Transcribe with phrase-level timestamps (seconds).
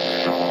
[0.00, 0.47] Et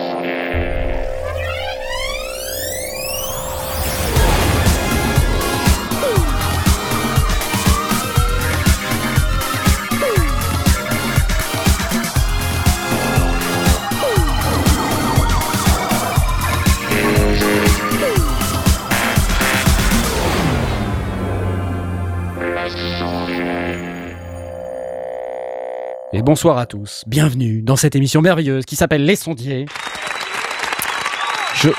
[26.28, 29.66] bonsoir à tous, bienvenue dans cette émission merveilleuse qui s'appelle Les Sondiers.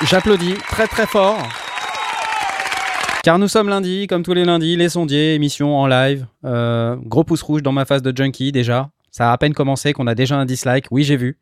[0.06, 1.36] J'applaudis très très fort.
[3.22, 6.24] Car nous sommes lundi, comme tous les lundis, Les Sondiers, émission en live.
[6.46, 8.88] Euh, gros pouce rouge dans ma face de junkie déjà.
[9.10, 11.36] Ça a à peine commencé qu'on a déjà un dislike, oui j'ai vu.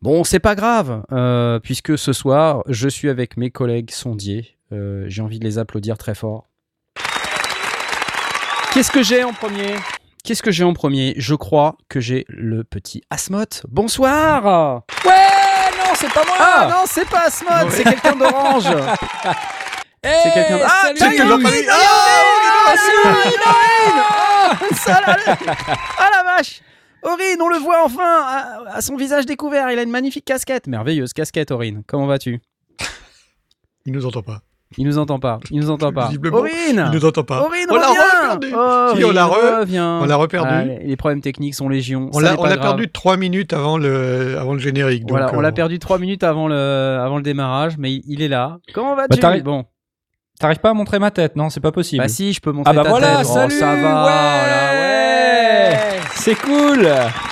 [0.00, 4.56] Bon, c'est pas grave, euh, puisque ce soir, je suis avec mes collègues sondiers.
[4.72, 6.48] Euh, j'ai envie de les applaudir très fort.
[8.72, 9.74] Qu'est-ce que j'ai en premier?
[10.24, 11.14] Qu'est-ce que j'ai en premier?
[11.16, 13.62] Je crois que j'ai le petit Asmoth.
[13.68, 15.10] Bonsoir Ouais,
[15.78, 16.34] non, c'est pas moi.
[16.38, 18.64] Ah non, c'est pas Asmoth, c'est quelqu'un d'orange.
[20.04, 21.32] c'est quelqu'un d'- Ah, a Aurine.
[21.32, 21.66] Aurine.
[21.70, 25.16] Ah, c'est Aurine, Aurine Ah, là.
[25.98, 26.60] Ah la vache
[27.02, 29.70] Aurine, on le voit enfin à, à son visage découvert.
[29.70, 30.66] Il a une magnifique casquette.
[30.66, 31.82] Merveilleuse casquette, Aurine.
[31.86, 32.40] Comment vas-tu?
[33.86, 34.40] Il nous entend pas.
[34.78, 35.40] Il nous entend pas.
[35.50, 36.10] Il nous entend pas.
[36.32, 37.40] Aurine Il nous entend pas.
[37.42, 38.52] Aurine, on l'a reperdu.
[38.56, 40.48] Oh, Si, on l'a re- on l'a reperdu.
[40.52, 42.08] Ah, les problèmes techniques sont légion.
[42.12, 45.02] On l'a perdu trois minutes avant le, avant le générique.
[45.02, 48.22] donc, Voilà, on euh, l'a perdu trois minutes avant le, avant le démarrage, mais il,
[48.22, 48.58] est là.
[48.72, 49.08] Comment vas-tu?
[49.10, 49.64] Bah, t'arrives- Bon,
[50.38, 52.02] T'arrives pas à montrer ma tête, non C'est pas possible.
[52.02, 53.26] bah si, je peux montrer ah bah ta voilà, tête.
[53.28, 54.99] Oh, salut ça va, ouais, voilà,
[56.14, 56.86] C'est cool.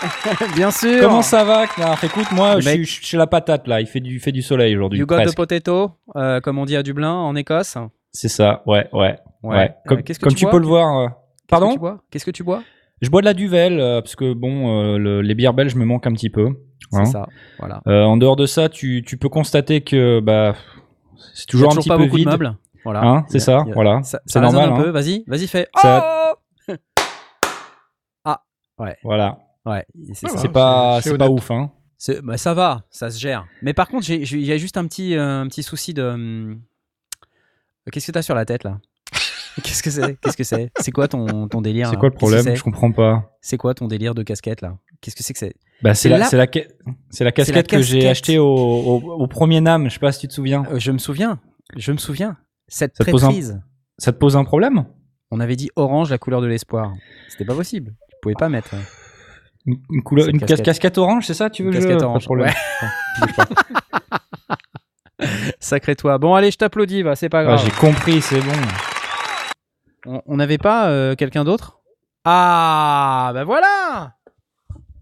[0.54, 1.00] Bien sûr.
[1.02, 3.80] Comment ça va, Knarf Écoute, moi, je suis je suis chez la patate, là.
[3.80, 5.36] Il fait du, il fait du soleil aujourd'hui, You got the presque.
[5.36, 7.76] potato, euh, comme on dit à Dublin, en Écosse?
[8.12, 9.16] C'est ça, ouais, ouais.
[9.42, 9.64] ouais.
[9.64, 10.98] Euh, Comme, qu'est-ce que comme tu peux le voir...
[10.98, 11.08] euh,
[11.48, 11.76] Pardon?
[12.10, 12.62] Qu'est-ce que tu bois?
[13.00, 15.84] Je bois de la Duvel, euh, parce que, bon, euh, le- les bières belges me
[15.84, 16.48] manquent un petit peu.
[16.90, 17.04] C'est hein.
[17.04, 17.26] ça.
[17.58, 17.80] Voilà.
[17.86, 20.54] Euh, en dehors de ça, tu, tu peux constater que bah,
[21.34, 22.26] c'est toujours, a un petit pas peu beaucoup vide.
[22.26, 22.56] de meubles.
[22.84, 23.02] Voilà.
[23.04, 24.02] Hein, c'est ça, a- voilà.
[24.02, 24.88] Ça, C'est ça normal, un peu.
[24.88, 24.92] hein.
[24.92, 25.68] Vas-y, vas-y, fais.
[25.76, 26.38] Ça- Oh
[29.02, 29.38] Voilà.
[29.66, 29.84] Ouais,
[30.14, 30.34] c'est Ah ça.
[30.34, 30.40] ouais.
[30.42, 31.70] C'est pas, c'est c'est pas ouf, hein.
[31.98, 33.46] C'est- bah, ça va, ça se gère.
[33.62, 36.02] Mais par contre, il y a juste un petit, euh, un petit souci de.
[36.02, 36.60] hum,
[37.90, 38.78] Qu'est-ce que t'as sur la tête là?
[39.62, 40.16] Qu'est-ce que c'est?
[40.20, 40.70] Qu'est-ce que c'est?
[40.78, 42.42] C'est quoi ton, ton délire C'est là quoi le problème?
[42.44, 42.56] c'est?
[42.56, 43.36] Je comprends pas.
[43.40, 44.76] C'est quoi ton délire de casquette là?
[45.00, 45.54] Qu'est-ce que c'est que c'est?
[45.82, 46.66] Bah, c'est la, la- c'est la, ca-
[47.10, 49.88] c'est la casquette que j'ai achetée au, au, au premier NAM.
[49.88, 50.64] Je sais pas si tu te souviens.
[50.70, 51.40] Euh, Je me souviens,
[51.76, 52.36] je me souviens.
[52.68, 53.60] Cette Ça te pose un-.
[53.96, 54.84] Ça te pose un problème?
[55.30, 56.94] On avait dit orange, la couleur de l'espoir.
[57.28, 57.94] C'était pas possible.
[58.18, 58.74] Tu pouvais pas mettre.
[59.66, 60.64] Une, une couleur, Cette une cas- casquette.
[60.66, 60.98] casquette.
[60.98, 62.48] orange, c'est ça Tu veux Une que casquette orange, problème.
[63.20, 63.26] ouais.
[65.60, 66.18] Sacré toi.
[66.18, 67.60] Bon, allez, je t'applaudis, va, c'est pas grave.
[67.64, 68.52] j'ai compris, c'est bon.
[70.26, 71.78] On- n'avait pas euh, quelqu'un d'autre?
[72.24, 74.14] Ah, ben voilà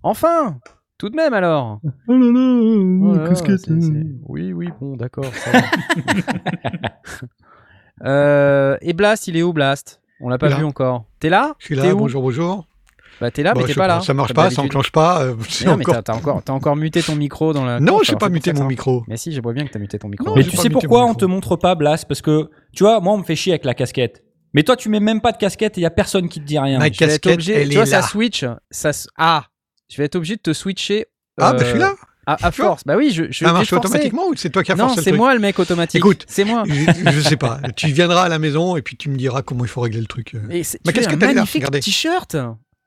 [0.02, 0.58] Enfin
[0.98, 2.60] Tout de même alors Oh là là,
[3.02, 3.68] Oh là casquette.
[4.26, 5.26] Oui, oui, bon, d'accord.
[5.34, 5.60] ça va.
[8.04, 10.02] Euh, et Blast, il est où Blast?
[10.20, 10.56] On l'a pas Là.
[10.56, 11.06] vu encore.
[11.18, 11.54] T'es là?
[11.58, 12.66] Je suis là, bonjour, bonjour.
[13.20, 14.00] Bah t'es là, Bon, mais je t'es sais pas là.
[14.00, 15.22] Ça marche pas, ça enclenche pas.
[15.22, 17.64] euh, c'est Mais non, mais encore- t'as t'as encore, t'as encore muté ton micro dans
[17.64, 17.80] la.
[17.80, 19.04] Non, j'ai pas muté ça mon ça- micro.
[19.08, 20.26] Mais si, je vois bien que t'as muté ton micro.
[20.26, 22.04] Non, Mais tu pas sais pourquoi on te montre pas, Blas?
[22.06, 24.22] Parce que, tu vois, moi, on me fait chier avec la casquette.
[24.54, 26.58] Mais toi, tu mets même pas de casquette et y a personne qui te dit
[26.58, 26.78] rien.
[26.78, 28.06] Ma casquette, obligé- elle tu vois, est ça là.
[28.06, 28.44] switch.
[28.70, 29.44] Ça, ah,
[29.90, 31.06] je vais être obligé de te switcher.
[31.40, 31.92] Ah, euh, bah je suis là.
[32.28, 32.82] À, vois force.
[32.84, 35.04] Bah oui, je, je Ça marche automatiquement ou c'est toi qui as Non, forcé le
[35.04, 35.98] c'est moi le mec automatique.
[35.98, 36.24] Écoute.
[36.26, 36.64] c'est moi.
[36.66, 37.60] je, je sais pas.
[37.76, 40.06] Tu viendras à la maison et puis tu me diras comment il faut régler le
[40.06, 40.34] truc.
[40.34, 40.62] euh.
[40.64, 41.78] C'est- Ma tu as un casquette, là, magnifique regardez.
[41.80, 42.36] t-shirt?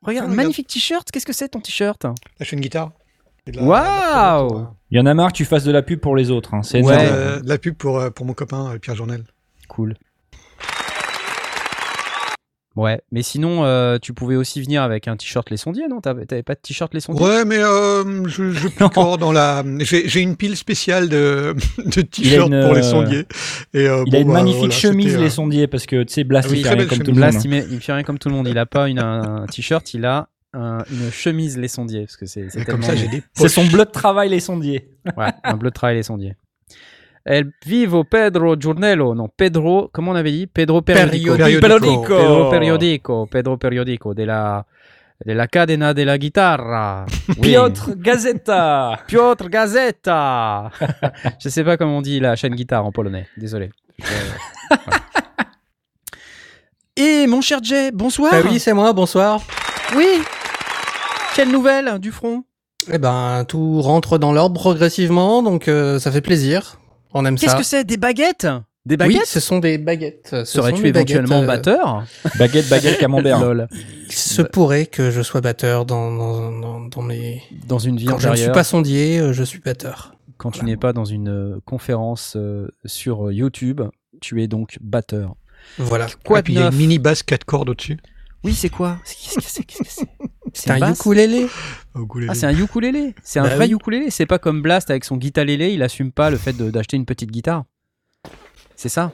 [0.02, 1.10] Regarde, magnifique t-shirt.
[1.12, 2.04] Qu'est-ce que c'est ton t-shirt?
[2.04, 2.92] Là, je fais une guitare.
[3.48, 6.16] De Waouh de Il y en a marre que tu fasses de la pub pour
[6.16, 6.54] les autres.
[6.54, 6.62] hein.
[6.64, 6.94] C'est Ouais.
[6.94, 7.18] énorme.
[7.18, 9.24] Euh, de la pub pour, euh, pour mon copain euh, Pierre Journel.
[9.68, 9.96] Cool.
[12.80, 16.00] Ouais, mais sinon, euh, tu pouvais aussi venir avec un t-shirt Les Sondiers, non?
[16.00, 17.24] T'avais pas de t-shirt Les Sondiers?
[17.26, 19.64] Ouais, mais euh, je, je picore dans la.
[19.82, 23.26] J'ai une pile spéciale de, de t-shirts pour les euh, sondiers.
[23.74, 26.14] Et, euh, Il bon, a une bah, magnifique voilà, chemise, les sondiers, parce que, tu
[26.14, 27.30] sais, Blast, Oui, il fait rien comme tout le monde.
[27.32, 28.48] Blast, il, met- il fait rien comme tout le monde.
[28.48, 32.06] Il a pas une, un t-shirt, il a un- une chemise Les Sondiers.
[32.06, 32.88] Parce que c'est c'est et Comme tellement.
[32.88, 33.52] ça, j'ai des C'est poches.
[33.52, 34.90] son bleu de travail, les sondiers.
[35.18, 36.36] Ouais, un bleu de travail Les Sondiers.
[37.32, 40.48] El vivo Pedro Giornello, non, Pedro, comment on avait dit?
[40.48, 41.36] Pedro Periodico.
[41.36, 41.62] Periodico.
[41.62, 42.18] Periodico.
[42.18, 44.66] Pedro Periodico, Pedro Periodico, de la,
[45.24, 47.06] de la cadena de la guitarra.
[47.38, 47.50] Oui.
[47.50, 49.02] Piotr Gazeta.
[49.08, 50.72] Piotr Gazeta
[51.40, 53.70] Je sais pas comment on dit la chaîne guitare en polonais, désolé.
[54.00, 54.06] Je-
[54.70, 55.02] voilà.
[56.98, 59.40] Et mon cher Jay, bonsoir Ah oui, c'est moi, bonsoir.
[59.96, 60.08] Oui
[61.36, 62.44] Quelle nouvelle du front?
[62.92, 66.80] Eh ben, tout rentre dans l'ordre progressivement, donc euh, ça fait plaisir.
[67.14, 67.58] On aime Qu'est-ce ça.
[67.58, 68.48] que c'est Des baguettes?
[68.86, 69.26] Des oui, baguettes?
[69.26, 70.28] ce sont des baguettes.
[70.32, 72.04] Ce sont Serais-tu des baguettes, éventuellement euh, batteur?
[72.40, 73.40] Baguette, baguette, camembert.
[73.44, 73.68] Lol.
[74.08, 77.44] Il se pourrait que je sois batteur dans, dans, dans, dans mes...
[77.68, 80.16] Dans une vie Quand je ne suis pas sondier, euh, je suis batteur.
[80.38, 83.82] quand tu n'es pas dans une euh, conférence euh, sur YouTube.
[84.22, 85.36] Tu es donc batteur.
[85.78, 86.08] Voilà.
[86.26, 88.00] Quoi Et puis il y a une mini basse 4 cordes au-dessus.
[88.44, 88.98] Oui, c'est quoi?
[89.06, 89.64] Qu'est-ce que c'est?
[89.64, 90.08] Qu'est-ce que c'est?
[90.54, 91.46] C'est un ukulélé.
[92.30, 93.14] Ah, c'est un ukulélé.
[93.24, 93.74] C'est un Bah vrai oui.
[93.74, 94.10] ukulélé.
[94.10, 95.72] C'est pas comme Blast avec son guitarélé.
[95.74, 97.64] Il assume pas le fait d'acheter une petite guitare.
[98.76, 99.12] C'est ça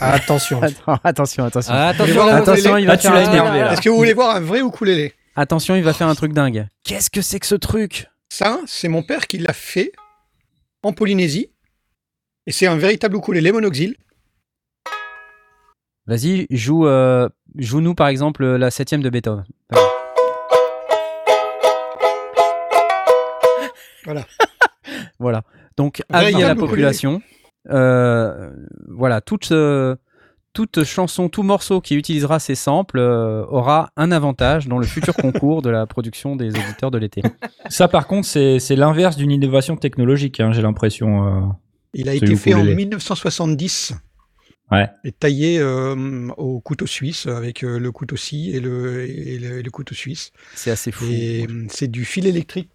[0.00, 0.62] Attention.
[0.62, 1.72] Attends, Attention, attention.
[1.74, 3.70] Ah, attention, un Attention, il va Ah, faire un-.
[3.72, 5.14] Est-ce que vous voulez voir un vrai ukulélé?
[5.36, 6.66] Attention, il va faire un truc dingue.
[6.84, 8.08] Qu'est-ce que c'est que ce truc?
[8.28, 9.92] Ça, c'est mon père qui l'a fait
[10.82, 11.50] en Polynésie.
[12.46, 13.96] Et c'est un véritable ukulélé monoxyle.
[16.06, 19.44] Vas-y, joue, euh, joue-nous par exemple la septième de Beethoven.
[24.04, 24.26] Voilà.
[25.18, 25.42] voilà.
[25.76, 27.22] Donc, avis à la population.
[27.70, 28.50] Euh,
[28.88, 29.94] voilà, toute, euh,
[30.52, 35.14] toute chanson, tout morceau qui utilisera ces samples euh, aura un avantage dans le futur
[35.16, 37.22] concours de la production des auditeurs de l'été.
[37.68, 41.26] Ça, par contre, c'est l'inverse d'une innovation technologique, hein, j'ai l'impression.
[41.26, 41.46] euh.
[41.94, 42.74] Il a été fait en ukulélé.
[42.76, 43.94] 1970
[44.70, 44.88] Ouais.
[45.04, 49.58] et taillé euh, au couteau suisse avec euh, le couteau scie et le, et le,
[49.58, 50.32] et le couteau suisse.
[50.54, 51.04] C'est assez fou.
[51.68, 52.70] C'est du fil électrique.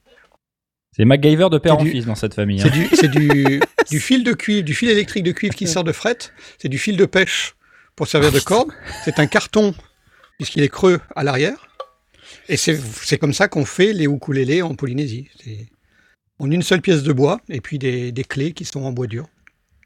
[0.98, 2.60] C'est MacGyver de père en du- fils dans cette famille.
[2.60, 2.72] C'est hein.
[2.72, 5.92] du, c'est du, du fil de cuivre, du fil électrique de cuivre qui sort de
[5.92, 6.18] fret.
[6.58, 7.56] C'est du fil de pêche
[7.96, 8.72] pour servir de corde.
[9.06, 9.74] C'est un carton
[10.38, 11.68] puisqu'il est creux à l'arrière.
[12.50, 15.30] Et c'est comme ça qu'on fait les ukulélés en Polynésie.
[16.40, 19.08] En une seule pièce de bois et puis des, des clés qui sont en bois
[19.08, 19.28] dur.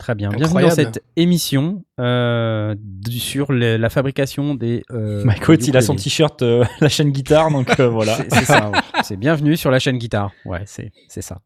[0.01, 0.29] Très bien.
[0.29, 2.73] Bienvenue dans cette émission euh,
[3.11, 4.81] sur la fabrication des.
[4.89, 8.17] Euh, Mike Watt, il a son t-shirt, euh, la chaîne guitare, donc euh, voilà.
[8.29, 8.71] C'est ça.
[8.71, 8.79] ouais.
[9.03, 10.31] C'est bienvenue sur la chaîne guitare.
[10.43, 11.37] Ouais, c'est c'est ça.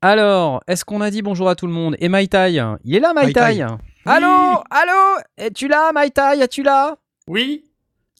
[0.00, 1.96] Alors, est-ce qu'on a dit bonjour à tout le monde?
[1.98, 3.62] Et Maïtaï Il est là, Maïtaï.
[4.04, 4.62] Allô?
[4.70, 5.20] Allô?
[5.36, 6.94] Es-tu là, Maïtaï Es-tu là?
[7.26, 7.64] Oui.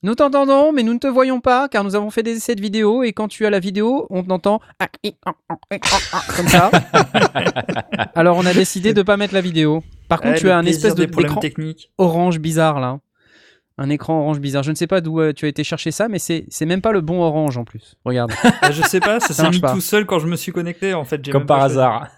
[0.02, 2.60] Nous t'entendons, mais nous ne te voyons pas, car nous avons fait des essais de
[2.60, 4.60] vidéo, et quand tu as la vidéo, on t'entend
[6.36, 6.70] comme ça.
[8.14, 9.82] Alors, on a décidé de pas mettre la vidéo.
[10.08, 11.90] Par contre, Eh, tu as un espèce de d'écran techniques.
[11.98, 12.98] orange bizarre là.
[13.78, 14.62] Un écran orange bizarre.
[14.62, 16.80] Je ne sais pas d'où euh, tu as été chercher ça, mais c'est c'est même
[16.80, 17.96] pas le bon orange en plus.
[18.04, 18.32] Regarde.
[18.62, 19.72] Ah, je sais pas, ça s'est marche mis pas.
[19.74, 21.28] tout seul quand je me suis connecté en fait.
[21.30, 22.08] Comme par hasard.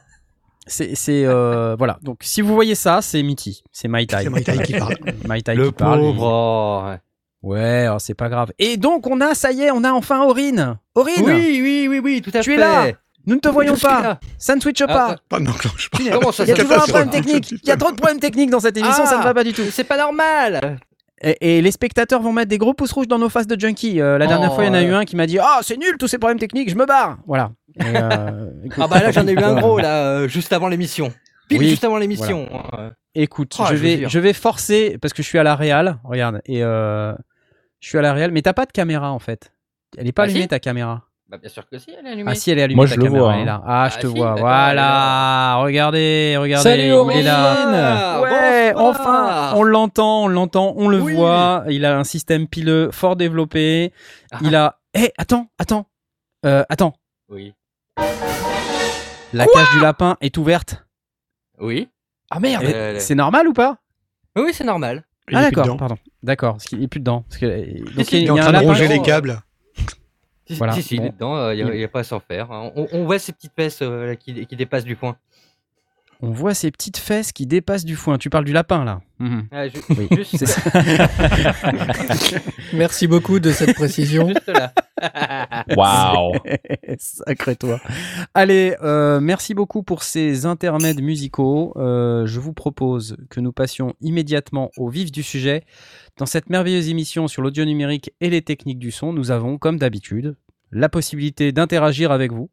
[0.67, 1.99] C'est c'est, euh, voilà.
[2.03, 4.19] Donc si vous voyez ça, c'est Mitty, c'est My Tai.
[4.23, 4.95] C'est My Tai qui parle.
[5.43, 6.01] Tai Le qui parle.
[6.01, 6.23] pauvre.
[6.23, 6.99] oh, ouais.
[7.43, 8.52] Ouais, alors, c'est pas grave.
[8.58, 10.76] Et donc on a, ça y est, on a enfin Aurine.
[10.94, 12.56] Aurine, Oui, oui, oui, oui, tout à Tu fait.
[12.56, 12.87] es là
[13.26, 14.19] nous ne te voyons Je pas.
[14.38, 15.08] Ça ne switche Ah, pas.
[15.11, 15.99] ah, Pas n'enclenche pas.
[16.12, 17.50] Comment ça, Il y a toujours un problème technique.
[17.62, 19.11] Il y a trop de problèmes techniques dans cette émission, Ah.
[19.11, 19.64] ça ne va pas du tout.
[19.70, 20.79] C'est pas normal.
[21.20, 24.00] Et, et les spectateurs vont mettre des gros pouces rouges dans nos faces de junkie.
[24.00, 25.58] Euh, la dernière Oh, fois, il y en a eu un qui m'a dit Ah,
[25.61, 27.19] c'est nul tous ces problèmes techniques, je me barre.
[27.26, 27.50] Voilà.
[27.79, 30.69] Et, euh, écoute, Ah bah là j'en ai eu un gros là euh, juste avant
[30.69, 31.12] l'émission.
[31.49, 32.47] Pile Oui, juste avant l'émission.
[32.79, 35.56] Euh, Écoute, Oh, je, je vais, je vais forcer parce que je suis à la
[35.56, 35.99] Real.
[36.05, 37.12] Regarde, et euh,
[37.81, 39.53] je suis à la Real, mais t'as pas de caméra en fait.
[39.97, 41.05] Elle est pas Ah, allumée si ta caméra.
[41.31, 42.31] Bah bien sûr que si, elle est allumée.
[42.31, 43.25] Ah si, elle est allumée Moi, ta je le caméra.
[43.25, 43.45] vois, Elle est hein.
[43.47, 43.62] là.
[43.67, 44.35] Ah, je Ah, te si, vois.
[44.35, 45.56] Voilà.
[45.56, 46.62] Regardez, regardez.
[46.71, 48.17] Salut, il est là.
[48.17, 49.51] Ah, Ouais, bonsoir.
[49.53, 51.15] enfin, on l'entend, on l'entend, on le Oui.
[51.15, 51.65] voit.
[51.69, 53.93] Il a un système pileux fort développé.
[54.33, 54.39] Ah.
[54.43, 54.79] Il a.
[54.94, 55.87] Eh, attends, attends,
[56.47, 56.94] Euh, attends.
[57.29, 57.53] Oui.
[59.35, 60.85] La cage du lapin est ouverte.
[61.60, 61.88] Oui.
[62.31, 63.78] Ah merde Euh, C'est normal ou pas?
[64.37, 65.05] Oui, c'est normal.
[65.31, 65.96] Il Ah d'accord, pardon.
[66.22, 67.25] D'accord, parce qu'il est plus dedans.
[67.28, 69.40] Parce que, donc si, il est en train de ronger les câbles.
[70.46, 72.50] Si, Voilà, si, si, il est dedans, il n'y a, pas à s'en faire.
[72.50, 72.72] hein.
[72.75, 75.17] On, on voit ces petites fesses euh, là, qui, qui dépassent du point.
[76.20, 78.19] On voit ses petites fesses qui dépassent du foin.
[78.19, 79.01] Tu parles du lapin là.
[79.20, 79.46] Mhm.
[79.53, 80.60] Ah, ju- Oui, juste, c'est ça.
[82.72, 84.29] Merci beaucoup de cette précision.
[84.29, 84.72] juste là.
[85.77, 86.32] Waouh
[86.98, 87.81] Sacré toi.
[88.34, 91.72] Allez, euh, merci beaucoup pour ces intermèdes musicaux.
[91.77, 95.65] Euh, je vous propose que nous passions immédiatement au vif du sujet.
[96.17, 99.79] Dans cette merveilleuse émission sur l'audio numérique et les techniques du son, nous avons, comme
[99.79, 100.34] d'habitude,
[100.72, 102.51] la possibilité d'interagir avec vous.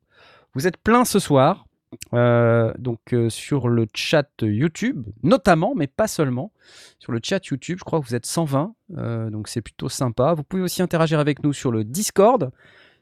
[0.53, 1.65] Vous êtes plein ce soir,
[2.13, 6.51] euh, donc euh, sur le chat YouTube, notamment, mais pas seulement.
[6.99, 10.33] Sur le chat YouTube, je crois que vous êtes 120, euh, donc c'est plutôt sympa.
[10.33, 12.51] Vous pouvez aussi interagir avec nous sur le Discord.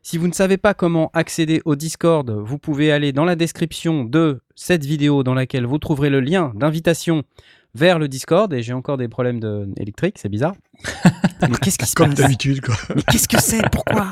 [0.01, 4.03] Si vous ne savez pas comment accéder au Discord, vous pouvez aller dans la description
[4.03, 7.23] de cette vidéo dans laquelle vous trouverez le lien d'invitation
[7.73, 8.53] vers le Discord.
[8.53, 9.69] Et j'ai encore des problèmes de...
[9.77, 10.55] électriques, c'est bizarre.
[11.41, 12.19] Mais qu'est-ce qui se Comme passe?
[12.19, 12.75] d'habitude, quoi.
[12.95, 13.61] Mais qu'est-ce que c'est?
[13.71, 14.11] Pourquoi?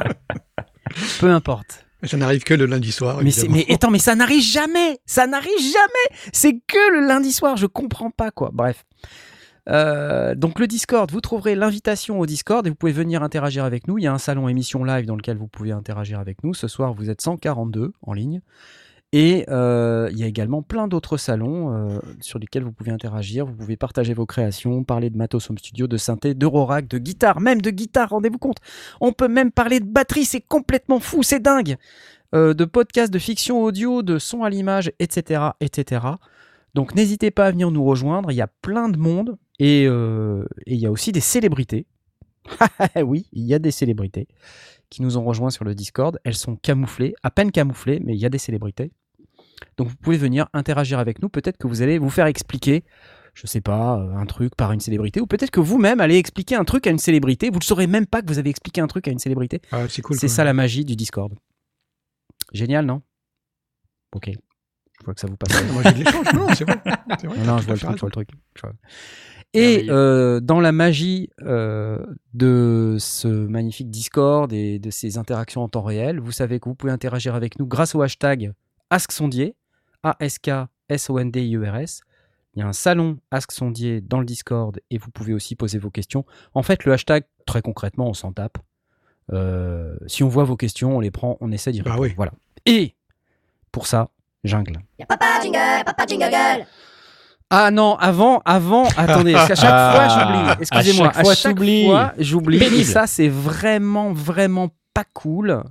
[1.19, 1.85] Peu importe.
[2.03, 3.19] Ça n'arrive que le lundi soir.
[3.23, 7.57] Mais, mais attends, mais ça n'arrive jamais Ça n'arrive jamais C'est que le lundi soir,
[7.57, 8.49] je comprends pas quoi.
[8.53, 8.85] Bref.
[9.69, 13.87] Euh, donc le Discord, vous trouverez l'invitation au Discord et vous pouvez venir interagir avec
[13.87, 13.97] nous.
[13.97, 16.53] Il y a un salon émission live dans lequel vous pouvez interagir avec nous.
[16.53, 18.41] Ce soir, vous êtes 142 en ligne.
[19.13, 23.45] Et euh, il y a également plein d'autres salons euh, sur lesquels vous pouvez interagir.
[23.45, 27.41] Vous pouvez partager vos créations, parler de matos home studio, de synthé, d'Eurorack, de guitare,
[27.41, 28.59] même de guitare, rendez-vous compte.
[29.01, 31.75] On peut même parler de batterie, c'est complètement fou, c'est dingue.
[32.35, 36.05] euh, de podcasts de fiction audio, de son à l'image, etc., etc.
[36.75, 38.31] Donc n'hésitez pas à venir nous rejoindre.
[38.31, 39.89] Il y a plein de monde et, et
[40.67, 41.85] il y a aussi des célébrités.
[43.03, 44.27] oui, il y a des célébrités
[44.89, 46.19] qui nous ont rejoints sur le Discord.
[46.23, 48.91] Elles sont camouflées, à peine camouflées, mais il y a des célébrités.
[49.77, 51.29] Donc vous pouvez venir interagir avec nous.
[51.29, 52.83] Peut-être que vous allez vous faire expliquer,
[53.33, 56.55] je sais pas, euh, un truc par une célébrité, ou peut-être que vous-même allez expliquer
[56.55, 57.49] un truc à une célébrité.
[57.49, 59.61] Vous ne saurez même pas que vous avez expliqué un truc à une célébrité.
[59.71, 60.17] Ah, c'est cool.
[60.17, 61.33] C'est quand ça la magie du Discord.
[62.53, 63.01] Génial, non?
[64.13, 64.29] Ok.
[64.99, 65.63] Je vois que ça vous passe.
[65.73, 66.33] Moi, j'ai de l'échange.
[66.33, 66.65] Non, c'est.
[67.19, 68.29] C'est vrai, Non, je vois le truc, à fait je vois le truc.
[68.55, 68.73] je vois.
[69.53, 75.67] Et euh, dans la magie euh, de ce magnifique Discord et de ces interactions en
[75.67, 78.53] temps réel, vous savez que vous pouvez interagir avec nous grâce au hashtag
[78.91, 79.55] AskSondier,
[80.03, 82.01] A-S-K-S-O-N-D-I-E-R-S.
[82.53, 85.79] Il y a un salon Ask Sondier dans le Discord et vous pouvez aussi poser
[85.79, 86.25] vos questions.
[86.53, 88.57] En fait, le hashtag, très concrètement, on s'en tape.
[89.31, 92.09] Euh, si on voit vos questions, on les prend, on essaie d'y Bah répondre.
[92.09, 92.13] oui.
[92.17, 92.33] Voilà.
[92.65, 92.95] Et
[93.71, 94.09] pour ça,
[94.43, 94.73] jungle.
[95.07, 96.65] Papa jingle, papa jingle gueule.
[97.49, 100.61] Ah non, avant, avant, attendez, parce qu'à chaque Ah, fois j'oublie.
[100.61, 102.57] Excusez-moi, à chaque fois, j'oublie.
[102.63, 105.63] Et ça, c'est vraiment, vraiment pas cool.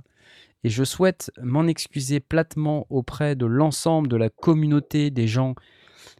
[0.63, 5.55] Et je souhaite m'en excuser platement auprès de l'ensemble de la communauté des gens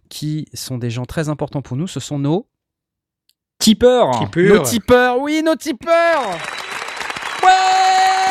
[0.10, 1.88] qui sont des gens très importants pour nous.
[1.88, 2.48] Ce sont nos,
[3.62, 4.10] Tipeur.
[4.17, 4.55] Qui pur.
[4.55, 5.19] nos tipeurs.
[5.19, 6.29] Oui, nos tipeurs.
[7.43, 7.50] Ouais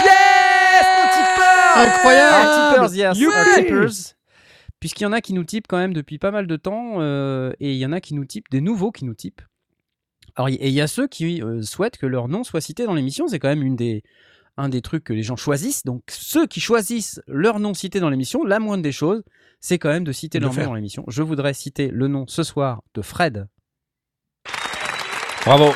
[0.05, 2.49] Yes Nos tipeurs Incroyable.
[2.49, 3.17] Our tippers, yes.
[3.23, 4.17] Our.
[4.81, 7.53] Puisqu'il y en a qui nous typent quand même depuis pas mal de temps, euh,
[7.61, 9.43] et il y en a qui nous typent, des nouveaux qui nous typent.
[10.35, 12.95] Alors, et il y a ceux qui euh, souhaitent que leur nom soit cité dans
[12.95, 14.03] l'émission, c'est quand même une des,
[14.61, 15.85] un des trucs que les gens choisissent.
[15.85, 19.23] Donc, ceux qui choisissent leur nom cité dans l'émission, la moindre des choses,
[19.61, 21.05] c'est quand même de citer De leur nom dans l'émission.
[21.09, 23.47] Je voudrais citer le nom ce soir de Fred,
[25.45, 25.73] Bravo.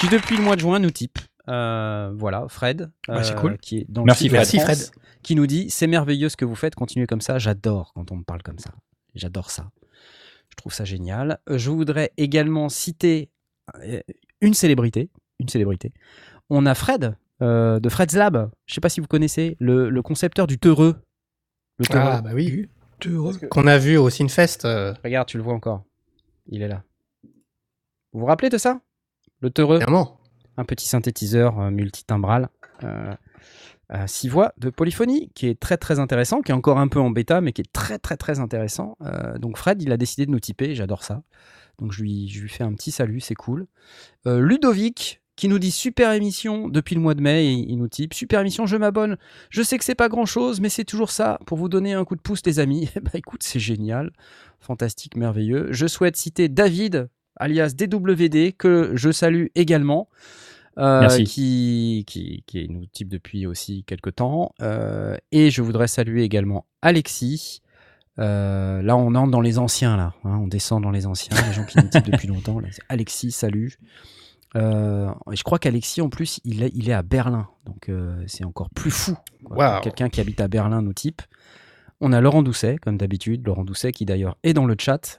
[0.00, 1.18] qui depuis le mois de juin nous type.
[1.48, 3.58] Euh, voilà, Fred, Bah, c'est euh, cool.
[3.58, 4.38] qui est dans Merci, le Fred.
[4.40, 4.90] Merci, France,
[5.22, 7.38] qui nous dit c'est merveilleux ce que vous faites, continuez comme ça.
[7.38, 8.70] J'adore quand on me parle comme ça.
[9.14, 9.70] J'adore ça.
[10.50, 11.38] Je trouve ça génial.
[11.48, 13.30] Euh, Je voudrais également citer
[14.40, 15.92] une célébrité, une célébrité.
[16.50, 18.50] On a Fred de Fred's Lab.
[18.66, 20.96] Je sais pas si vous connaissez le, le concepteur du teureux.
[21.78, 22.02] Le teureux.
[22.04, 22.68] Ah, bah oui.
[23.06, 23.32] Heureux.
[23.50, 24.66] Qu'on a vu au Sinfest.
[24.66, 25.84] euh, Regarde, tu le vois encore.
[26.48, 26.82] Il est là.
[28.12, 28.80] Vous vous rappelez de ça?
[29.40, 29.78] Le teureux?
[29.78, 30.20] Clairement.
[30.58, 32.48] un petit synthétiseur euh, multitimbral
[32.84, 33.14] euh,
[33.88, 37.00] à six voix de polyphonie qui est très très intéressant, qui est encore un peu
[37.00, 38.96] en bêta mais qui est très très très intéressant.
[39.02, 41.22] Euh, donc Fred, il a décidé de nous typer, j'adore ça.
[41.78, 43.66] Donc je lui, je lui fais un petit salut, c'est cool.
[44.26, 47.88] Euh, Ludovic qui nous dit super émission depuis le mois de mai, et il nous
[47.88, 49.16] type super émission, je m'abonne.
[49.48, 52.04] Je sais que c'est pas grand chose, mais c'est toujours ça pour vous donner un
[52.04, 52.90] coup de pouce, les amis.
[53.02, 54.12] Ben écoute, c'est génial,
[54.60, 55.68] fantastique, merveilleux.
[55.70, 60.08] Je souhaite citer David, alias DWD, que je salue également.
[60.78, 61.24] euh, Merci.
[61.24, 64.52] Qui, qui, qui nous type depuis aussi quelques temps.
[64.60, 67.62] Euh, et je voudrais saluer également Alexis.
[68.18, 70.12] Euh, là, on entre dans les anciens, là.
[70.24, 72.60] hein, on descend dans les anciens, les gens qui nous typent depuis longtemps.
[72.60, 72.68] là.
[72.90, 73.78] Alexis, salut.
[74.56, 77.46] Euh, et je crois qu'Alexis, en plus, il est, il est à Berlin.
[77.66, 79.16] Donc, euh, c'est encore plus fou.
[79.82, 81.22] Quelqu'un qui habite à Berlin nous type.
[82.00, 83.46] On a Laurent Doucet, comme d'habitude.
[83.46, 85.18] Laurent Doucet, qui d'ailleurs est dans le chat.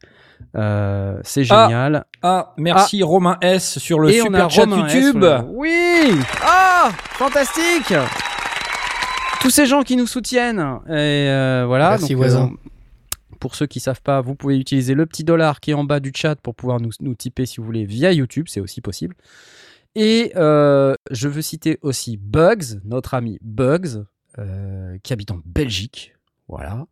[0.56, 2.06] Euh, c'est Ah, génial.
[2.24, 5.18] Ah, merci Romain S sur le Et super chat Romain YouTube.
[5.22, 6.12] le- Oui
[6.44, 7.94] Ah Fantastique
[9.42, 10.60] Tous ces gens qui nous soutiennent.
[10.88, 11.92] Et euh, voilà.
[11.92, 12.52] Merci, donc, voisin.
[13.42, 16.00] Pour ceux qui savent pas, vous pouvez utiliser le petit dollar qui est en bas
[16.00, 19.16] du chat pour pouvoir nous, nous typer si vous voulez via YouTube, c'est aussi possible.
[19.96, 24.06] Et euh, je veux citer aussi Bugs, notre ami Bugs,
[24.40, 26.14] euh, qui habite en Belgique.
[26.48, 26.86] Voilà.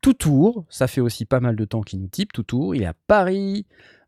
[0.00, 2.32] Toutour, ça fait aussi pas mal de temps qu'il nous type.
[2.32, 3.66] Toutour, il est à Paris.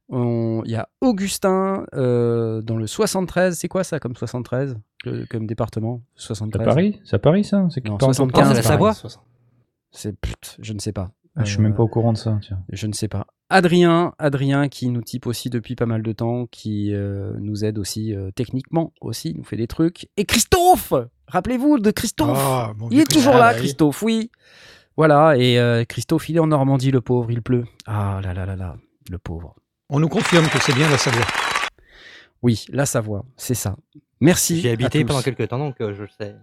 [0.08, 3.58] On- Il y a Augustin euh, dans le 73.
[3.58, 6.00] C'est quoi ça comme 73 le- Comme département?
[6.16, 7.00] C'est 73 à Paris?
[7.04, 7.66] C'est à Paris ça?
[7.70, 8.62] C'est Non, pas en 75, c'est la.
[8.62, 8.94] Savoie?
[9.90, 10.14] C'est
[10.60, 11.10] je ne sais pas.
[11.36, 12.38] Ah, Je suis même Euh, pas au courant de ça.
[12.42, 12.62] Tiens.
[12.70, 13.26] Je ne sais pas.
[13.48, 17.78] Adrien, Adrien qui nous type aussi depuis pas mal de temps, qui euh, nous aide
[17.78, 20.08] aussi euh, techniquement aussi, nous fait des trucs.
[20.16, 20.94] Et Christophe,
[21.28, 22.38] rappelez-vous de Christophe.
[22.40, 23.54] Ah, bon, il est toujours ah, là.
[23.54, 24.30] Christophe, oui.
[24.96, 27.64] Voilà, et euh, Christophe, il est en Normandie, le pauvre, il pleut.
[27.86, 28.76] Ah là là là là,
[29.10, 29.54] le pauvre.
[29.88, 31.26] On nous confirme que c'est bien la Savoie.
[32.42, 33.76] Oui, la Savoie, c'est ça.
[34.20, 34.60] Merci.
[34.60, 35.06] J'y ai à habité tous.
[35.08, 36.36] pendant quelques temps, donc euh, je le sais.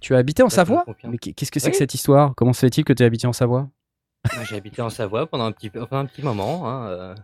[0.00, 0.84] Tu as habité en Ça, Savoie?
[1.08, 2.34] Mais qu'est-ce que c'est que cette histoire?
[2.34, 3.68] Comment se fait-il que tu as habité en Savoie?
[4.48, 6.68] J'ai habité en Savoie pendant un petit, pendant un petit moment.
[6.68, 7.14] hein, euh,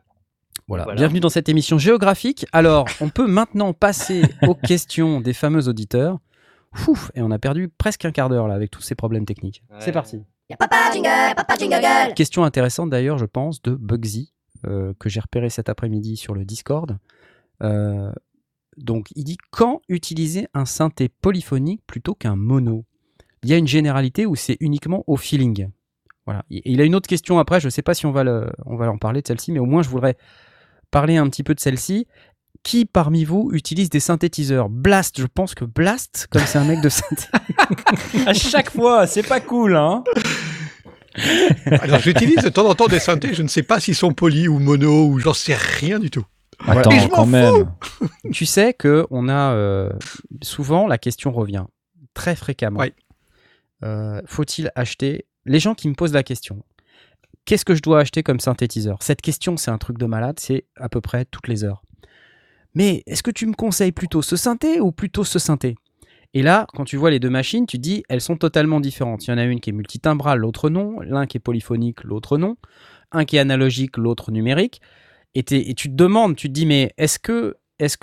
[0.69, 0.85] Voilà.
[0.85, 0.97] Voilà.
[0.99, 2.47] Bienvenue dans cette émission géographique.
[2.53, 6.19] Alors, on peut maintenant passer aux questions des fameux auditeurs.
[6.87, 9.63] Ouf, et on a perdu presque un quart d'heure là avec tous ces problèmes techniques.
[9.71, 9.77] Ouais.
[9.81, 10.23] C'est parti.
[10.49, 12.15] Y'a papa jingle, papa jingle.
[12.15, 14.33] Question intéressante d'ailleurs, je pense, de Bugsy,
[14.67, 16.99] euh, que j'ai repéré cet après-midi sur le Discord.
[17.63, 18.13] Euh,
[18.77, 22.85] donc, il dit quand utiliser un synthé polyphonique plutôt qu'un mono?
[23.43, 25.71] Il y a une généralité où c'est uniquement au feeling.
[26.31, 26.45] Voilà.
[26.49, 28.53] Et il a une autre question après, je ne sais pas si on va, le,
[28.65, 30.17] on va en parler de celle-ci, mais au moins je voudrais
[30.93, 32.07] parler un petit peu de celle-ci.
[32.63, 34.69] Qui parmi vous utilise des synthétiseurs?
[34.69, 37.27] Blast, je pense que Blast, comme c'est un mec de synthé.
[38.27, 40.05] À chaque fois, c'est pas cool, hein
[41.67, 44.47] Alors j'utilise de temps en temps des synthés, je ne sais pas s'ils sont polis
[44.47, 46.25] ou mono ou j'en sais rien du tout.
[46.65, 47.73] Attends, Et je m'en quand même.
[48.33, 49.91] tu sais que on a euh,
[50.43, 51.65] souvent la question revient
[52.15, 52.79] très fréquemment.
[52.79, 52.93] Oui.
[53.83, 56.63] Euh, Faut-il acheter Les gens qui me posent la question.
[57.45, 58.99] Qu'est-ce que je dois acheter comme synthétiseur?
[59.03, 60.39] Cette question, c'est un truc de malade.
[60.39, 61.83] C'est à peu près toutes les heures.
[62.75, 65.75] Mais est-ce que tu me conseilles plutôt ce synthé ou plutôt ce synthé?
[66.33, 69.27] Et là, quand tu vois les deux machines, tu te dis elles sont totalement différentes.
[69.27, 71.01] Il y en a une qui est multitimbrale, l'autre non.
[71.01, 72.57] L'un qui est polyphonique, l'autre non.
[73.11, 74.81] Un qui est analogique, l'autre numérique.
[75.35, 77.97] Et, et tu te demandes, tu te dis mais est-ce que est-ce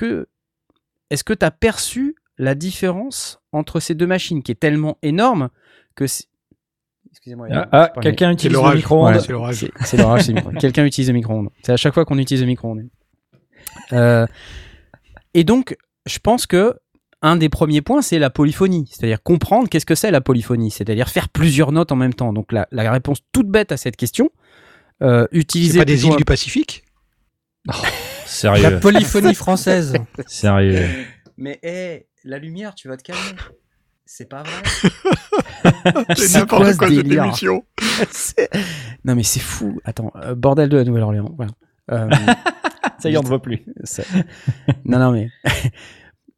[1.09, 5.49] est-ce que tu as perçu la différence entre ces deux machines qui est tellement énorme
[5.95, 6.05] que
[7.17, 7.47] Excusez-moi.
[7.51, 9.15] Ah, ah, quelqu'un utilise le micro-ondes.
[9.15, 9.55] Ouais, c'est l'orage.
[9.55, 10.51] c'est c'est l'orage, c'est le micro.
[10.59, 11.49] Quelqu'un utilise le micro-ondes.
[11.63, 12.83] C'est à chaque fois qu'on utilise le micro-ondes.
[13.91, 14.27] Euh,
[15.33, 16.75] et donc, je pense que
[17.23, 18.87] un des premiers points, c'est la polyphonie.
[18.91, 20.69] C'est-à-dire comprendre qu'est-ce que c'est la polyphonie.
[20.69, 22.33] C'est-à-dire faire plusieurs notes en même temps.
[22.33, 24.29] Donc, la, la réponse toute bête à cette question,
[25.01, 26.83] euh, C'est utiliser pas des îles un- du Pacifique?
[27.67, 27.73] La
[28.25, 29.93] Sérieux, polyphonie française.
[30.27, 30.85] sérieux.
[31.37, 33.21] Mais hé, la lumière, tu vas te calmer.
[34.09, 34.93] C'est pas vrai?
[36.15, 37.63] C'est n'importe quoi cette émission.
[39.03, 39.79] Non mais c'est fou.
[39.83, 41.33] Attends, euh, bordel de la Nouvelle-Orléans.
[41.35, 41.51] Voilà.
[41.91, 42.09] Euh,
[42.99, 43.65] Ça y est, on ne voit plus.
[44.85, 45.29] non non mais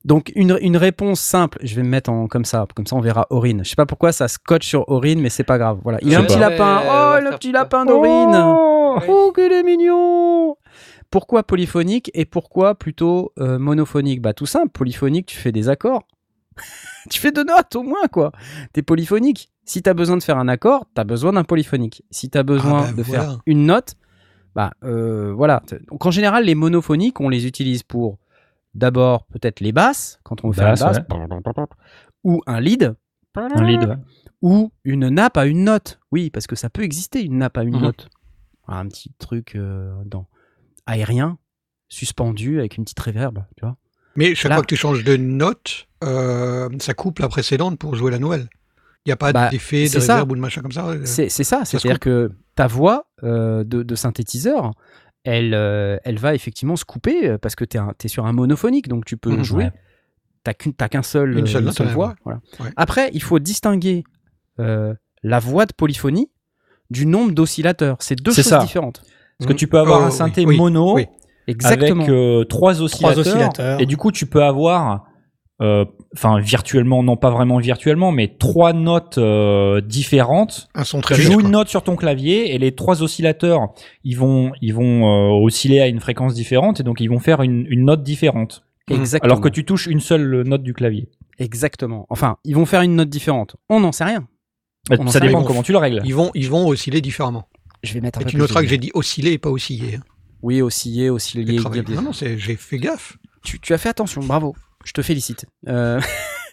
[0.03, 1.59] donc une, une réponse simple.
[1.61, 3.63] Je vais me mettre en comme ça, comme ça on verra Aurine.
[3.63, 5.79] Je sais pas pourquoi ça scotche sur Aurine, mais c'est pas grave.
[5.83, 6.81] Voilà, il Je a un petit lapin.
[6.85, 8.35] Oh le petit lapin d'Aurine.
[8.35, 10.55] Oh Oh, qu'il est mignon
[11.11, 14.21] Pourquoi polyphonique et pourquoi plutôt euh, monophonique?
[14.21, 16.03] Bah tout simple, polyphonique, tu fais des accords.
[17.09, 18.31] tu fais deux notes au moins, quoi.
[18.73, 19.51] T'es polyphonique.
[19.65, 22.03] Si t'as besoin de faire un accord, t'as besoin d'un polyphonique.
[22.09, 23.21] Si t'as besoin bah de voilà.
[23.23, 23.93] faire une note,
[24.55, 25.61] bah euh, voilà.
[25.89, 28.17] Donc en général, les monophoniques, on les utilise pour
[28.73, 31.67] d'abord peut-être les basses, quand on veut faire Basse, une basse,
[32.23, 32.95] ou un lead,
[33.35, 33.95] Un lead, ouais.
[34.41, 35.99] ou une nappe à une note.
[36.11, 37.81] Oui, parce que ça peut exister une nappe à une Mhm.
[37.83, 38.09] note.
[38.67, 40.27] Un petit truc euh, dans
[40.85, 41.37] aérien,
[41.89, 43.77] suspendu avec une petite réverbe, tu vois.
[44.15, 47.95] Mais chaque Là- fois que tu changes de note, euh, ça coupe la précédente pour
[47.95, 48.47] jouer la nouvelle.
[49.05, 50.13] Il n'y a pas Bah, d'effet de ça.
[50.15, 50.85] réverb ou de machin comme ça.
[51.05, 54.71] C'est ça, c'est-à-dire que ta voix euh, de, de synthétiseur,
[55.23, 59.05] elle, euh, elle va effectivement se couper parce que tu es, sur un monophonique, donc
[59.05, 59.43] tu peux Mhm.
[59.43, 59.63] jouer.
[59.65, 59.71] Ouais.
[60.77, 62.09] T'as qu'un seul, Une seule voix.
[62.09, 62.13] ouais.
[62.23, 62.39] voilà.
[62.59, 62.69] Ouais.
[62.77, 64.03] Après, il faut distinguer
[64.59, 66.29] euh, la voix de polyphonie
[66.89, 67.97] du nombre d'oscillateurs.
[67.99, 68.59] C'est deux C'est choses ça.
[68.59, 69.01] différentes.
[69.37, 71.05] Parce que tu peux avoir Oh, un synthé oui, mono oui.
[71.47, 72.03] Exactement.
[72.03, 73.79] avec euh, trois, oscillateurs, oscillateurs.
[73.81, 74.97] Et du coup, tu peux avoir, euh,
[75.59, 80.69] enfin virtuellement, non pas vraiment virtuellement, mais trois notes euh, différentes.
[80.75, 81.41] Un son très Tu joues quoi.
[81.41, 83.69] une note sur ton clavier et les trois oscillateurs,
[84.03, 87.41] ils vont, ils vont euh, osciller à une fréquence différente et donc ils vont faire
[87.41, 88.63] une, une note différente.
[88.89, 89.31] Exactement.
[89.33, 91.09] Alors que tu touches une seule note du clavier.
[91.37, 92.05] Exactement.
[92.09, 93.55] Enfin, ils vont faire une note différente.
[93.69, 94.27] On n'en sait rien.
[94.89, 95.47] Ça sait dépend rien.
[95.47, 96.01] comment tu le règles.
[96.05, 97.47] Ils vont, ils vont osciller différemment.
[97.83, 99.95] Je vais mettre un Et peu tu noteras que j'ai dit osciller et pas osciller.
[99.95, 100.03] hein.
[100.41, 101.59] Oui, osciller, osciller.
[101.89, 103.17] Non, non, j'ai fait gaffe.
[103.43, 104.55] Tu, tu as fait attention, bravo.
[104.85, 105.45] Je te félicite.
[105.67, 105.99] Euh,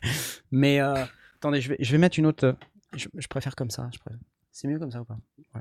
[0.50, 1.04] mais euh,
[1.36, 2.56] attendez, je vais, je vais mettre une autre.
[2.94, 3.88] Je, je préfère comme ça.
[4.00, 4.18] préfère.
[4.52, 5.18] C'est mieux comme ça ou pas?
[5.54, 5.60] Ouais.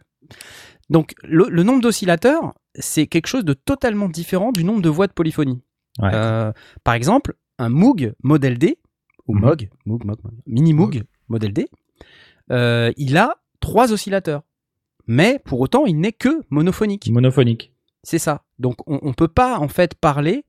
[0.89, 5.07] Donc, le, le nombre d'oscillateurs, c'est quelque chose de totalement différent du nombre de voix
[5.07, 5.61] de polyphonie.
[5.99, 6.11] Ouais.
[6.13, 6.51] Euh,
[6.83, 8.79] par exemple, un Moog modèle D,
[9.27, 9.41] ou Mhm.
[9.41, 11.67] Moog, Moog, Moog, Moog, Mini Moog modèle D,
[12.51, 14.43] euh, il a trois oscillateurs.
[15.07, 17.09] Mais pour autant, il n'est que monophonique.
[17.11, 17.73] Monophonique.
[18.03, 18.43] C'est ça.
[18.59, 20.45] Donc on ne peut pas en fait parler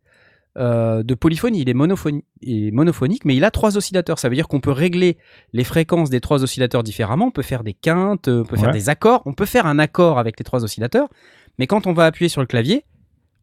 [0.56, 1.60] euh, de polyphonie.
[1.62, 4.18] Il est, monophoni- il est monophonique, mais il a trois oscillateurs.
[4.18, 5.18] Ça veut dire qu'on peut régler
[5.52, 7.26] les fréquences des trois oscillateurs différemment.
[7.26, 9.22] On peut faire des quintes, on peut faire des accords.
[9.26, 11.08] On peut faire un accord avec les trois oscillateurs.
[11.58, 12.84] Mais quand on va appuyer sur le clavier,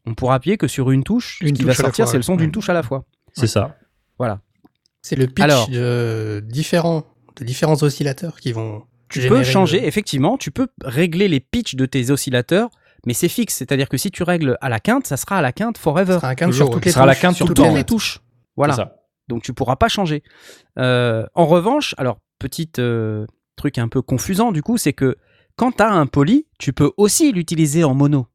[0.06, 1.38] on pourra appuyer que sur une touche.
[1.40, 2.38] Une Ce qui touche va sortir, c'est le son ouais.
[2.38, 3.04] d'une touche à la fois.
[3.32, 3.76] C'est ça.
[4.18, 4.40] Voilà.
[5.02, 5.68] C'est le pitch Alors.
[5.68, 7.04] de différents,
[7.36, 8.82] de différents oscillateurs qui vont.
[9.08, 12.70] Tu peux changer, le- effectivement, tu peux régler les pitchs de tes oscillateurs,
[13.06, 13.54] mais c'est fixe.
[13.56, 16.14] C'est-à-dire que si tu règles à la quinte, ça sera à la quinte forever.
[16.14, 17.78] Ça sera quinte sur toutes les sera la quinte sur tout le toutes temps, les
[17.78, 17.84] ouais.
[17.84, 18.20] touches.
[18.56, 18.96] Voilà.
[19.28, 20.22] Donc tu pourras pas changer.
[20.78, 25.16] Euh, en revanche, alors petite euh, truc un peu confusant du coup, c'est que
[25.56, 28.26] quand tu as un poly, tu peux aussi l'utiliser en mono.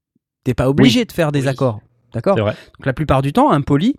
[0.43, 1.47] T'es pas obligé de faire des Oui.
[1.49, 1.81] accords.
[2.13, 2.35] D'accord.
[2.37, 3.95] Donc la plupart du temps, un poly,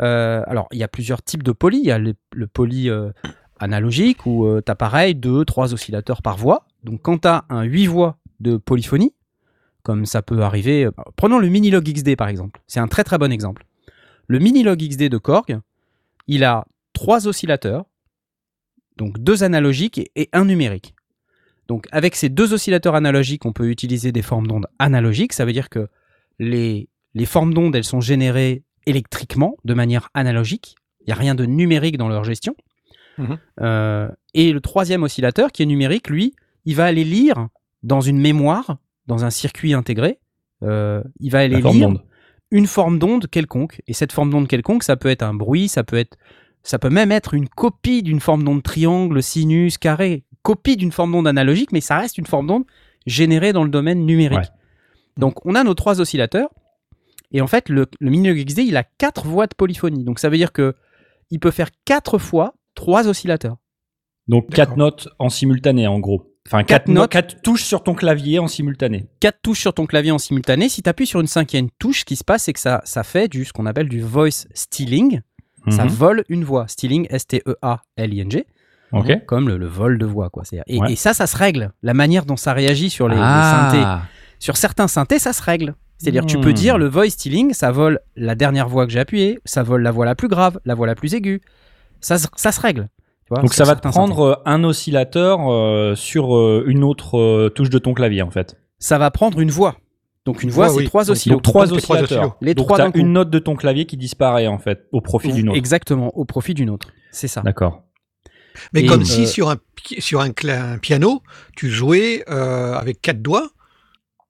[0.00, 1.78] euh, alors il y a plusieurs types de poly.
[1.78, 3.10] Il y a le, le poly euh,
[3.58, 6.66] analogique où tu as pareil, deux, trois oscillateurs par voix.
[6.84, 9.14] Donc quand tu as un 8 voix de polyphonie,
[9.88, 12.60] comme ça peut arriver, prenons le Minilog XD par exemple.
[12.66, 13.64] C'est un très très bon exemple.
[14.26, 15.60] Le Minilog XD de Korg,
[16.26, 17.86] il a trois oscillateurs,
[18.98, 20.94] donc deux analogiques et, un numérique.
[21.68, 25.32] Donc avec ces deux oscillateurs analogiques, on peut utiliser des formes d'ondes analogiques.
[25.32, 25.88] Ça veut dire que
[26.38, 30.76] les, les formes d'ondes, elles sont générées électriquement, de manière analogique.
[31.00, 32.54] Il n'y a rien de numérique dans leur gestion.
[33.16, 33.38] Mhm.
[33.62, 36.34] Euh, et le troisième oscillateur, qui est numérique, lui,
[36.66, 37.48] il va aller lire
[37.82, 38.76] dans une mémoire,
[39.08, 40.20] dans un circuit intégré,
[40.62, 41.90] euh, il va aller lire
[42.50, 43.82] une forme d'onde quelconque.
[43.88, 46.16] Et cette forme d'onde quelconque, ça peut être un bruit, ça peut être,
[46.62, 51.12] ça peut même être une copie d'une forme d'onde triangle, sinus, carré, copie d'une forme
[51.12, 52.64] d'onde analogique, mais ça reste une forme d'onde
[53.06, 54.38] générée dans le domaine numérique.
[54.38, 54.48] Ouais.
[55.16, 56.50] Donc on a nos trois oscillateurs.
[57.32, 60.04] Et en fait, le, le Mini XD, il a quatre voies de polyphonie.
[60.04, 60.74] Donc ça veut dire que
[61.30, 63.56] il peut faire quatre fois trois oscillateurs.
[64.28, 66.27] Donc quatre notes en simultané en gros.
[66.50, 69.06] Enfin Quatre quatre, notes, quatre touches sur ton clavier en simultané.
[69.20, 70.68] Quatre touches sur ton clavier en simultané.
[70.68, 73.02] Si tu appuies sur une cinquième touche, ce qui se passe, c'est que ça, ça
[73.04, 75.20] fait du ce qu'on appelle du voice stealing.
[75.68, 75.90] Ça Mhm.
[75.90, 76.66] vole une voix.
[76.68, 78.46] Stealing, S-T-E-A-L-I-N-G.
[78.92, 79.24] Ok.
[79.26, 80.30] Comme le, le vol de voix.
[80.30, 80.44] Quoi.
[80.66, 80.92] Et, Ouais.
[80.92, 81.72] et ça, ça se règle.
[81.82, 83.82] La manière dont ça réagit sur les, les synthés.
[83.84, 84.02] ah.
[84.38, 85.74] Sur certains synthés, ça se règle.
[85.98, 86.54] C'est-à-dire, tu peux Hmm.
[86.54, 89.90] dire le voice stealing, ça vole la dernière voix que j'ai appuyée, ça vole la
[89.90, 91.40] voix la plus grave, la voix la plus aiguë.
[92.00, 92.88] Ça, ça se règle.
[93.28, 97.18] Tu vois, Donc ça va te prendre euh, un oscillateur euh, sur euh, une autre
[97.18, 98.56] euh, touche de ton clavier en fait.
[98.78, 99.76] Ça va prendre une voix.
[100.24, 100.86] Donc une voix, voix, c'est oui.
[100.86, 101.04] trois.
[101.04, 102.02] Donc trois oscillateurs.
[102.02, 102.34] oscillos.
[102.40, 102.98] Les Donc trois t'as d'un coup.
[102.98, 105.58] une note de ton clavier qui disparaît en fait au profit d'une autre.
[105.58, 106.88] Exactement, au profit d'une autre.
[107.12, 107.42] C'est ça.
[107.42, 107.82] D'accord.
[108.72, 111.22] Mais Et, comme euh, si sur un, pi- sur un, cla- un piano,
[111.54, 113.48] tu jouais euh, avec quatre doigts.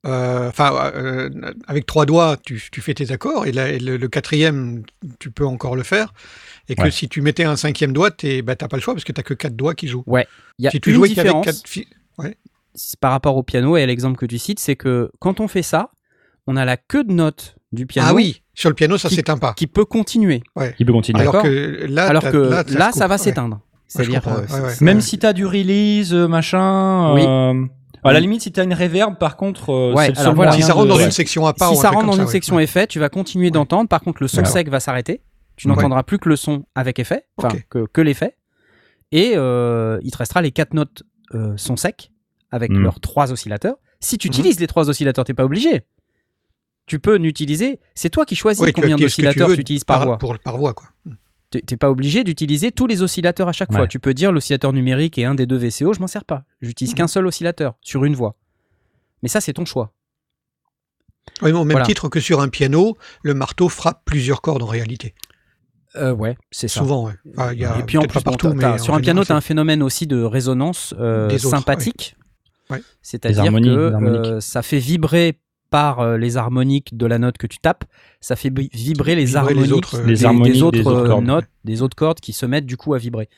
[0.06, 1.28] Euh, Enfin, euh,
[1.66, 4.82] avec trois doigts, tu, tu fais tes accords, et, la- et le, le quatrième,
[5.18, 6.12] tu peux encore le faire.
[6.68, 6.90] Et que Ouais.
[6.90, 8.10] si tu mettais un cinquième doigt,
[8.44, 10.04] bah, t'as pas le choix parce que t'as que quatre doigts qui jouent.
[10.58, 11.88] Il y a Si tu une jouais différence quatre fi-
[12.74, 15.48] c'est par rapport au piano et à l'exemple que tu cites, c'est que quand on
[15.48, 15.90] fait ça,
[16.46, 19.16] on a la queue de note du piano Ah oui, sur le piano, ça Qui-
[19.16, 19.52] s'éteint pas.
[19.54, 20.42] qui peut continuer.
[20.78, 21.20] Il peut continuer.
[21.22, 23.18] Alors que là, alors t'as- que là, se ça, va Ouais.
[23.18, 23.60] s'éteindre.
[23.88, 24.74] C'est-à-dire, euh, ouais, ouais.
[24.82, 27.14] Même si t'as du release, euh, machin.
[27.14, 27.22] Oui.
[27.26, 27.64] euh,
[28.04, 30.52] À la limite, si t'as une reverb, par contre, euh, Ouais, alors voilà.
[30.52, 31.04] Si ça rentre de- dans ouais.
[31.04, 32.26] une section à part, si ça rentre dans une ouais.
[32.26, 33.88] section effet, tu vas continuer d'entendre.
[33.88, 35.20] Par contre, le son sec va s'arrêter.
[35.56, 35.74] Tu Ouais.
[35.74, 38.36] n'entendras plus que le son avec effet, enfin que, que l'effet.
[39.10, 41.02] Et euh, il te restera les quatre notes
[41.34, 42.12] euh, son sec
[42.50, 42.82] avec Mhm.
[42.82, 43.74] leurs trois oscillateurs.
[44.00, 44.32] Si tu Mhm.
[44.34, 45.82] utilises les trois oscillateurs, t'es pas obligé.
[46.86, 47.80] Tu peux n'utiliser.
[47.94, 50.16] C'est toi qui choisis combien tu d'oscillateurs tu utilises par, voix.
[50.18, 50.88] Pour, par voix, quoi.
[51.50, 53.86] T'es t'es pas obligé d'utiliser tous les oscillateurs à chaque fois.
[53.86, 56.44] Tu peux dire l'oscillateur numérique et un des deux VCO, je m'en sers pas.
[56.60, 56.96] J'utilise Mhm.
[56.98, 58.36] qu'un seul oscillateur sur une voix.
[59.22, 59.92] Mais ça, c'est ton choix.
[61.42, 61.86] Oui, mais au même Voilà.
[61.86, 65.14] titre que sur un piano, le marteau frappe plusieurs cordes en réalité.
[65.96, 66.80] Euh, ouais, c'est ça.
[66.80, 67.14] Souvent, ouais.
[67.36, 69.32] Enfin, il y a et puis en plus, pas partout, mais sur un piano, tu
[69.32, 72.14] as un phénomène aussi de résonance euh, sympathique.
[72.70, 72.76] ouais.
[72.76, 72.82] Ouais.
[73.00, 75.38] C'est-à-dire que euh, ça fait vibrer
[75.70, 77.84] par euh, les harmoniques de la note que tu tapes,
[78.20, 80.86] ça fait vibrer les Vibrer les harmoniques, autres, euh, des, Les harmoniques des des autres,
[80.86, 81.24] euh, cordes.
[81.24, 83.28] notes, des autres cordes qui se mettent du coup à vibrer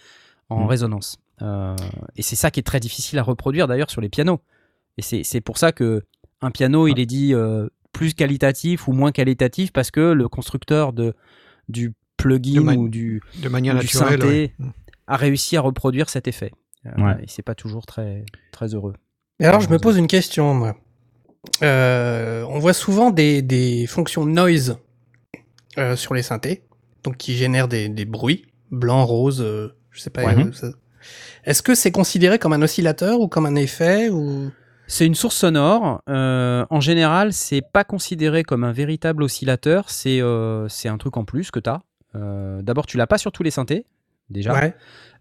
[0.49, 0.67] en Mm.
[0.67, 1.17] résonance.
[1.43, 1.75] Euh,
[2.17, 4.41] et c'est ça qui est très difficile à reproduire d'ailleurs sur les pianos.
[4.99, 6.03] Et c'est c'est pour ça que
[6.43, 10.93] un piano, il est dit euh, plus qualitatif ou moins qualitatif parce que le constructeur
[10.93, 11.15] de,
[11.69, 14.21] du plugin ou du, de manière du naturelle.
[14.21, 14.55] synthé.
[14.59, 14.67] ouais.
[15.07, 16.53] a réussi à reproduire cet effet.
[16.87, 17.17] Euh, Ouais.
[17.23, 18.95] Et c'est pas toujours très, très heureux.
[19.39, 20.77] Et alors, je me pose une question, moi.
[21.63, 24.79] Euh, on voit souvent des, des fonctions noise
[25.79, 26.63] euh, sur les synthés,
[27.03, 30.25] donc qui génèrent des, des bruits, blanc, rose, euh, je sais pas.
[30.25, 30.35] Ouais.
[31.45, 34.51] Est-ce que c'est considéré comme un oscillateur ou comme un effet ou?
[34.87, 36.03] C'est une source sonore.
[36.09, 39.89] euh, en général, c'est pas considéré comme un véritable oscillateur.
[39.89, 41.83] C'est euh, c'est un truc en plus que tu as.
[42.15, 43.87] D'abord, tu l'as pas sur tous les synthés,
[44.31, 44.53] déjà.
[44.53, 44.75] Ouais,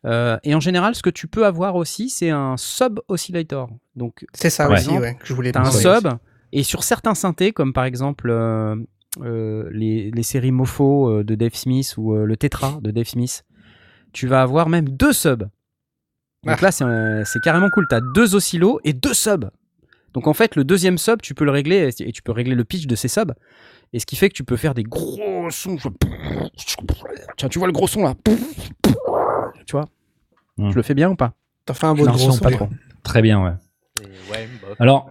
[0.05, 3.69] Euh, et en général, ce que tu peux avoir aussi, c'est un sub-oscillator.
[3.95, 6.07] Donc, c'est ça aussi, exemple, ouais, que je voulais tu as un sub.
[6.51, 8.75] Et sur certains synthés, comme par exemple euh,
[9.21, 13.43] euh, les, les séries Mofo de Dave Smith ou le Tetra de Dave Smith,
[14.13, 15.47] tu vas avoir même deux subs.
[16.45, 16.61] Donc Ah.
[16.61, 16.85] là, c'est
[17.25, 17.85] c'est carrément cool.
[17.89, 19.49] Tu as deux oscillos et deux subs.
[20.13, 22.63] Donc en fait, le deuxième sub, tu peux le régler et tu peux régler le
[22.63, 23.33] pitch de ces subs.
[23.93, 25.77] Et ce qui fait que tu peux faire des gros sons.
[27.37, 28.15] Tiens, tu vois le gros son là
[29.65, 29.87] Tu vois.
[30.57, 31.33] Je le fais bien ou pas?
[31.65, 32.69] T'as fait un beau Non, gros pas trop.
[33.03, 33.53] Très bien, ouais.
[34.79, 35.09] Alors,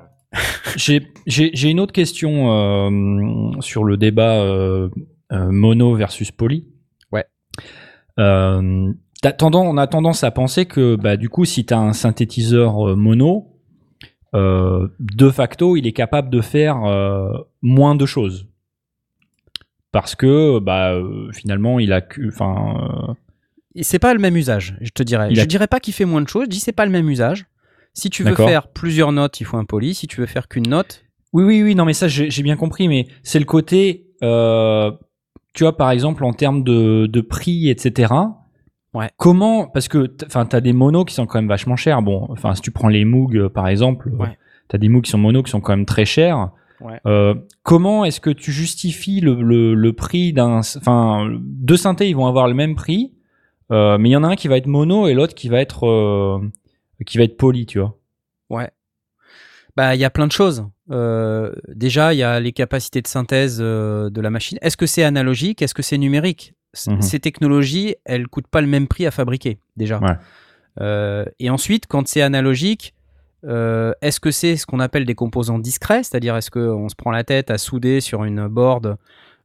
[0.77, 4.88] j'ai j'ai- j'ai une autre question euh, sur le débat euh,
[5.33, 6.66] euh, mono versus poly.
[7.12, 7.24] Ouais.
[8.18, 11.79] Euh, t'as tendance, on a tendance à penser que bah, du coup, si tu as
[11.81, 13.55] un synthétiseur euh, mono,
[14.35, 17.31] euh, de facto, il est capable de faire euh,
[17.62, 18.46] moins de choses.
[19.92, 20.94] Parce que bah,
[21.33, 22.03] finalement, il a.
[22.29, 22.74] Enfin,
[23.09, 23.14] euh,
[23.82, 25.34] c'est pas le même usage, je te dirais.
[25.34, 27.46] Je dirais pas qu'il fait moins de choses, je dis c'est pas le même usage.
[27.94, 29.94] Si tu veux faire plusieurs notes, il faut un poly.
[29.94, 32.88] Si tu veux faire qu'une note, Oui, oui, oui, non, mais ça, j'ai bien compris,
[32.88, 34.90] mais c'est le côté, euh,
[35.54, 38.14] tu vois, par exemple, en termes de, de prix, etc.,
[38.94, 39.10] Ouais.
[39.18, 42.00] Comment Parce que enfin, t'as des monos qui sont quand même vachement chers.
[42.00, 44.38] Bon, enfin, si tu prends les Moog euh, par exemple, euh, Ouais.
[44.68, 46.50] t'as des Moog qui sont monos qui sont quand même très chers.
[46.80, 46.98] Ouais.
[47.06, 52.16] Euh, comment est-ce que tu justifies le, le, le prix d'un, enfin, deux synthés, ils
[52.16, 53.12] vont avoir le même prix,
[53.70, 55.61] euh, mais il y en a un qui va être mono et l'autre qui va
[55.61, 56.38] être euh,
[57.07, 57.96] qui va être poly, tu vois.
[58.50, 58.70] Ouais.
[59.76, 60.66] Bah, il y a plein de choses.
[60.90, 64.59] Euh, déjà, il y a les capacités de synthèse de la machine.
[64.62, 65.62] Est-ce que c'est analogique?
[65.62, 66.54] Est-ce que c'est numérique?
[66.74, 67.00] C- Mhm.
[67.02, 70.00] Ces technologies, elles coûtent pas le même prix à fabriquer, déjà.
[70.00, 71.24] Ouais.
[71.38, 72.94] Et ensuite, quand c'est analogique,
[73.44, 76.02] euh, est-ce que c'est ce qu'on appelle des composants discrets?
[76.02, 78.96] C'est-à-dire, est-ce qu'on se prend la tête à souder sur une board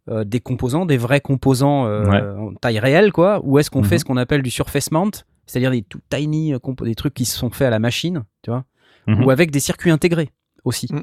[0.09, 2.21] euh, des composants, des vrais composants euh, Ouais.
[2.21, 3.85] en taille réelle, quoi Ou est-ce qu'on Mhm.
[3.85, 5.11] fait ce qu'on appelle du surface mount
[5.45, 8.49] C'est-à-dire des tout tiny, euh, des trucs qui se sont faits à la machine, tu
[8.51, 8.65] vois
[9.07, 9.23] Mhm.
[9.25, 10.29] ou avec des circuits intégrés
[10.63, 10.87] aussi.
[10.91, 11.01] Mm.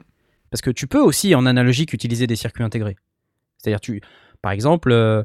[0.50, 2.96] Parce que tu peux aussi en analogique utiliser des circuits intégrés.
[3.58, 4.00] C'est-à-dire, tu,
[4.42, 5.22] par exemple, euh,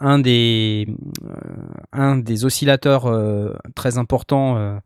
[0.00, 0.86] un, des,
[1.24, 1.30] euh,
[1.92, 4.76] un des oscillateurs euh, très importants euh,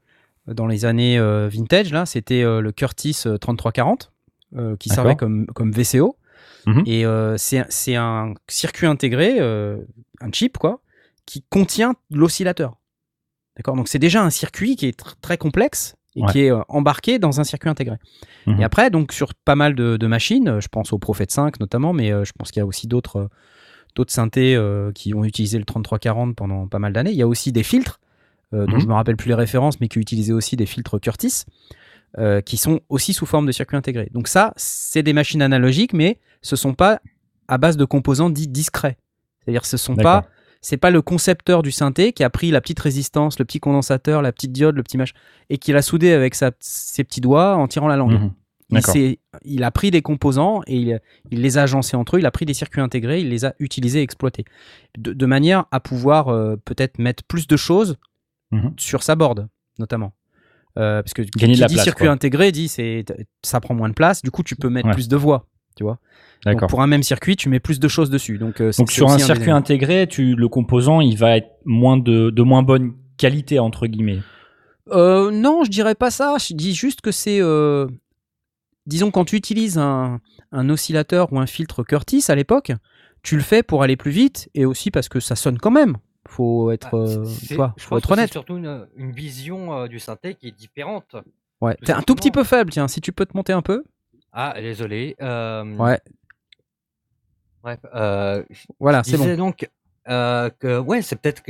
[0.46, 4.12] dans les années euh, vintage, là, c'était euh, le Curtis euh, 3340,
[4.56, 6.16] euh, qui servait comme, comme VCO.
[6.66, 6.82] Mhm.
[6.86, 9.78] Et euh, c'est un circuit intégré, euh,
[10.20, 10.80] un chip, quoi,
[11.24, 12.76] qui contient l'oscillateur.
[13.56, 13.76] D'accord?
[13.76, 16.32] Donc c'est déjà un circuit qui est tr- très complexe et Ouais.
[16.32, 17.96] qui est euh, embarqué dans un circuit intégré.
[18.46, 18.60] Mhm.
[18.60, 21.92] Et après, donc sur pas mal de, de machines, je pense au Prophet 5 notamment,
[21.92, 23.28] mais je pense qu'il y a aussi d'autres
[23.94, 24.60] d'autres synthés
[24.94, 27.12] qui ont utilisé le 3340 pendant pas mal d'années.
[27.12, 27.98] Il y a aussi des filtres,
[28.52, 28.80] dont Mhm.
[28.80, 31.44] je me rappelle plus les références, mais qui utilisaient aussi des filtres Curtis,
[32.18, 34.08] euh, qui sont aussi sous forme de circuit intégré.
[34.12, 37.00] Donc ça, c'est des machines analogiques, mais ce sont pas
[37.48, 38.96] à base de composants dits discrets.
[39.44, 40.26] C'est-à-dire, ce sont pas
[40.62, 44.20] c'est pas le concepteur du synthé qui a pris la petite résistance, le petit condensateur,
[44.22, 45.14] la petite diode, le petit machin,
[45.48, 48.12] et qui l'a soudé avec sa- ses petits doigts en tirant la langue.
[48.20, 48.32] Mhm.
[49.44, 51.00] Il, a pris des composants et il,
[51.30, 53.54] il les a agencés entre eux, il a pris des circuits intégrés, il les a
[53.60, 54.44] utilisés et exploités.
[54.98, 57.96] De, de manière à pouvoir euh, peut-être mettre plus de choses
[58.50, 58.74] Mhm.
[58.76, 59.46] sur sa board,
[59.78, 60.14] notamment.
[60.78, 62.12] Euh, parce que qui Gagner de la dit place, circuit quoi.
[62.12, 63.04] intégré dit c'est
[63.42, 64.94] ça prend moins de place, du coup tu peux mettre Ouais.
[64.94, 65.98] plus de voies, tu vois.
[66.44, 68.36] Donc pour un même circuit, tu mets plus de choses dessus.
[68.38, 72.30] Donc, euh, Donc sur un circuit intégré, tu, le composant, il va être moins de,
[72.30, 74.20] de moins bonne qualité entre guillemets.
[74.92, 76.36] Euh, non, je dirais pas ça.
[76.38, 77.40] Je dis juste que c'est.
[77.40, 77.86] euh,
[78.86, 80.20] Disons, quand tu utilises un,
[80.52, 82.70] un oscillateur ou un filtre Curtis à l'époque,
[83.24, 85.96] tu le fais pour aller plus vite et aussi parce que ça sonne quand même.
[86.28, 90.34] Faut être, Ah, euh, je faut être c'est surtout une, une vision euh, du synthé
[90.34, 91.16] qui est différente.
[91.60, 91.76] Ouais.
[91.84, 92.88] T'es un tout petit peu faible, tiens.
[92.88, 93.84] Si tu peux te monter un peu.
[94.32, 95.16] Ah, désolé.
[95.22, 95.98] euh, Ouais.
[97.62, 98.44] Bref, euh,
[98.78, 99.36] Voilà, c'est bon.
[99.36, 99.68] donc
[100.08, 101.42] euh, que ouais, c'est peut-être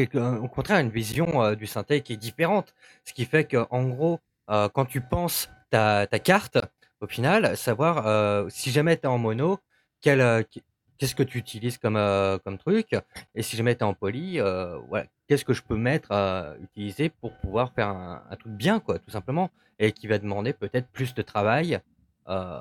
[0.42, 2.74] au contraire une vision euh, du synthé qui est différente.
[3.04, 6.58] Ce qui fait que en gros, quand tu penses ta, ta carte,
[7.00, 9.58] au final, savoir si jamais tu es en mono,
[10.00, 10.60] quel, qu-
[10.98, 12.88] qu'est-ce que tu utilises comme, euh, comme truc,
[13.34, 16.54] et si jamais tu es en poly, euh, voilà, qu'est-ce que je peux mettre à
[16.62, 20.52] utiliser pour pouvoir faire un, un truc bien, quoi, tout simplement, et qui va demander
[20.52, 21.78] peut-être plus de travail.
[22.28, 22.60] euh,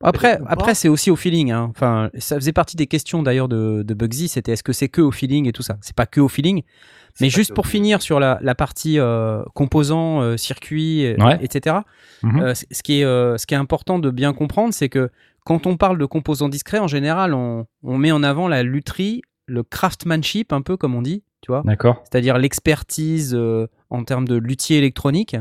[0.00, 1.50] Après, après c'est aussi au feeling.
[1.50, 1.66] hein.
[1.70, 4.28] Enfin, ça faisait partie des questions d'ailleurs de, de Bugsy.
[4.28, 5.76] C'était est-ce que c'est que au feeling et tout ça.
[5.80, 6.62] C'est pas que au feeling.
[7.20, 11.38] Mais juste pour finir sur la, la partie euh, composants, euh, circuits, Ouais.
[11.42, 11.78] etc.
[12.24, 15.10] Euh, c- ce, qui est, euh, ce qui est important de bien comprendre, c'est que
[15.48, 19.22] quand on parle de composants discrets, en général, on, on met en avant la lutherie,
[19.46, 22.02] le craftsmanship, un peu comme on dit, tu vois D'accord.
[22.04, 25.36] c'est-à-dire l'expertise euh, en termes de luthier électronique.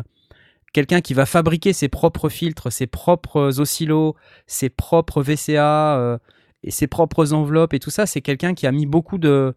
[0.71, 4.15] Quelqu'un qui va fabriquer ses propres filtres, ses propres oscillos,
[4.45, 6.17] ses propres VCA euh,
[6.63, 9.55] et ses propres enveloppes et tout ça, c'est quelqu'un qui a mis beaucoup de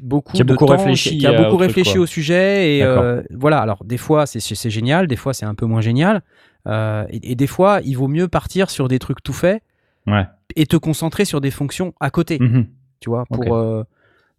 [0.00, 2.84] beaucoup Qui a de beaucoup temps, réfléchi, qui, a beaucoup truc, réfléchi au sujet et
[2.84, 3.58] euh, voilà.
[3.58, 6.22] Alors des fois c'est génial, des fois c'est un peu moins génial
[6.66, 9.62] euh, et, et des fois il vaut mieux partir sur des trucs tout faits
[10.06, 10.26] Ouais.
[10.56, 12.66] et te concentrer sur des fonctions à côté Mhm.
[13.00, 13.84] tu vois, pour, euh,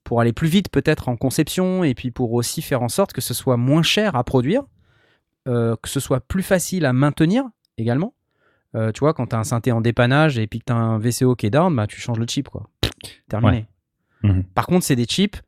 [0.03, 3.21] pour aller plus vite peut-être en conception et puis pour aussi faire en sorte que
[3.21, 4.63] ce soit moins cher à produire,
[5.47, 7.43] euh, que ce soit plus facile à maintenir
[7.77, 8.13] également.
[8.73, 10.97] Tu vois, quand tu as un synthé en dépannage et puis que tu as un
[10.97, 12.47] VCO qui est down, bah, tu changes le chip.
[12.47, 12.69] Quoi.
[13.27, 13.65] Terminé.
[14.23, 14.43] Mhm.
[14.55, 15.41] Par contre, c'est des chips,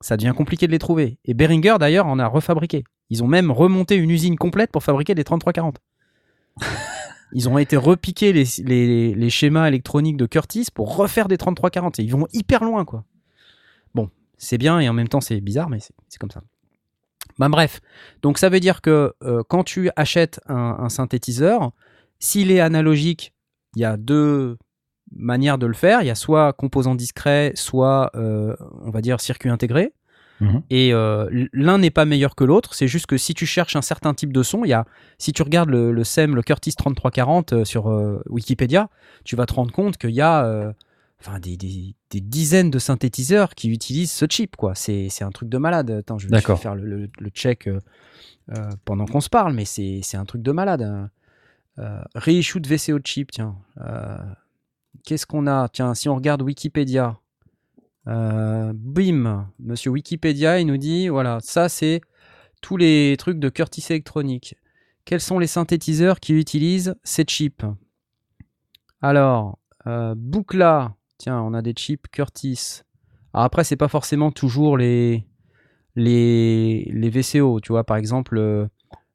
[0.00, 1.18] ça devient compliqué de les trouver.
[1.24, 2.82] Et Behringer d'ailleurs en a refabriqué.
[3.10, 5.78] Ils ont même remonté une usine complète pour fabriquer des 3340.
[7.32, 11.98] Ils ont été repiquer les, schémas électroniques de Curtis pour refaire des 3340.
[11.98, 13.04] Et ils vont hyper loin, quoi.
[13.92, 16.42] Bon, c'est bien et en même temps c'est bizarre, mais c'est comme ça.
[17.38, 17.80] Ben bref,
[18.22, 21.72] donc ça veut dire que euh, quand tu achètes un, un synthétiseur,
[22.20, 23.32] s'il est analogique,
[23.74, 24.56] il y a deux
[25.16, 26.02] manières de le faire.
[26.02, 29.92] Il y a soit composant discret, soit euh, on va dire circuit intégré.
[30.40, 30.62] Mhm.
[30.70, 32.74] Et euh, l'un n'est pas meilleur que l'autre.
[32.74, 34.84] C'est juste que si tu cherches un certain type de son, il y a,
[35.18, 38.88] si tu regardes le, le SEM, le Curtis 3340 euh, sur euh, Wikipédia,
[39.24, 40.72] tu vas te rendre compte qu'il y a euh,
[41.20, 44.74] enfin, des, des- des dizaines de synthétiseurs qui utilisent ce chip, quoi.
[44.74, 45.90] C'est c'est un truc de malade.
[45.90, 47.68] Attends, je vais, faire le, le- le check
[48.84, 50.82] pendant qu'on se parle, mais c'est c'est un truc de malade.
[50.82, 51.10] hein.
[52.14, 53.56] Reissue de VCO chip, tiens.
[55.04, 55.68] Qu'est-ce qu'on a?
[55.68, 57.18] Tiens, si on regarde Wikipédia,
[58.06, 62.00] euh, bim, monsieur Wikipédia, il nous dit voilà, ça c'est
[62.60, 64.56] tous les trucs de Curtis Electronic.
[65.04, 67.64] Quels sont les synthétiseurs qui utilisent ces chips?
[69.02, 72.80] Alors, euh, Buchla, tiens, on a des chips Curtis.
[73.34, 75.26] Alors après, c'est pas forcément toujours les,
[75.96, 78.66] les, les VCO, tu vois, par exemple, euh,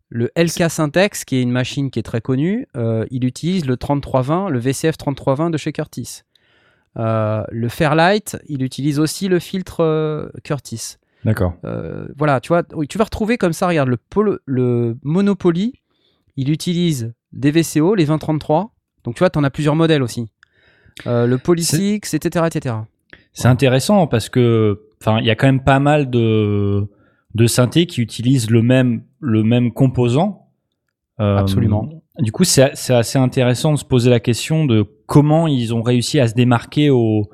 [0.09, 3.77] le LK Syntex, qui est une machine qui est très connue, euh, il utilise le
[3.77, 6.21] 3320, le VCF 3320 de chez Curtis.
[6.97, 10.95] Euh, le Fairlight, il utilise aussi le filtre euh, Curtis.
[11.25, 11.53] D'accord.
[11.65, 15.73] Euh, voilà, tu vois, tu vas retrouver comme ça, regarde, le, polo- le Monopoly,
[16.37, 18.71] il utilise des VCO, les 2033.
[19.03, 20.27] Donc tu vois, tu en as plusieurs modèles aussi.
[21.07, 22.75] Euh, le Polysix, etc., etc.
[23.33, 24.81] C'est intéressant parce que,
[25.19, 26.87] il y a quand même pas mal de
[27.35, 30.47] de synthés qui utilisent le même le même composant.
[31.19, 32.01] Euh, Absolument.
[32.19, 32.61] Du coup, c'est
[32.93, 36.89] assez intéressant de se poser la question de comment ils ont réussi à se démarquer
[36.89, 37.29] au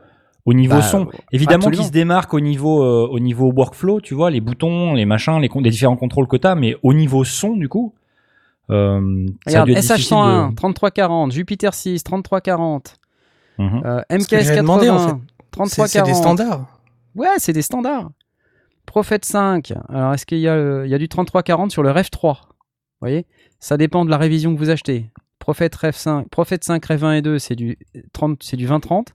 [0.46, 1.08] au niveau Bah, son.
[1.32, 5.06] Évidemment qu'ils se démarquent au niveau euh, au niveau workflow, tu vois, les boutons, les
[5.06, 7.96] machins, les, différents contrôles que t'as, mais au niveau son, du coup,
[8.70, 12.98] euh, Regarde, dû être difficile SH101, de- 3340, Jupiter 6, 3340,
[13.58, 13.82] Mhm.
[13.86, 14.06] euh, que
[14.40, 15.14] j'allais MKS80, demander, en fait.
[15.16, 15.90] C'est 3340.
[15.90, 16.66] c'est des standards.
[17.16, 18.10] Ouais, c'est des standards.
[18.86, 19.74] Prophet 5.
[19.90, 22.55] Alors, est-ce qu'il y, a, il y a du 3340 sur le Ref 3 Vous
[23.06, 23.26] voyez?
[23.60, 25.10] Ça dépend de la révision que vous achetez.
[25.40, 27.78] Prophet Ref 5, Prophet 5 Ref 1 et 2, c'est du
[28.14, 29.14] 30, c'est du 2030.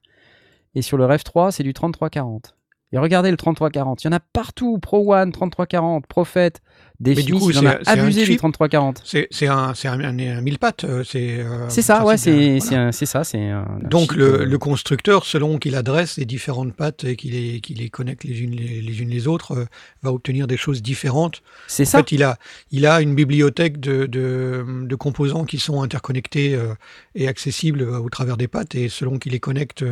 [0.75, 2.57] Et sur le Ref 3, c'est du 3340.
[2.93, 4.03] Et regardez le 3340.
[4.03, 4.79] Il y en a partout.
[4.79, 6.53] Pro One, 3340, Prophet,
[7.01, 9.03] des Mais du coup, il en c'est- a abusé du chip 3340.
[9.05, 10.85] C'est un, c'est un, un, un mille pattes.
[10.85, 12.93] euh, C'est euh, C'est ça, ouais, c'est voilà.
[12.93, 13.25] ça.
[13.25, 13.51] c'est
[13.83, 17.79] Donc le, euh, le constructeur, selon qu'il adresse les différentes pattes et qu'il les, qu'il
[17.79, 19.65] les connecte les unes les, les unes les autres, euh,
[20.03, 21.43] va obtenir des choses différentes.
[21.69, 21.99] C'est En ça.
[22.01, 22.37] fait, il a,
[22.71, 26.75] il a une bibliothèque de, de, de composants qui sont interconnectés euh,
[27.15, 28.75] et accessibles au travers des pattes.
[28.75, 29.83] Et selon qu'il les connecte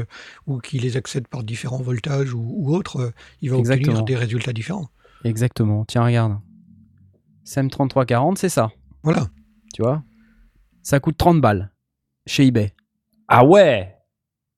[0.47, 3.93] ou qu'il les accède par différents voltages ou, ou autres, il va Exactement.
[4.01, 4.89] obtenir des résultats différents.
[5.25, 5.85] Exactement.
[5.87, 6.37] Tiens, regarde.
[7.49, 8.71] SEM 3340, c'est ça.
[9.03, 9.29] Voilà.
[9.73, 10.03] Tu vois?
[10.83, 11.71] Ça coûte 30 balles
[12.27, 12.75] chez eBay.
[13.27, 13.95] Ah ouais?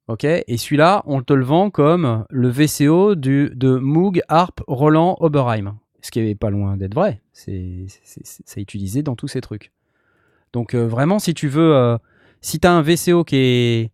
[0.08, 5.16] Ok Et celui-là, on te le vend comme le VCO du, de Moog, Harp, Roland,
[5.20, 5.78] Oberheim.
[6.02, 7.22] Ce qui est pas loin d'être vrai.
[7.32, 9.70] C'est c'est- c'est- c'est utilisé dans tous ces trucs.
[10.52, 11.96] Donc euh, vraiment, si tu veux, euh,
[12.40, 13.90] si tu as un VCO qui est...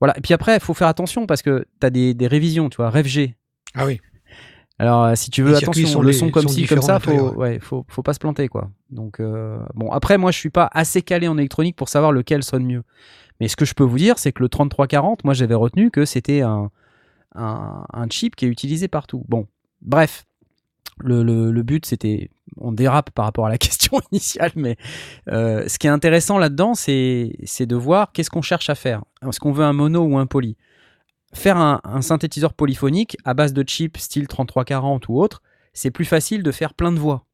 [0.00, 0.18] Voilà.
[0.18, 2.76] Et puis après, il faut faire attention parce que tu as des, des révisions, tu
[2.76, 3.34] vois, RevG.
[3.74, 4.00] Ah oui.
[4.78, 7.10] Alors, euh, si tu veux, Les attention, le les- son comme ci, comme ça, faut,
[7.36, 8.70] ouais, faut, faut pas se planter, quoi.
[8.90, 12.42] Donc, euh, bon, après, moi, je suis pas assez calé en électronique pour savoir lequel
[12.42, 12.82] sonne mieux.
[13.40, 16.04] Mais ce que je peux vous dire, c'est que le 3340, moi, j'avais retenu que
[16.04, 16.70] c'était un,
[17.36, 19.24] un, un chip qui est utilisé partout.
[19.28, 19.46] Bon,
[19.82, 20.24] bref.
[20.98, 22.30] Le, le- le but, c'était.
[22.56, 24.76] On dérape par rapport à la question initiale, mais
[25.28, 29.02] euh, ce qui est intéressant là-dedans, c'est c'est de voir qu'est-ce qu'on cherche à faire.
[29.26, 30.56] Est-ce qu'on veut un mono ou un poly?
[31.34, 35.42] Faire un, un synthétiseur polyphonique à base de chips style 3340 ou autre,
[35.72, 37.24] c'est plus facile de faire plein de voix.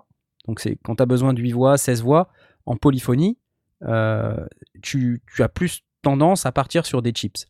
[0.49, 2.29] Donc, c'est quand tu as besoin de 8 voix, 16 voix
[2.67, 3.39] en polyphonie,
[3.83, 4.37] euh,
[4.83, 7.45] tu, tu as plus tendance à partir sur des chips.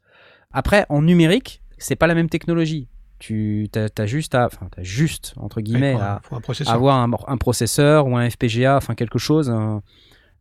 [0.52, 2.88] Après, en numérique, c'est pas la même technologie.
[3.20, 6.40] Tu as, juste à, enfin, juste entre guillemets, à, un,
[6.74, 9.82] avoir un, un processeur ou un FPGA, enfin quelque chose un-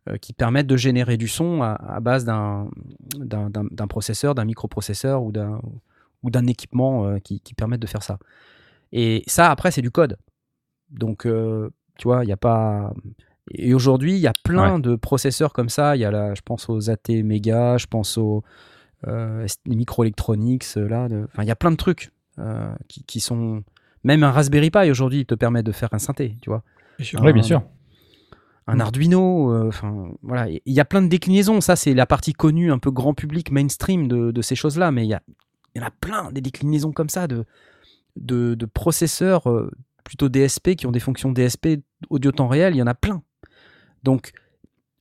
[0.08, 2.68] euh, qui permette de générer du son à, à base d'un
[3.88, 5.60] processeur, d'un microprocesseur ou d'un
[6.22, 8.18] ou d'un équipement euh, qui, qui permette de faire ça.
[8.92, 10.16] Et ça, après, c'est du code.
[10.90, 12.92] Donc, euh, tu vois, il n'y a pas.
[13.52, 15.96] Et aujourd'hui, il y a plein de processeurs comme ça.
[15.96, 18.42] Il y a là, je pense aux AT Mega, je pense aux
[19.06, 21.08] euh, microelectronics, là.
[21.08, 23.62] de- Enfin, il y a plein de trucs euh, qui, qui sont.
[24.04, 26.62] Même un Raspberry Pi aujourd'hui il te permet de faire un synthé, tu vois
[26.96, 27.20] bien sûr.
[27.22, 27.62] Oui, bien sûr.
[28.66, 31.60] un Arduino, euh, enfin voilà, il y a plein de déclinaisons.
[31.60, 34.90] Ça, c'est la partie connue, un peu grand public, mainstream de, de ces choses-là.
[34.90, 35.22] Mais il y, a-
[35.74, 37.44] il y en a plein des déclinaisons comme ça de,
[38.16, 39.70] de, de processeurs euh,
[40.04, 42.74] plutôt DSP qui ont des fonctions DSP audio temps réel.
[42.74, 43.22] Il y en a plein.
[44.02, 44.32] Donc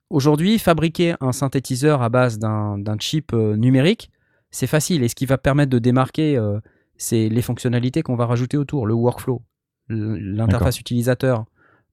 [0.10, 4.12] aujourd'hui, fabriquer un synthétiseur à base d'un chip euh, numérique,
[4.52, 5.04] c'est facile.
[5.04, 6.60] Et ce qui va permettre de démarquer, euh,
[6.98, 9.41] c'est les fonctionnalités qu'on va rajouter autour, le workflow,
[9.88, 11.46] l'interface utilisateur,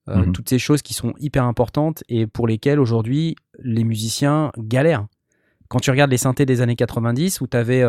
[0.09, 0.33] euh, Mhm.
[0.33, 5.07] toutes ces choses qui sont hyper importantes et pour lesquelles aujourd'hui les musiciens galèrent.
[5.69, 7.83] Quand tu regardes les synthés des années 90 où tu avais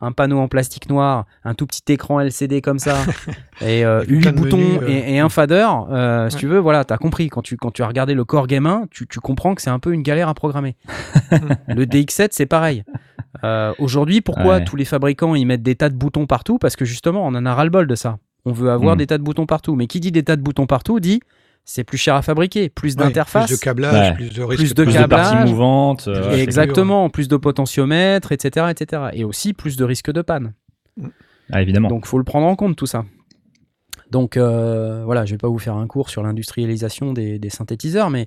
[0.00, 2.96] un panneau en plastique noir, un tout petit écran LCD comme ça,
[3.60, 4.88] et euh, Avec 8 plein de boutons menus, euh.
[4.88, 6.40] et, et un fader, euh, si Ouais.
[6.40, 7.28] tu veux, voilà, tu as compris.
[7.28, 9.70] Quand tu, quand tu as regardé le Core Game 1, tu, tu comprends que c'est
[9.70, 10.76] un peu une galère à programmer.
[11.68, 12.84] le DX7, c'est pareil.
[13.44, 14.64] Euh, Aujourd'hui, pourquoi Ouais.
[14.64, 16.58] tous les fabricants ils mettent des tas de boutons partout?
[16.58, 18.18] Parce que justement, on en a ras-le-bol de ça.
[18.44, 18.98] On veut avoir Mm.
[18.98, 19.76] des tas de boutons partout.
[19.76, 21.20] Mais qui dit des tas de boutons partout dit
[21.70, 23.46] c'est plus cher à fabriquer, plus Ouais, d'interfaces.
[23.46, 24.14] Plus de câblage, Ouais.
[24.16, 24.60] plus de risques.
[24.62, 25.30] Plus de Plus de câblage.
[25.32, 26.08] parties mouvantes.
[26.08, 29.02] euh, Exactement, plus de potentiomètres, etc., etc.
[29.12, 30.52] Et aussi plus de risques de panne.
[31.52, 31.88] Ah, évidemment.
[31.88, 33.04] Donc, faut le prendre en compte tout ça.
[34.10, 38.10] Donc, euh, voilà, je vais pas vous faire un cours sur l'industrialisation des, des synthétiseurs,
[38.10, 38.26] mais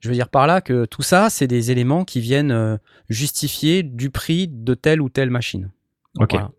[0.00, 2.76] je veux dire par là que tout ça, c'est des éléments qui viennent euh,
[3.08, 5.70] justifier du prix de telle ou telle machine.
[6.20, 6.30] ok.
[6.32, 6.50] Voilà.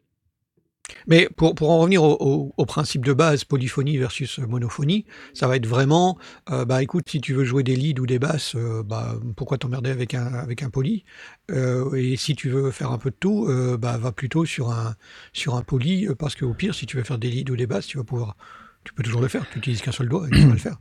[1.08, 5.56] Mais pour, pour en revenir au, au- principe de base, polyphonie versus monophonie, ça va
[5.56, 6.18] être vraiment,
[6.52, 9.58] euh, bah écoute, si tu veux jouer des leads ou des basses, euh, bah pourquoi
[9.58, 11.04] t'emmerder avec un, avec un poly?
[11.52, 13.48] Euh, Et si tu veux faire un peu de tout,
[13.80, 14.96] bah va plutôt sur un,
[15.34, 17.88] sur un poly, parce qu'au pire, si tu veux faire des leads ou des basses,
[17.88, 18.36] tu vas pouvoir,
[18.84, 20.78] tu peux toujours le faire, tu utilises qu'un seul doigt et tu vas le faire.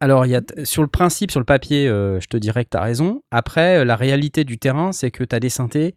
[0.00, 2.82] Alors, y a sur le principe, sur le papier, je te dirais que tu as
[2.82, 3.22] raison.
[3.30, 5.94] Après, la réalité du terrain, c'est que tu as des synthés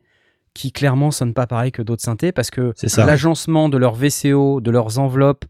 [0.57, 4.71] qui clairement sonnent pas pareil que d'autres synthés parce que l'agencement de leur VCO, de
[4.71, 5.45] leurs enveloppes,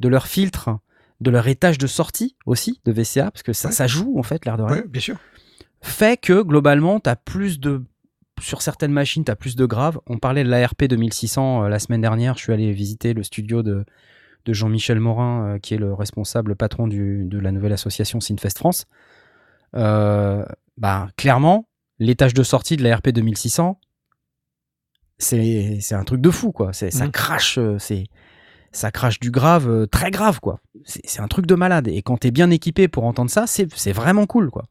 [0.00, 0.70] de leurs filtres,
[1.20, 3.74] de leur étage de sortie aussi de VCA, parce que ça, Ouais.
[3.74, 5.16] ça joue en fait, l'air de rien, Ouais, bien sûr.
[5.82, 7.82] fait que globalement, tu as plus de.
[8.40, 9.98] Sur certaines machines, tu as plus de graves.
[10.06, 12.36] On parlait de l'ARP 2600 euh, la semaine dernière.
[12.38, 13.84] Je suis allé visiter le studio de,
[14.46, 18.56] de Jean-Michel Morin, euh, qui est le responsable patron du- de la nouvelle association Synfest
[18.56, 18.86] France.
[19.76, 20.44] Euh,
[20.78, 21.66] bah, clairement,
[21.98, 23.78] l'étage de sortie de l'ARP 2600,
[25.20, 26.72] c'est c'est un truc de fou, quoi.
[26.72, 27.10] C'est- Ça Mhm.
[27.12, 28.04] crache, euh, c'est
[28.72, 30.60] ça crache du grave, euh, très grave, quoi.
[30.84, 31.88] C'est un truc de malade.
[31.88, 34.64] Et quand t'es bien équipé pour entendre ça, c'est c'est vraiment cool, quoi.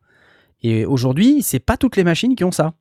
[0.62, 2.74] Et aujourd'hui, c'est pas toutes les machines qui ont ça.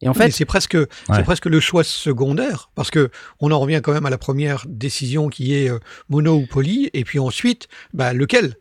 [0.00, 0.76] Et en fait, c'est presque,
[1.14, 3.10] c'est presque le choix secondaire, parce que
[3.40, 5.78] on en revient quand même à la première décision qui est euh,
[6.10, 8.54] mono ou poly, et puis ensuite, bah, lequel?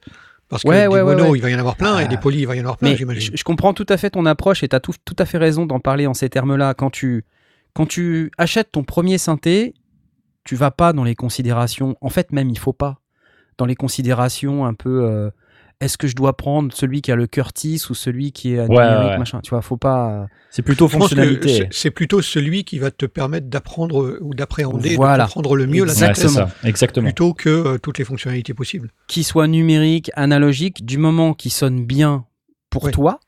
[0.47, 2.07] Parce que Ouais, ouais, mono, il va y en avoir plein, et Ah.
[2.07, 3.31] des poly, il va y en avoir plein, j'imagine.
[3.33, 5.39] je, je comprends tout à fait ton approche et tu as tout, tout à fait
[5.39, 6.75] raison d'en parler en ces termes-là.
[6.75, 7.25] Quand tu,
[7.73, 9.73] quand tu achètes ton premier synthé,
[10.43, 11.95] tu vas pas dans les considérations.
[12.01, 12.99] En fait, même, il faut pas.
[13.57, 15.03] Dans les considérations un peu.
[15.05, 15.29] euh,
[15.81, 18.65] est-ce que je dois prendre celui qui a le Curtis ou celui qui est à
[18.67, 20.27] Ouais, machin Tu vois, faut pas.
[20.49, 21.67] C'est plutôt Je pense que fonctionnalité.
[21.71, 25.25] c'est- plutôt celui qui va te permettre d'apprendre euh, ou d'appréhender, Voilà.
[25.25, 26.47] de comprendre le mieux la c'est Exactement.
[26.47, 26.67] ça.
[26.67, 27.05] Exactement.
[27.07, 28.91] plutôt que euh, toutes les fonctionnalités possibles.
[29.07, 32.25] Qu'il soit numérique, analogique, du moment qu'il sonne bien
[32.69, 32.91] pour Ouais.
[32.91, 33.19] toi,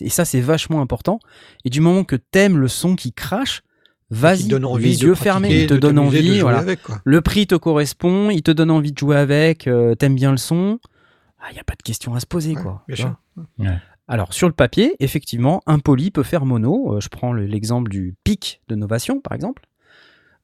[0.00, 1.18] et ça, c'est vachement important,
[1.64, 3.62] et du moment que t'aimes le son qui crache,
[4.10, 6.58] vas-y, te donne envie les yeux fermés, il te donne envie, jouer voilà.
[6.58, 10.30] avec, le prix te correspond, il te donne envie de jouer avec, euh, t'aimes bien
[10.30, 10.78] le son,
[11.50, 12.54] il n'y a pas de question à se poser.
[12.56, 12.82] Ouais, quoi.
[12.88, 13.14] bien Tu sûr.
[13.36, 13.46] vois.
[13.58, 13.78] Ouais.
[14.08, 16.94] Alors, sur le papier, effectivement, un poly peut faire mono.
[16.96, 19.62] Euh, je prends le- l'exemple du pic de Novation, par exemple,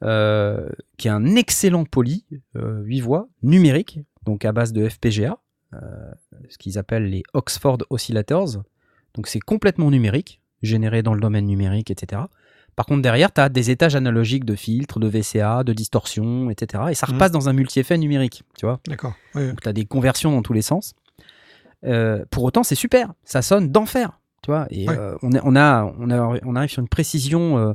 [0.03, 2.25] euh, qui est un excellent poly,
[2.55, 5.39] 8 voix, numérique, donc à base de FPGA,
[5.75, 5.79] euh,
[6.49, 8.63] ce qu'ils appellent les Oxford Oscillators.
[9.15, 12.23] Donc, c'est complètement numérique, généré dans le domaine numérique, etc.
[12.77, 16.85] Par contre, derrière, tu as des étages analogiques de filtres, de VCA, de distorsion, etc.
[16.91, 17.15] Et ça Mhm.
[17.15, 18.81] repasse dans un multi-effet numérique, tu vois.
[18.87, 19.13] D'accord.
[19.35, 20.95] Donc tu as des conversions dans tous les sens.
[21.85, 23.13] Euh, pour autant, c'est super.
[23.25, 24.19] Ça sonne d'enfer.
[24.43, 27.75] Tu vois et euh, on, a, on, a- on arrive sur une précision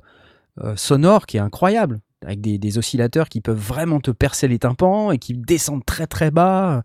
[0.63, 1.99] euh, sonore qui est incroyable.
[2.25, 6.07] Avec des, des oscillateurs qui peuvent vraiment te percer les tympans et qui descendent très
[6.07, 6.81] très bas.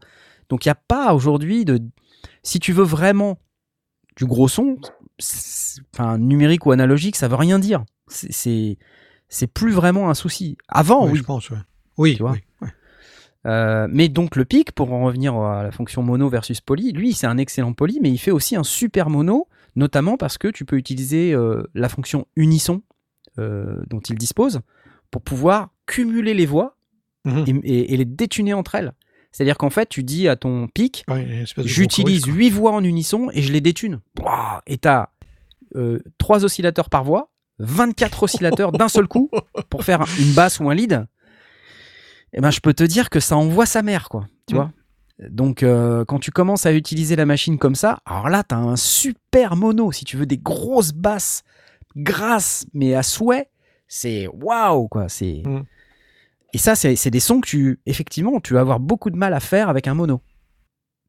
[0.50, 1.80] Donc il n'y a pas aujourd'hui de.
[2.42, 3.38] Si tu veux vraiment
[4.16, 4.76] du gros son,
[5.94, 7.84] enfin numérique ou analogique, ça veut rien dire.
[8.08, 8.78] C'est-
[9.28, 10.58] C'est plus vraiment un souci.
[10.68, 11.16] Avant, oui.
[11.18, 11.48] je pense.
[11.48, 11.56] ouais.
[11.96, 12.68] Oui, Tu vois oui, ouais.
[13.46, 17.12] Euh, mais donc le pic, pour en revenir à la fonction mono versus poly, lui
[17.14, 20.64] c'est un excellent poly, mais il fait aussi un super mono, notamment parce que tu
[20.64, 22.82] peux utiliser euh, la fonction unisson
[23.38, 24.60] euh, dont il dispose
[25.10, 26.76] pour pouvoir cumuler les voix
[27.24, 27.44] Mhm.
[27.46, 28.92] et, et- et les détuner entre elles.
[29.32, 33.30] C'est-à-dire qu'en fait, tu dis à ton pic, Ouais, j'utilise chorus, 8 voix en unisson
[33.32, 34.00] et je les détune.
[34.66, 35.10] Et tu as
[36.18, 39.30] 3 oscillateurs par voix, 24 oscillateurs d'un seul coup
[39.70, 41.06] pour faire une basse ou un lead.
[42.34, 44.26] Et ben, je peux te dire que ça envoie sa mère, quoi.
[44.46, 44.70] Tu vois
[45.28, 48.58] Donc, euh, quand tu commences à utiliser la machine comme ça, alors là, tu as
[48.58, 49.92] un super mono.
[49.92, 51.42] Si tu veux des grosses basses
[51.96, 53.50] grasses, mais à souhait,
[53.86, 55.08] c'est waouh, quoi.
[55.08, 55.42] C'est.
[55.44, 55.64] Mm.
[56.52, 59.40] Et ça, c'est des sons que tu, effectivement, tu vas avoir beaucoup de mal à
[59.40, 60.20] faire avec un mono.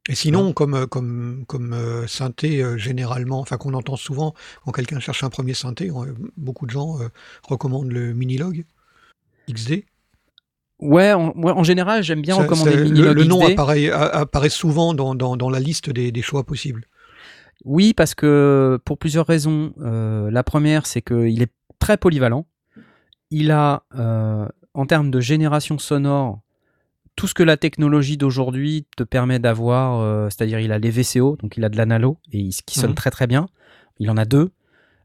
[0.10, 4.34] Et sinon, comme, euh, comme, comme euh, synthé, euh, généralement, enfin qu'on entend souvent
[4.66, 5.90] quand quelqu'un cherche un premier synthé,
[6.36, 7.08] beaucoup de gens euh,
[7.48, 8.66] recommandent le Minilog
[9.50, 9.86] XD.
[10.80, 13.52] Ouais, en, ouais, en général, j'aime bien Ça- recommander le Minilog le nom XD.
[13.54, 16.86] apparaît, apparaît souvent dans, dans, dans la liste des, des choix possibles.
[17.64, 19.74] Oui, parce que pour plusieurs raisons.
[19.80, 22.46] Euh, la première, c'est qu'il est très polyvalent.
[23.32, 23.84] Il a,
[24.74, 26.42] en termes de génération sonore,
[27.16, 31.38] tout ce que la technologie d'aujourd'hui te permet d'avoir, euh, c'est-à-dire il a les VCO,
[31.38, 32.96] donc il a de l'analo, et il- qui sonne Mhm.
[32.96, 33.48] très très bien.
[34.00, 34.52] Il en a deux.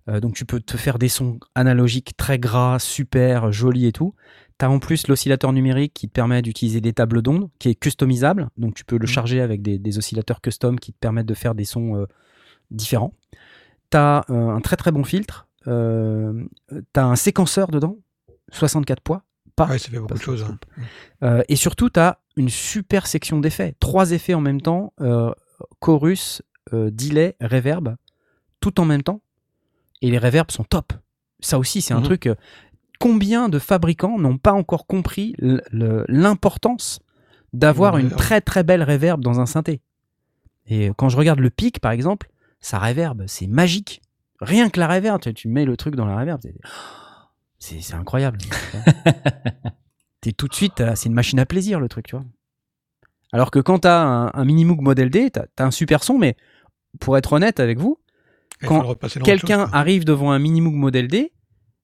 [0.08, 4.14] Euh, donc tu peux te faire des sons analogiques très gras, super, jolis et tout.
[4.58, 7.74] Tu as en plus l'oscillateur numérique qui te permet d'utiliser des tables d'ondes, qui est
[7.74, 8.48] customisable.
[8.56, 9.12] Donc tu peux le Mhm.
[9.12, 12.06] charger avec des, des oscillateurs custom qui te permettent de faire des sons euh,
[12.70, 13.12] différents.
[13.90, 15.46] Tu as un très très bon filtre.
[15.64, 17.98] Tu as un séquenceur dedans,
[18.50, 19.24] 64 poids.
[19.58, 20.42] Pas, Ouais, ça fait beaucoup de choses.
[20.44, 20.58] hein.
[21.22, 23.74] euh, et surtout, tu as une super section d'effets.
[23.80, 25.30] Trois effets en même temps euh,
[25.80, 26.42] chorus,
[26.72, 27.96] euh, delay, reverb,
[28.60, 29.20] tout en même temps.
[30.00, 30.92] Et les reverbs sont top.
[31.40, 32.04] Ça aussi, c'est un Mhm.
[32.04, 32.28] truc.
[33.00, 35.34] combien de fabricants n'ont pas encore compris
[36.08, 37.00] l'importance
[37.52, 39.80] d'avoir Une très très belle reverb dans un synthé
[40.66, 42.28] Et quand je regarde le pic, par exemple,
[42.60, 44.02] sa reverb, c'est magique.
[44.40, 46.54] Rien que la reverb, tu, tu mets le truc dans la reverb, c'est-
[47.58, 48.38] c'est c'est incroyable.
[50.20, 52.24] T'es tout de suite, t'as- c'est une machine à plaisir le truc, tu vois.
[53.32, 56.36] Alors que quand t'as un, un Minimoog Model D, t'as as un super son, mais
[56.98, 57.98] pour être honnête avec vous,
[58.62, 58.80] Il Quand
[59.24, 61.32] quelqu'un arrive devant un Minimoog Model D,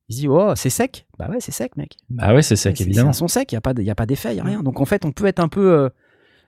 [0.08, 1.96] il se dit oh c'est sec, bah ouais c'est sec mec.
[2.10, 3.12] Bah ouais, c'est sec, C'est- évidemment.
[3.12, 4.62] C'est un son sec, il y a pas y a pas d'effet, y a rien.
[4.62, 5.88] Donc en fait on peut être un peu euh,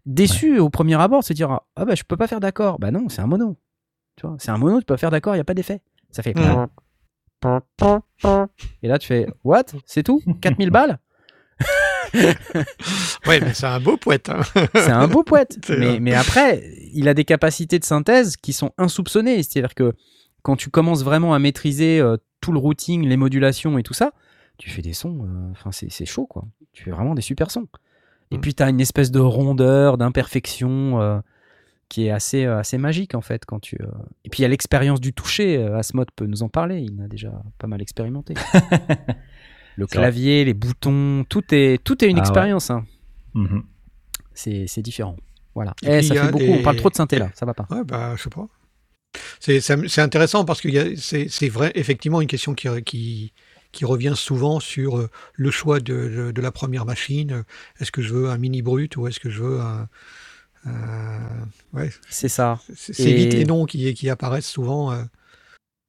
[0.07, 3.09] déçu au premier abord, se dire ah bah je peux pas faire d'accord, bah non
[3.09, 3.57] c'est un mono,
[4.17, 6.23] tu vois, c'est un mono, tu peux pas faire d'accord, y a pas d'effet, ça
[6.23, 6.35] fait.
[6.35, 6.67] Mm.
[8.83, 10.99] Et là tu fais what, c'est tout, 4000 balles?
[13.27, 14.29] Ouais, mais c'est un beau poète.
[14.31, 14.41] hein.
[14.75, 15.59] C'est un beau poète.
[16.01, 16.63] Mais, après,
[16.95, 19.43] il a des capacités de synthèse qui sont insoupçonnées.
[19.43, 19.93] C'est-à-dire que
[20.43, 24.13] quand tu commences vraiment à maîtriser euh, tout le routing, les modulations et tout ça,
[24.59, 26.45] tu fais des sons, euh, enfin c'est c'est chaud quoi.
[26.73, 27.67] Tu fais vraiment des super sons.
[28.31, 28.41] Et Mm.
[28.41, 31.19] puis tu as une espèce de rondeur, d'imperfection euh,
[31.89, 33.45] qui est assez, euh, assez magique en fait.
[33.47, 33.87] Quand tu, euh,
[34.25, 35.57] Et puis il y a l'expérience du toucher.
[35.59, 36.81] euh, Asmod peut nous en parler.
[36.81, 38.35] Il a déjà pas mal expérimenté.
[39.77, 39.93] le vrai.
[39.99, 42.27] clavier, les boutons, tout est, tout est une Ah ouais.
[42.29, 42.71] expérience.
[42.71, 42.85] hein
[43.35, 43.65] Mhm.
[44.33, 45.17] c'est c'est différent.
[45.55, 45.75] Voilà.
[45.83, 46.45] Et Eh, ça fait a beaucoup.
[46.45, 47.31] des- On parle trop de synthé là.
[47.35, 47.67] Ça va pas.
[47.71, 48.47] Ouais, bah, je sais pas.
[49.41, 53.33] C'est, intéressant parce que c'est, c'est vrai, effectivement, une question qui, qui,
[53.73, 57.45] qui revient souvent sur le choix de, de, de la première machine.
[57.81, 59.89] Est-ce que je veux un mini brut ou est-ce que je veux un.
[61.73, 62.59] Ouais, C'est ça.
[62.75, 64.93] c'est, Et- vite les noms qui, qui apparaissent souvent.
[64.93, 65.03] euh,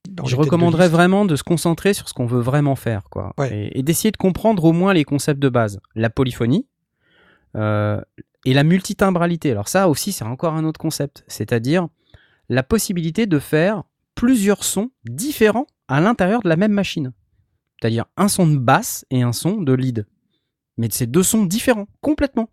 [0.09, 3.33] dans Je recommanderais vraiment de se concentrer sur ce qu'on veut vraiment faire, quoi.
[3.37, 3.53] Ouais.
[3.73, 5.79] Et, et d'essayer de comprendre au moins les concepts de base.
[5.95, 6.65] La polyphonie
[7.55, 7.99] euh,
[8.45, 9.51] et la multitimbralité.
[9.51, 11.23] Alors ça aussi, c'est encore un autre concept.
[11.27, 11.87] C'est-à-dire
[12.49, 13.83] la possibilité de faire
[14.15, 17.11] plusieurs sons différents à l'intérieur de la même machine.
[17.81, 20.05] C'est-à-dire un son de basse et un son de lead.
[20.77, 22.49] Mais c'est deux sons différents, complètement.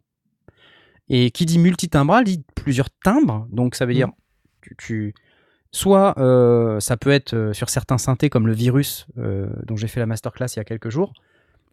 [1.09, 3.47] Et qui dit multitimbral dit plusieurs timbres.
[3.51, 4.09] Donc ça veut dire
[4.63, 5.15] tu, tu-
[5.71, 9.89] soit euh, ça peut être euh, sur certains synthés comme le virus euh, dont j'ai
[9.89, 11.13] fait la masterclass il y a quelques jours,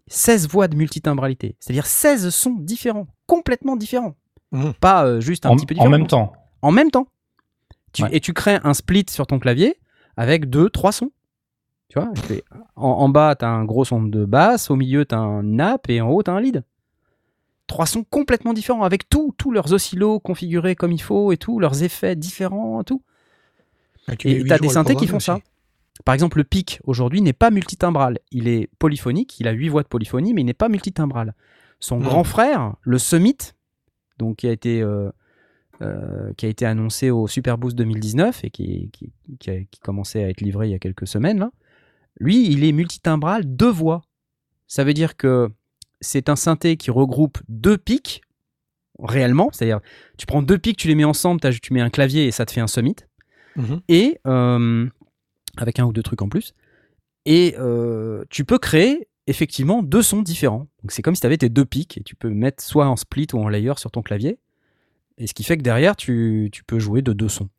[0.08, 1.56] 16 voix de multitimbralité.
[1.60, 4.16] C'est-à-dire 16 sons différents, complètement différents.
[4.52, 4.74] Mhm.
[4.74, 5.92] Pas euh, juste un En, petit peu en différents.
[5.92, 6.34] même temps.
[6.62, 7.08] En même temps.
[7.94, 8.10] Tu- Ouais.
[8.16, 9.76] Et tu crées un split sur ton clavier
[10.18, 11.12] avec deux, trois sons.
[11.90, 12.12] Tu vois,
[12.78, 15.44] en, en bas, tu as un gros son de basse, au milieu, tu as un
[15.44, 16.64] nappe et en haut, tu as un lead.
[17.72, 21.58] Trois sons complètement différents, avec tout, tous leurs oscillos configurés comme il faut et tout,
[21.58, 23.02] leurs effets différents, tout.
[24.08, 25.40] Ah, tu Et huit tu as des synthés qui font ça.
[26.04, 28.20] Par exemple, le pic aujourd'hui n'est pas multitimbral.
[28.32, 31.34] Il est polyphonique, il a 8 voix de polyphonie, mais il n'est pas multitimbral.
[31.80, 32.04] Son Hmm.
[32.04, 33.38] grand frère, le Summit,
[34.18, 35.10] donc qui a été, euh,
[35.82, 39.80] euh, qui a été annoncé au Super Boost 2019 et qui, qui, qui, a- qui
[39.80, 41.52] commençait à être livré il y a quelques semaines, là,
[42.20, 44.02] lui, il est multitimbral deux voix.
[44.68, 45.50] Ça veut dire que
[46.02, 48.22] c'est un synthé qui regroupe deux pics
[49.00, 49.80] réellement, c'est-à-dire
[50.18, 52.52] tu prends deux pics, tu les mets ensemble, tu mets un clavier et ça te
[52.52, 52.96] fait un Summit
[53.56, 53.82] Mhm.
[53.90, 54.88] et euh,
[55.58, 56.54] avec un ou deux trucs en plus.
[57.26, 60.68] Et euh, tu peux créer effectivement deux sons différents.
[60.82, 62.96] Donc c'est comme si tu avais tes deux pics et tu peux mettre soit en
[62.96, 64.38] split ou en layer sur ton clavier.
[65.18, 67.50] Et ce qui fait que derrière, tu, tu peux jouer de deux sons.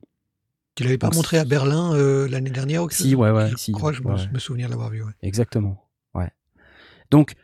[0.75, 3.57] Tu l'avais pas Donc, montré à Berlin euh, l'année dernière quelque Si, ouais, ouais, Je
[3.57, 4.29] si, crois, je me, ouais.
[4.33, 5.03] me souviens de l'avoir vu.
[5.03, 5.13] ouais.
[5.23, 5.87] Exactement.
[6.15, 6.31] Ouais.
[7.11, 7.35] Donc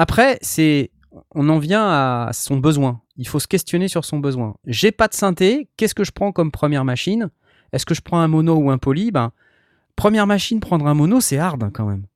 [0.00, 0.90] après, c'est
[1.34, 3.00] on en vient à son besoin.
[3.16, 4.54] Il faut se questionner sur son besoin.
[4.66, 7.30] J'ai pas de synthé, qu'est-ce que je prends comme première machine?
[7.72, 9.10] Est-ce que je prends un mono ou un poly?
[9.10, 9.32] Ben
[9.96, 12.06] première machine prendre un mono, c'est hard quand même.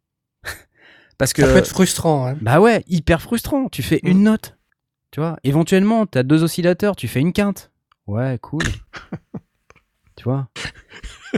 [1.18, 2.26] Parce que Ça peut être frustrant.
[2.28, 2.36] hein.
[2.40, 3.68] bah ouais, hyper frustrant.
[3.68, 4.08] Tu fais Mm.
[4.08, 4.56] une note.
[5.10, 7.70] Tu vois, éventuellement, tu as deux oscillateurs, tu fais une quinte.
[8.06, 8.62] Ouais, cool.
[10.16, 10.48] tu vois?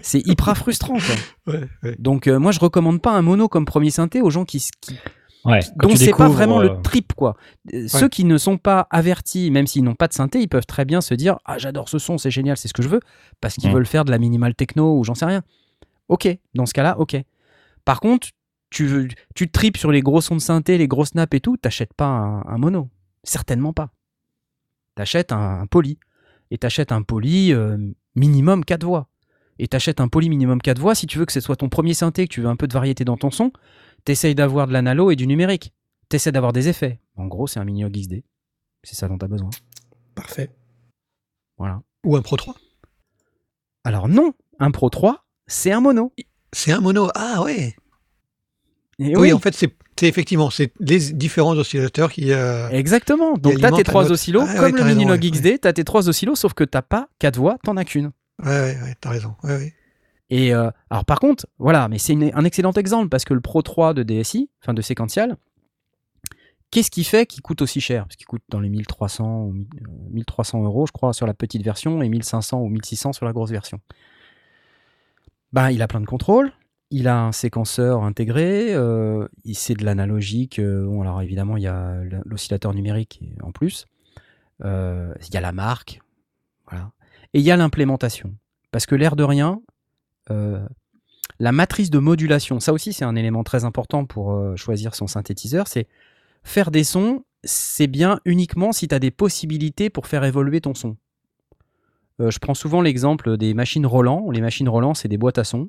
[0.02, 1.54] C'est hyper frustrant, quoi.
[1.54, 1.96] Ouais, ouais.
[1.98, 4.68] Donc, euh, moi, je recommande pas un mono comme premier synthé aux gens qui-
[5.46, 7.36] Ouais, tu c'est pas vraiment euh, le trip, quoi.
[7.72, 10.66] Euh, Ceux qui ne sont pas avertis, même s'ils n'ont pas de synthé, ils peuvent
[10.66, 13.00] très bien se dire Ah, j'adore ce son, c'est génial, c'est ce que je veux,
[13.40, 13.74] parce qu'ils Mm.
[13.74, 15.42] veulent faire de la minimal techno ou j'en sais rien.
[16.08, 17.16] Ok, dans ce cas-là, ok.
[17.84, 18.28] Par contre,
[18.70, 21.56] tu, veux- tu tripes sur les gros sons de synthé, les gros snaps et tout,
[21.56, 22.88] t'achètes pas un, un mono.
[23.24, 23.90] Certainement pas.
[24.94, 25.98] T'achètes un, un poly.
[26.50, 27.76] Et t'achètes un poly euh,
[28.14, 29.08] minimum 4 voix.
[29.58, 31.92] et t'achètes un poly minimum 4 voix, si tu veux que ce soit ton premier
[31.94, 33.50] synthé, que tu veux un peu de variété dans ton son,
[34.06, 35.74] t'essayes d'avoir de l'analo et du numérique.
[36.08, 37.00] T'essaies d'avoir des effets.
[37.16, 38.22] En gros, c'est un Mini XD.
[38.84, 39.50] C'est ça dont t'as besoin.
[40.14, 40.48] Parfait.
[41.58, 41.82] Voilà.
[42.04, 42.54] Ou un Pro 3.
[43.84, 46.12] Alors non, un Pro 3, c'est un mono.
[46.52, 47.08] C'est un mono.
[47.14, 47.74] Ah ouais.
[48.98, 52.32] Et Oui, en fait, c'est effectivement c'est les différents oscillateurs qui.
[52.32, 53.34] euh, Exactement.
[53.36, 55.84] Donc t'as alimente tes trois oscillos, Ah ouais, comme le Mininog ouais, XD, t'as tes
[55.84, 58.12] trois oscillos, sauf que t'as pas quatre voix, t'en as qu'une.
[58.42, 59.34] Ouais, ouais, ouais, t'as raison.
[59.42, 59.74] Ouais, ouais.
[60.30, 63.62] Et euh, alors par contre, voilà, mais c'est un excellent exemple parce que le Pro
[63.62, 65.36] 3 de DSI, enfin de séquential,
[66.70, 68.04] qu'est-ce qui fait qu'il coûte aussi cher?
[68.04, 71.34] Parce qu'il coûte dans les 1300 ou 1000, euh, 1300 euros, je crois, sur la
[71.34, 73.80] petite version et 1500 ou 1600 sur la grosse version.
[75.52, 76.52] Bah, il a plein de contrôles.
[76.90, 80.60] Il a un séquenceur intégré, euh, c'est de l'analogique.
[80.60, 83.86] euh, bon, alors évidemment, il y a l'oscillateur numérique en plus.
[84.62, 86.00] Il y a la marque,
[86.70, 86.92] voilà.
[87.34, 88.34] Et il y a l'implémentation.
[88.70, 89.60] Parce que l'air de rien,
[90.28, 95.06] la matrice de modulation, ça aussi c'est un élément très important pour euh, choisir son
[95.06, 95.86] synthétiseur, c'est
[96.44, 100.74] faire des sons, c'est bien uniquement si tu as des possibilités pour faire évoluer ton
[100.74, 100.96] son.
[102.20, 104.30] Euh, je prends souvent l'exemple des machines Roland.
[104.30, 105.68] Les machines Roland, c'est des boîtes à sons.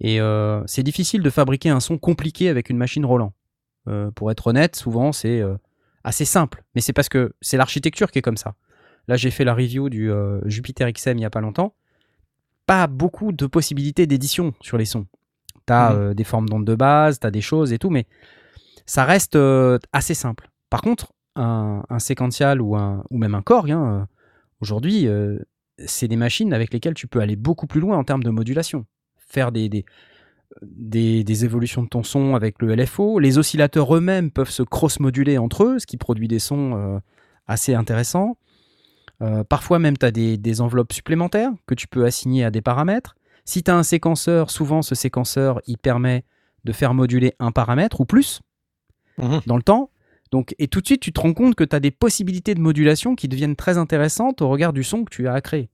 [0.00, 3.32] Et euh, c'est difficile de fabriquer un son compliqué avec une machine Roland.
[3.88, 5.56] Euh, pour être honnête, souvent c'est euh,
[6.04, 6.62] assez simple.
[6.74, 8.54] Mais c'est parce que c'est l'architecture qui est comme ça.
[9.08, 11.74] Là, j'ai fait la review du euh, Jupiter XM il n'y a pas longtemps.
[12.66, 15.06] Pas beaucoup de possibilités d'édition sur les sons.
[15.66, 16.14] Tu as Mhm.
[16.14, 18.06] des formes d'ondes de base, tu as des choses et tout, mais
[18.86, 20.48] ça reste euh, assez simple.
[20.70, 24.04] Par contre, un, un séquential ou, un, ou même un Korg, hein, euh,
[24.60, 25.38] aujourd'hui, euh,
[25.86, 28.86] c'est des machines avec lesquelles tu peux aller beaucoup plus loin en termes de modulation.
[29.16, 29.84] Faire des, des,
[30.62, 33.18] des, des évolutions de ton son avec le LFO.
[33.18, 36.98] Les oscillateurs eux-mêmes peuvent se cross-moduler entre eux, ce qui produit des sons euh,
[37.46, 38.36] assez intéressants.
[39.22, 42.60] Euh, parfois même, tu as des, des enveloppes supplémentaires que tu peux assigner à des
[42.60, 43.14] paramètres.
[43.44, 46.24] Si tu as un séquenceur, souvent ce séquenceur, il permet
[46.64, 48.40] de faire moduler un paramètre ou plus
[49.18, 49.40] Mhm.
[49.46, 49.90] dans le temps.
[50.30, 52.60] Donc, et tout de suite, tu te rends compte que tu as des possibilités de
[52.60, 55.68] modulation qui deviennent très intéressantes au regard du son que tu as à créer.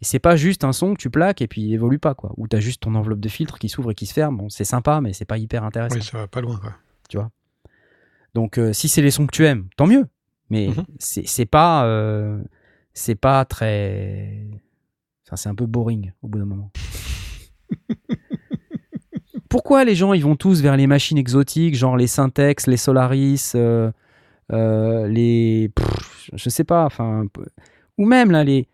[0.00, 2.32] Et c'est pas juste un son que tu plaques et puis il évolue pas, quoi.
[2.36, 4.36] Ou tu as juste ton enveloppe de filtre qui s'ouvre et qui se ferme.
[4.36, 5.96] Bon, c'est sympa, mais c'est pas hyper intéressant.
[5.96, 6.74] Oui, ça va pas loin, quoi.
[8.34, 10.06] Donc, euh, si c'est les sons que tu aimes, tant mieux.
[10.50, 12.42] Mais c'est c'est pas, euh,
[12.94, 14.46] c'est pas très.
[15.26, 16.70] Enfin, c'est un peu boring au bout d'un moment.
[19.48, 23.52] Pourquoi les gens ils vont tous vers les machines exotiques, genre les Syntex, les Solaris,
[23.54, 23.90] euh,
[24.52, 27.26] euh, les, pff, je sais pas, enfin,
[27.98, 28.68] ou même là les,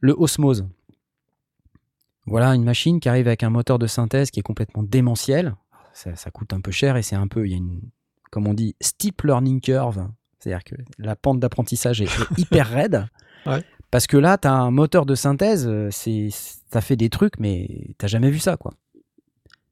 [0.00, 0.66] le Osmose.
[2.26, 5.56] Voilà une machine qui arrive avec un moteur de synthèse qui est complètement démentiel.
[5.92, 7.80] Ça, ça coûte un peu cher et c'est un peu, il y a une,
[8.30, 10.06] comme on dit, steep learning curve.
[10.42, 13.06] C'est-à-dire que la pente d'apprentissage est, est hyper raide.
[13.46, 13.62] Ouais.
[13.90, 16.28] Parce que là, tu as un moteur de synthèse, euh, c'est,
[16.72, 18.72] ça fait des trucs, mais t'as jamais vu ça, quoi.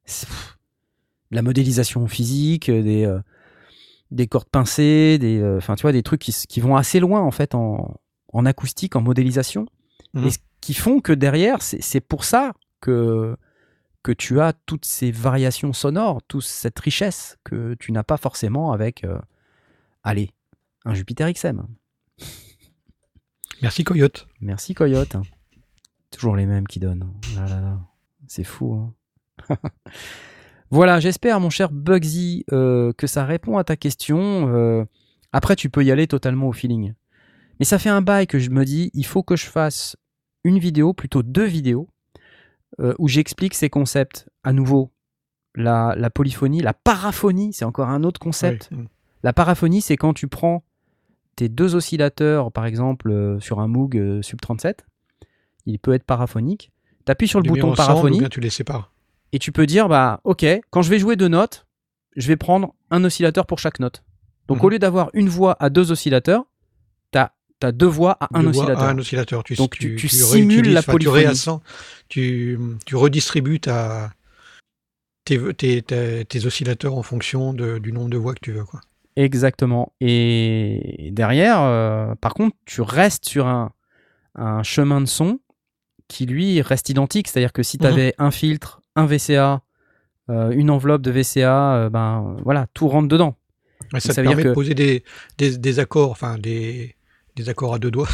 [0.05, 0.59] Pff,
[1.31, 3.21] la modélisation physique, euh, des, euh,
[4.11, 7.31] des cordes pincées, des, euh, tu vois, des trucs qui, qui vont assez loin, en
[7.31, 7.97] fait, en,
[8.33, 9.67] en acoustique, en modélisation.
[10.15, 10.27] Mhm.
[10.27, 13.37] Et ce qui font que derrière, c'est, c'est pour ça que,
[14.03, 18.73] que tu as toutes ces variations sonores, toute cette richesse que tu n'as pas forcément
[18.73, 19.19] avec, euh,
[20.03, 20.31] allez,
[20.85, 21.67] un Jupiter XM.
[23.63, 24.27] Merci Coyote.
[24.41, 25.17] Merci Coyote.
[26.11, 27.13] Toujours les mêmes qui donnent.
[27.37, 27.79] Ah là là,
[28.27, 28.75] C'est fou.
[28.75, 28.95] hein.
[30.71, 34.49] voilà, j'espère, mon cher Bugsy, euh, que ça répond à ta question.
[34.55, 34.85] Euh,
[35.33, 36.95] après, tu peux y aller totalement au feeling.
[37.59, 39.97] Mais ça fait un bail que je me dis, il faut que je fasse
[40.45, 41.89] une vidéo, plutôt deux vidéos,
[42.81, 44.29] euh, où j'explique ces concepts.
[44.43, 44.91] À nouveau,
[45.55, 48.71] la, la polyphonie, la paraphonie, c'est encore un autre concept.
[49.23, 50.65] La paraphonie, c'est quand tu prends
[51.41, 54.85] tes deux oscillateurs, par exemple, euh, sur un Moog euh, Sub 37,
[55.65, 56.71] il peut être paraphonique.
[57.07, 57.69] Tu appuies sur le bouton
[58.19, 58.93] bien tu les sépares.
[59.33, 61.67] et tu peux dire, bah, ok, quand je vais jouer deux notes,
[62.15, 64.03] je vais prendre un oscillateur pour chaque note.
[64.49, 64.65] Donc Mhm.
[64.65, 66.45] au lieu d'avoir une voix à deux oscillateurs,
[67.11, 68.83] tu as, deux voix à un Deux oscillateur.
[68.83, 69.43] à un oscillateur.
[69.45, 71.25] Tu, Donc, tu- tu simules la polyphonie.
[72.09, 74.13] tu, tu redistribues ta,
[75.25, 78.65] tes, tes, tes- tes oscillateurs en fonction de- du nombre de voix que tu veux.
[78.65, 78.81] Quoi.
[79.23, 79.93] Exactement.
[80.01, 83.73] Et derrière, euh, par contre, tu restes sur un,
[84.35, 85.41] un chemin de son
[86.09, 87.29] qui, lui, reste identique.
[87.29, 87.93] C'est-à-dire que si tu Mhm.
[87.93, 89.61] avais un filtre, un VCA,
[90.31, 93.37] euh, une enveloppe de VCA, euh, ben voilà, tout rentre dedans.
[93.93, 95.05] Ouais, ça, ça te veut dire permet de que- poser des,
[95.39, 96.95] des, des accords, enfin des,
[97.41, 98.09] des accords à deux doigts,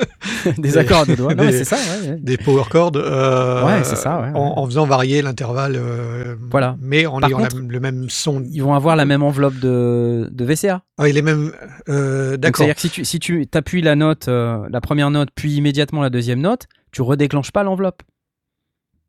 [0.58, 1.34] Des accords à deux doigts.
[1.34, 2.16] Non, mais des- c'est ça, ouais, ouais.
[2.20, 6.76] des power chords, euh, Ouais, c'est ça, ouais, en, faisant varier l'intervalle, euh, Voilà.
[6.80, 8.42] mais en Par ayant la- contre- le même son.
[8.50, 10.82] Ils vont avoir la même enveloppe de, de VCA.
[10.98, 11.52] Ah, il est même.
[11.88, 12.56] euh, Donc, D'accord.
[12.58, 16.02] C'est-à-dire que si tu, si tu appuies la note, euh, la première note, puis immédiatement
[16.02, 18.02] la deuxième note, tu redéclenches pas l'enveloppe.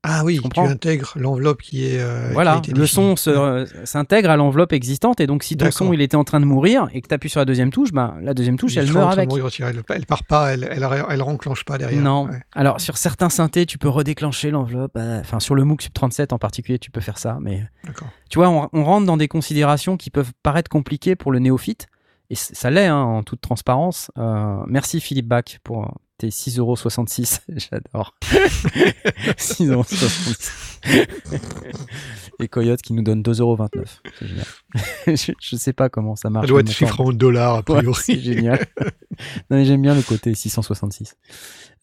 [0.03, 1.99] Ah oui, tu comprends intègres l'enveloppe qui est.
[1.99, 5.99] euh, Voilà, le son euh, s'intègre à l'enveloppe existante et donc si ton son il
[6.01, 8.33] était en train de mourir et que tu appuies sur la deuxième touche, ben, la
[8.33, 9.27] deuxième touche Il elle meurt avec.
[9.27, 9.63] mourir aussi.
[9.63, 12.01] Elle, elle part pas, elle, elle, elle renclenche pas derrière.
[12.01, 12.25] Non.
[12.27, 12.39] Ouais.
[12.53, 14.93] Alors sur certains synthés, tu peux redéclencher l'enveloppe.
[14.97, 17.37] euh, Enfin sur le MOOC Sub 37 en particulier, tu peux faire ça.
[17.41, 17.63] Mais
[18.29, 21.87] tu vois, on, on rentre dans des considérations qui peuvent paraître compliquées pour le néophyte.
[22.29, 24.11] Et ça l'est hein, en toute transparence.
[24.17, 27.39] Euh, merci Philippe Bach pour tes 6,66€.
[27.71, 28.15] J'adore.
[29.37, 30.51] 6,66€.
[32.39, 33.85] Et Coyote qui nous donne 2,29€.
[34.19, 34.45] C'est génial.
[35.17, 36.45] je, je sais pas comment ça marche.
[36.45, 38.01] Elle doit le être chiffrée en dollars, a Ouais, priori.
[38.03, 38.65] c'est génial.
[38.79, 41.15] non, mais j'aime bien le côté 666.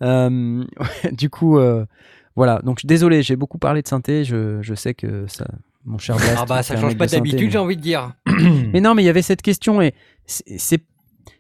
[0.03, 1.85] Euh, ouais, du coup, euh,
[2.37, 2.61] voilà.
[2.63, 4.25] Donc, désolé, j'ai beaucoup parlé de synthé.
[4.25, 5.47] Je, je sais que ça,
[5.85, 6.37] mon cher Blast.
[6.39, 8.13] Ah bah ça change pas d'habitude, mais- j'ai envie de dire.
[8.73, 9.93] Mais non, mais il y avait cette question et
[10.27, 10.85] c'est c'est-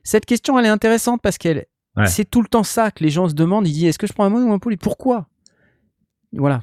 [0.02, 1.64] cette question, elle est intéressante parce qu'elle,
[1.96, 2.06] Ouais.
[2.08, 3.68] c'est tout le temps ça que les gens se demandent.
[3.68, 5.28] Ils disent, est-ce que je prends un mono ou un poly Pourquoi?
[6.32, 6.62] Voilà.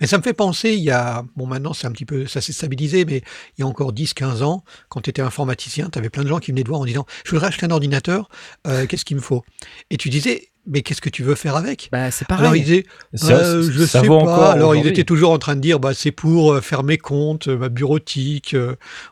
[0.00, 2.40] Mais ça me fait penser, il y a, bon maintenant c'est un petit peu, ça
[2.40, 3.18] s'est stabilisé, mais
[3.58, 6.38] il y a encore 10-15 ans, quand tu étais informaticien, tu avais plein de gens
[6.38, 8.30] qui venaient te voir en disant, je voudrais acheter un ordinateur,
[8.66, 9.44] euh, qu'est-ce qu'il me faut?
[9.90, 11.90] Et tu disais, mais qu'est-ce que tu veux faire avec?
[11.92, 12.62] Bah, c'est Alors ils pareil.
[12.62, 14.14] disaient, Ça- Euh, je ça sais pas.
[14.14, 16.96] encore Alors ils étaient toujours en train de dire, bah c'est pour euh, faire mes
[16.96, 18.56] comptes, ma bureautique.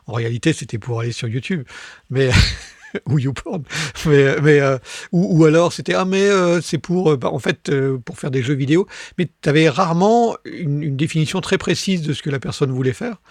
[0.07, 1.63] En réalité, c'était pour aller sur YouTube,
[2.09, 2.31] mais
[3.09, 3.63] ou YouPorn.
[4.05, 4.77] Mais mais euh,
[5.11, 8.17] ou, ou alors c'était ah mais euh, c'est pour euh, bah, en fait euh, pour
[8.19, 8.87] faire des jeux vidéo.
[9.17, 12.93] Mais tu avais rarement une, une définition très précise de ce que la personne voulait
[12.93, 13.21] faire,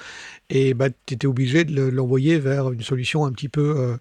[0.50, 3.96] et bah tu obligé de le- l'envoyer vers une solution un petit peu euh,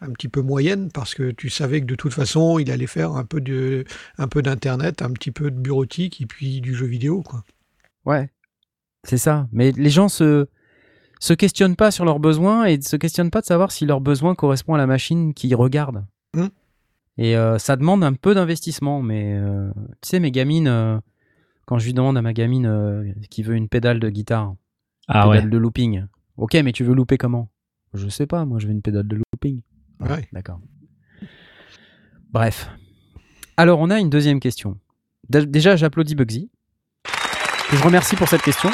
[0.00, 3.12] un petit peu moyenne parce que tu savais que de toute façon il allait faire
[3.12, 3.84] un peu de
[4.18, 7.44] un peu d'internet, un petit peu de bureautique et puis du jeu vidéo quoi.
[8.04, 8.30] Ouais.
[9.06, 9.48] C'est ça.
[9.52, 10.46] Mais les gens se
[11.20, 14.34] se questionnent pas sur leurs besoins et se questionnent pas de savoir si leurs besoins
[14.34, 16.04] correspondent à la machine qu'ils regardent.
[16.34, 16.48] Hmm.
[17.16, 19.00] Et euh, ça demande un peu d'investissement.
[19.02, 19.70] Mais euh,
[20.02, 20.98] tu sais, mes gamines, euh,
[21.66, 24.54] quand je lui demande à ma gamine euh, qui veut une pédale de guitare,
[25.08, 25.50] Ah pédale ouais.
[25.50, 26.04] de looping.
[26.36, 27.48] Ok, mais tu veux louper comment?
[27.94, 28.44] Je sais pas.
[28.44, 29.60] Moi, je veux une pédale de looping.
[30.00, 30.28] Ouais.
[30.32, 30.58] D'accord.
[32.32, 32.68] Bref.
[33.56, 34.78] Alors, on a une deuxième question.
[35.28, 36.50] Dé- Déjà, j'applaudis Bugsy.
[37.70, 38.70] que Je remercie pour cette question.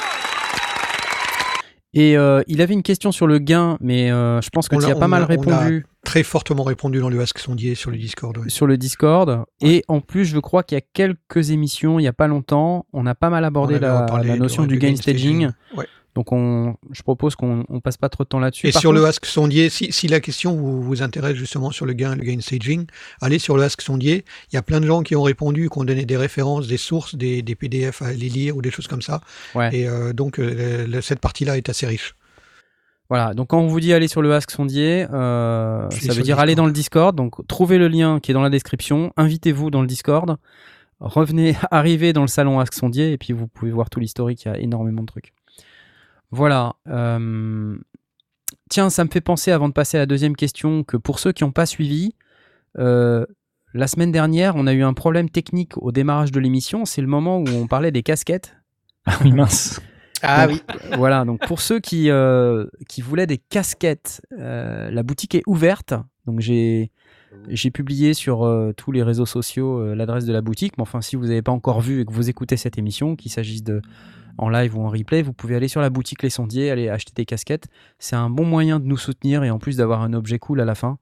[1.93, 4.85] Et euh, il avait une question sur le gain, mais euh, je pense que tu
[4.85, 7.91] as pas mal a- on a- répondu Très fortement répondu dans le Ask Sondier sur
[7.91, 8.39] le Discord.
[8.39, 8.49] ouais.
[8.49, 9.45] sur le Discord.
[9.61, 12.87] Et en plus, je crois qu'il y a quelques émissions, il y a pas longtemps,
[12.95, 15.49] on a pas mal abordé la, notion du gain gain staging.
[15.51, 15.51] staging.
[15.77, 15.87] Ouais.
[16.15, 18.69] Donc, on, je propose qu'on on passe pas trop de temps là-dessus.
[18.69, 21.87] Et Par sur le Ask Sondier, si, si la question vous, vous intéresse justement sur
[21.87, 22.87] le gain, le gain staging,
[23.21, 24.25] allez sur le Ask Sondier.
[24.53, 26.77] Il y a plein de gens qui ont répondu, qui ont donné des références, des
[26.77, 29.21] sources, des, des PDF à aller lire ou des choses comme ça.
[29.55, 29.71] Ouais.
[29.75, 32.15] Et euh, donc euh, cette partie-là est assez riche.
[33.09, 36.39] Voilà, donc quand on vous dit aller sur le Ask Sondier, euh, ça veut dire
[36.39, 37.15] aller dans le Discord.
[37.17, 40.37] Donc trouvez le lien qui est dans la description, invitez-vous dans le Discord,
[41.01, 44.49] revenez, arrivez dans le salon Ask Sondier et puis vous pouvez voir tout l'historique, il
[44.49, 45.33] y a énormément de trucs.
[46.31, 46.75] Voilà.
[46.89, 47.77] euh,
[48.69, 51.33] Tiens, ça me fait penser avant de passer à la deuxième question que pour ceux
[51.33, 52.15] qui n'ont pas suivi,
[52.79, 53.27] euh,
[53.75, 56.85] la semaine dernière, on a eu un problème technique au démarrage de l'émission.
[56.85, 58.57] C'est le moment où on parlait des casquettes.
[59.07, 59.81] Ah oui, mince.
[60.23, 60.77] Ah Donc, oui.
[60.99, 65.95] voilà, donc pour ceux qui, euh, qui voulaient des casquettes, euh, la boutique est ouverte.
[66.27, 66.91] Donc j'ai
[67.49, 70.77] j'ai publié sur euh, tous les réseaux sociaux euh, l'adresse de la boutique.
[70.77, 73.31] Mais enfin, si vous n'avez pas encore vu et que vous écoutez cette émission, qu'il
[73.31, 73.81] s'agisse de
[74.41, 77.13] en live ou en replay, vous pouvez aller sur la boutique Les Sondiers, aller acheter
[77.15, 77.69] des casquettes.
[77.99, 80.65] C'est un bon moyen de nous soutenir et en plus d'avoir un objet cool à
[80.65, 80.99] la fin.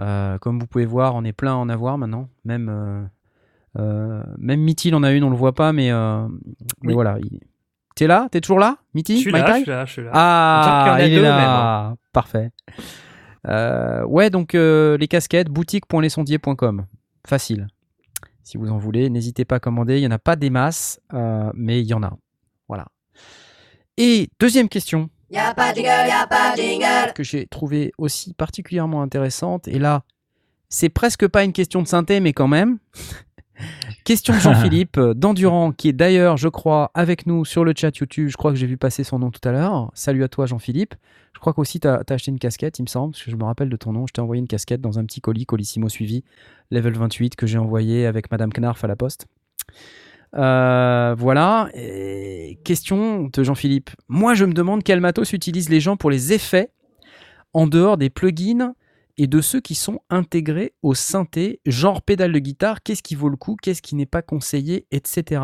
[0.00, 2.28] Euh, comme vous pouvez voir, on est plein à en avoir maintenant.
[2.44, 3.02] Même euh,
[3.78, 6.26] euh, même Mithy en a une, on le voit pas, mais, euh,
[6.82, 6.94] mais Oui.
[6.94, 7.18] voilà.
[7.22, 7.40] il-
[7.94, 8.26] T'es là?
[8.30, 9.16] T'es toujours là, Mithy?
[9.16, 10.10] Je suis là, je suis là, je suis là.
[10.14, 11.94] ah, il est là.
[12.12, 12.50] Parfait.
[13.44, 16.86] Ouais, donc les casquettes, boutique.lesondiers.com.
[17.26, 17.66] Facile.
[18.42, 19.98] Si vous en voulez, n'hésitez pas à commander.
[19.98, 21.00] Il n'y en a pas des masses,
[21.54, 22.12] mais il y en a.
[22.68, 22.86] Voilà.
[23.96, 25.10] Et deuxième question
[25.56, 27.12] pas jingle, pas jingle.
[27.14, 29.66] que j'ai trouvée aussi particulièrement intéressante.
[29.68, 30.04] Et là,
[30.68, 32.78] c'est presque pas une question de synthé, mais quand même.
[34.04, 37.96] question de Jean-Philippe euh, d'Endurant, qui est d'ailleurs, je crois, avec nous sur le chat
[37.96, 38.28] YouTube.
[38.28, 39.90] Je crois que j'ai vu passer son nom tout à l'heure.
[39.94, 40.94] Salut à toi, Jean-Philippe.
[41.34, 43.44] Je crois qu'aussi, tu as, acheté une casquette, il me semble, parce que je me
[43.44, 44.06] rappelle de ton nom.
[44.06, 46.24] Je t'ai envoyé une casquette dans un petit colis, Colissimo suivi,
[46.70, 49.26] level 28, que j'ai envoyé avec Madame Knarf à la poste.
[50.34, 51.68] Euh, voilà.
[52.64, 53.90] Question de Jean-Philippe.
[54.08, 56.70] Moi, je me demande quel matos utilisent les gens pour les effets
[57.52, 58.74] en dehors des plugins
[59.18, 63.28] et de ceux qui sont intégrés au synthé, genre pédale de guitare, qu'est-ce qui vaut
[63.28, 65.42] le coup, qu'est-ce qui n'est pas conseillé, etc.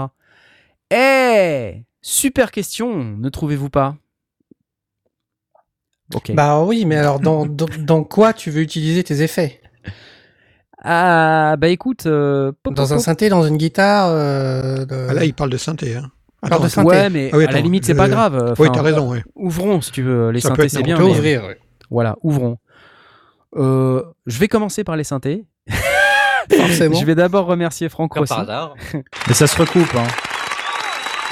[0.90, 3.96] Eh Super question, ne trouvez-vous pas?
[6.14, 6.32] Ok.
[6.32, 9.60] Bah oui, mais alors dans quoi tu veux utiliser tes effets?
[10.84, 13.04] Ah, bah écoute, euh, pop, Dans pop, un pop.
[13.04, 15.96] synthé, dans une guitare euh, de- Ah, là, il parle de synthé.
[15.96, 16.10] Hein.
[16.42, 16.86] Alors de synthé.
[16.88, 18.54] Ouais, mais Ah oui, à la limite, c'est je- pas grave.
[18.58, 19.18] Oui, Enfin, t'as raison, oui.
[19.34, 20.30] Ouvrons, si tu veux.
[20.30, 20.94] Les Ça synthés, c'est bien.
[20.94, 21.58] On peut mais- ouvrir, ouais.
[21.90, 22.58] Voilà, ouvrons.
[23.56, 25.44] Euh, je vais commencer par les synthés.
[26.56, 26.94] Forcément.
[26.98, 28.74] Je vais d'abord remercier Franck Comme Rossi, par hasard.
[29.26, 29.94] Mais ça se recoupe.
[29.96, 30.06] Hein.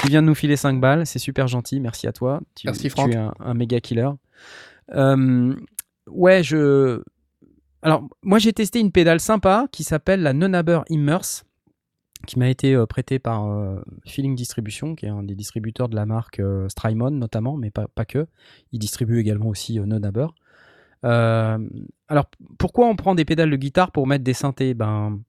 [0.03, 1.07] qui vient de nous filer 5 balles.
[1.07, 1.81] C'est super gentil.
[1.81, 2.41] Merci à toi.
[2.55, 3.13] Tu, Merci, tu Franck.
[3.13, 4.09] es un, un méga killer.
[4.95, 5.55] Euh,
[6.09, 7.01] ouais, je.
[7.87, 11.45] Alors, moi, j'ai testé une pédale sympa qui s'appelle la Nonaber Immerse,
[12.27, 15.95] qui m'a été euh, prêtée par euh, Feeling Distribution, qui est un des distributeurs de
[15.95, 18.27] la marque euh, Strymon, notamment, mais pas, que.
[18.73, 20.27] Il distribue également aussi Nonaber.
[21.05, 22.25] Alors,
[22.59, 24.75] pourquoi on prend des pédales de guitare pour mettre des synthés?
[24.75, 25.21] Ben,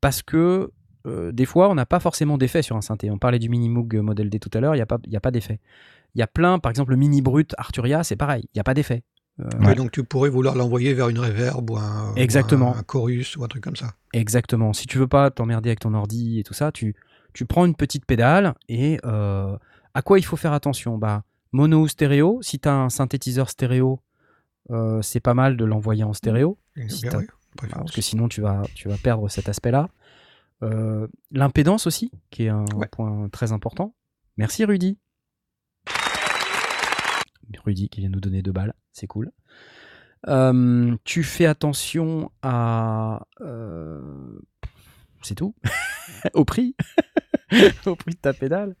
[0.00, 0.72] parce que
[1.04, 3.10] des fois, on n'a pas forcément d'effet sur un synthé.
[3.10, 5.20] On parlait du Mini Moog Model D tout à l'heure, il n'y a pas, a
[5.20, 5.60] pas d'effet.
[6.14, 8.64] Il y a plein, par exemple, le Mini Brut Arturia, c'est pareil, il n'y a
[8.64, 9.02] pas d'effet.
[9.40, 12.72] Euh, donc tu pourrais vouloir l'envoyer vers une reverb ou un, Exactement.
[12.72, 13.92] ou un, un chorus ou un truc comme ça.
[14.12, 14.72] Exactement.
[14.72, 16.96] Si tu veux pas t'emmerder avec ton ordi et tout ça, tu,
[17.34, 19.56] tu prends une petite pédale et euh,
[19.94, 20.98] à quoi il faut faire attention?
[20.98, 21.22] Bah,
[21.52, 22.40] Mono ou stéréo.
[22.42, 24.00] Si tu as un synthétiseur stéréo,
[24.70, 26.58] euh, c'est pas mal de l'envoyer en stéréo.
[26.88, 27.26] Si bien, oui,
[27.70, 29.88] parce que sinon tu vas, tu vas perdre cet aspect-là.
[30.64, 32.88] Euh, L'impédance aussi, qui est un Ouais.
[32.90, 33.94] point très important.
[34.36, 34.98] Merci Rudy.
[37.64, 39.30] Rudy qui vient nous donner deux balles, c'est cool.
[40.26, 43.26] Euh, tu fais attention à...
[43.40, 44.00] euh,
[45.22, 45.54] C'est tout.
[46.34, 46.74] Au prix.
[47.86, 48.74] Au prix de ta pédale.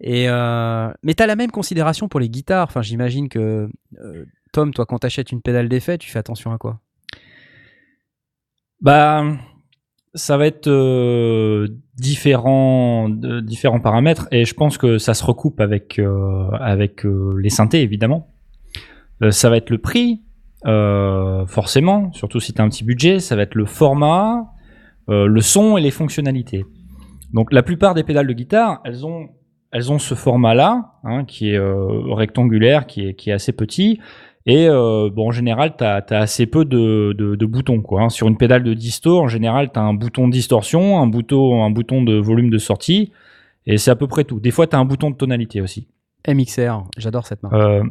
[0.00, 2.68] Et euh, Mais tu la même considération pour les guitares.
[2.68, 3.68] Enfin, j'imagine que...
[4.52, 6.80] Tom, toi, quand t'achètes une pédale d'effet, tu fais attention à quoi?
[8.80, 9.24] Bah,
[10.16, 15.60] ça va être euh, différents, de- différents paramètres et je pense que ça se recoupe
[15.60, 18.28] avec, euh, avec euh, les synthés évidemment.
[19.22, 20.22] Euh, ça va être le prix,
[20.66, 23.20] euh, forcément, surtout si tu as un petit budget.
[23.20, 24.52] Ça va être le format,
[25.08, 26.64] euh, le son et les fonctionnalités.
[27.32, 29.28] Donc la plupart des pédales de guitare, elles ont,
[29.72, 34.00] elles ont ce format-là, hein, qui est euh, rectangulaire, qui est, qui est assez petit.
[34.46, 37.82] Et euh, bon, en général, tu as, assez peu de, de, de boutons.
[37.82, 38.08] Quoi, hein.
[38.08, 41.64] Sur une pédale de disto, en général, tu as un bouton de distorsion, un bouton,
[41.64, 43.12] un bouton de volume de sortie,
[43.66, 44.38] et c'est à peu près tout.
[44.38, 45.88] Des fois, tu as un bouton de tonalité aussi.
[46.28, 47.54] MXR, j'adore cette marque.
[47.54, 47.82] Euh,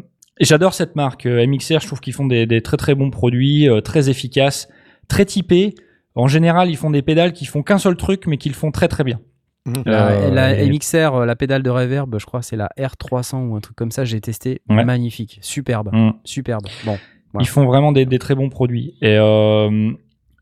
[0.41, 1.25] J'adore cette marque.
[1.25, 4.67] Euh, MXR, je trouve qu'ils font des, des très très bons produits, euh, très efficaces,
[5.07, 5.75] très typés.
[6.13, 8.71] En général, ils font des pédales qui font qu'un seul truc, mais qui le font
[8.71, 9.19] très très bien.
[9.85, 13.47] La, Euh, la et- MXR, euh, la pédale de reverb, je crois c'est la R300
[13.47, 14.61] ou un truc comme ça, j'ai testé.
[14.69, 14.83] Ouais.
[14.85, 16.11] Magnifique, superbe, Mm.
[16.23, 16.65] superbe.
[16.85, 16.97] Bon,
[17.33, 17.43] Voilà.
[17.43, 18.93] Ils font vraiment des, des très bons produits.
[19.01, 19.91] Et euh,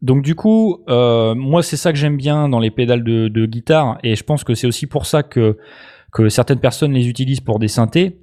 [0.02, 3.46] donc du coup, euh, moi c'est ça que j'aime bien dans les pédales de, de
[3.46, 5.58] guitare, et je pense que c'est aussi pour ça que
[6.12, 8.20] que certaines personnes les utilisent pour des synthés.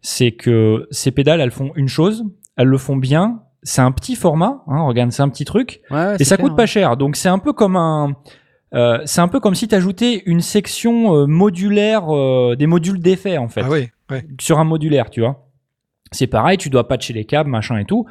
[0.00, 2.24] C'est que ces pédales, elles font une chose,
[2.56, 3.42] elles le font bien.
[3.64, 6.48] C'est un petit format, hein, regarde, c'est un petit truc, Ouais, ouais, et ça clair,
[6.48, 6.96] coûte pas cher.
[6.96, 8.14] Donc c'est un peu comme un,
[8.74, 13.00] euh, c'est un peu comme si tu ajoutais une section euh, modulaire, euh, des modules
[13.00, 14.24] d'effets en fait Ah oui, ouais.
[14.40, 15.48] sur un modulaire, tu vois.
[16.10, 18.06] C'est pareil, tu dois patcher les câbles, machin et tout.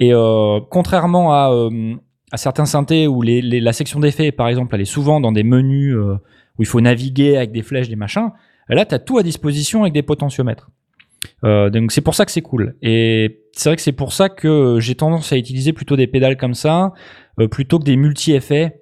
[0.00, 1.94] Et euh, contrairement à, euh,
[2.30, 5.32] à certains synthés où les, les- la section d'effets, par exemple, elle est souvent dans
[5.32, 6.14] des menus euh,
[6.58, 8.30] où il faut naviguer avec des flèches, des machins,
[8.68, 10.70] là, tu as tout à disposition avec des potentiomètres.
[11.44, 12.74] Euh, donc c'est pour ça que c'est cool.
[12.82, 16.36] Et c'est vrai que c'est pour ça que j'ai tendance à utiliser plutôt des pédales
[16.36, 16.92] comme ça,
[17.38, 18.80] euh, plutôt que des multi-effets.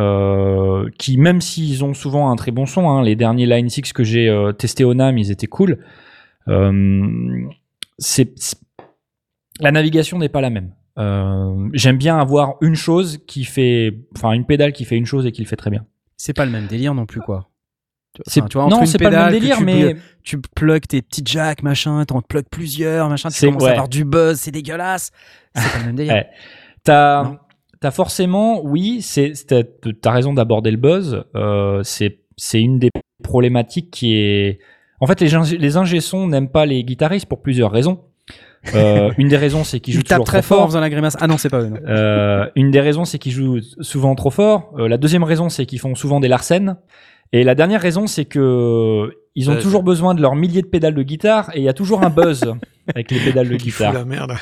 [0.00, 3.92] Euh, qui même s'ils ont souvent un très bon son, hein, les derniers Line 6
[3.92, 5.78] que j'ai euh, testé au NAM, ils étaient cool.
[6.48, 7.46] Euh,
[7.98, 8.32] c'est
[9.60, 10.72] la navigation n'est pas la même.
[10.98, 15.26] Euh, J'aime bien avoir une chose qui fait, enfin une pédale qui fait une chose
[15.26, 15.84] et qui le fait très bien.
[16.16, 17.48] C'est pas le même délire non plus, quoi.
[18.26, 21.00] Enfin, tu vois, non, c'est pas le même délire, tu mais pl- tu plugs tes
[21.00, 23.68] petits jacks, machin, t'en plugs plusieurs, machin, tu commences ouais.
[23.68, 25.10] à avoir du buzz, c'est dégueulasse.
[25.54, 26.14] C'est pas le même délire.
[26.14, 26.26] Ouais.
[26.82, 27.36] T'as.
[27.80, 31.24] T'as forcément, oui, c'est, t'as raison d'aborder le buzz.
[31.34, 32.90] Euh, c'est, c'est une des
[33.22, 34.58] problématiques qui est.
[35.00, 38.02] En fait, les, ingé- les ingé n'aiment pas les guitaristes pour plusieurs raisons.
[38.74, 40.68] Euh, une des raisons, c'est qu'ils jouent toujours très trop fort en fort.
[40.68, 41.16] faisant la grimace.
[41.20, 41.68] Ah non, c'est pas eux.
[41.68, 41.76] non.
[41.88, 44.74] Euh, une des raisons, c'est qu'ils jouent souvent trop fort.
[44.78, 46.76] Euh, la deuxième raison, c'est qu'ils font souvent des larcènes.
[47.32, 50.94] Et la dernière raison, c'est que ils ont toujours besoin de leurs milliers de pédales
[50.94, 52.52] de guitare et il y a toujours un buzz
[52.94, 53.92] avec les pédales de Qui fout guitare.
[53.94, 54.34] la merde.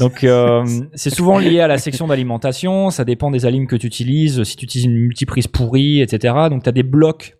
[0.00, 0.64] Donc euh,
[0.94, 4.56] c'est souvent lié à la section d'alimentation, ça dépend des alimes que tu utilises, si
[4.56, 6.34] tu utilises une multiprise pourrie, etc.
[6.50, 7.36] Donc tu as des blocs,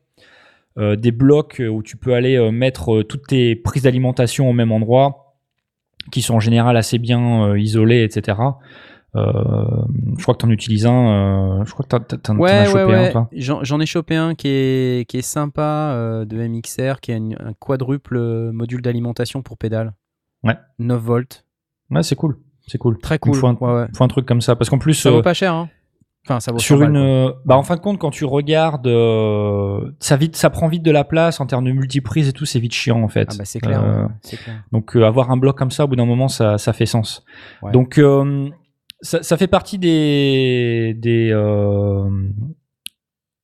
[0.79, 4.53] euh, des blocs où tu peux aller euh, mettre euh, toutes tes prises d'alimentation au
[4.53, 5.37] même endroit,
[6.13, 8.39] qui sont en général assez bien euh, isolés, etc.
[9.15, 9.23] Euh,
[10.19, 12.39] je crois que tu en utilises un, euh, je crois que t'en- t'en t'en as
[12.39, 13.29] Ouais, ouais, chopé un, toi.
[13.33, 15.63] J'en j'en ai chopé un qui est, qui est sympa
[15.95, 18.19] euh, de MXR, qui a une- un quadruple
[18.53, 19.95] module d'alimentation pour pédale.
[20.45, 20.57] Ouais.
[20.79, 21.45] 9 volts.
[21.91, 22.99] Ouais, c'est cool, c'est cool.
[22.99, 23.35] Très Il cool.
[23.35, 23.87] faut un, Ouais, ouais.
[23.97, 25.69] faut un truc comme ça, parce qu'en plus, Ça euh, vaut pas cher, hein.
[26.29, 28.25] Enfin, ça vaut sur 100 balles, une, euh, bah en fin de compte, quand tu
[28.25, 32.33] regardes, euh, ça vite, ça prend vite de la place en termes de multiprise et
[32.33, 33.29] tout, c'est vite chiant en fait.
[33.31, 34.65] Ah bah c'est clair, Euh, ouais, c'est clair.
[34.73, 37.25] Donc euh, avoir un bloc comme ça, au bout d'un moment, ça, ça fait sens.
[37.63, 37.71] Ouais.
[37.71, 38.49] Donc euh,
[39.03, 42.11] ça, ça fait partie des des euh,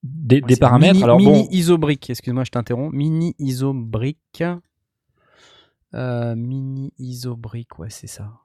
[0.03, 0.95] des, Ouais, des c'est paramètres.
[0.95, 2.93] Mini, Alors mini bon, isobrique, excuse-moi, je t'interromps.
[2.93, 4.43] Mini isobrique.
[5.95, 8.41] Euh, mini isobrique, ouais, c'est ça.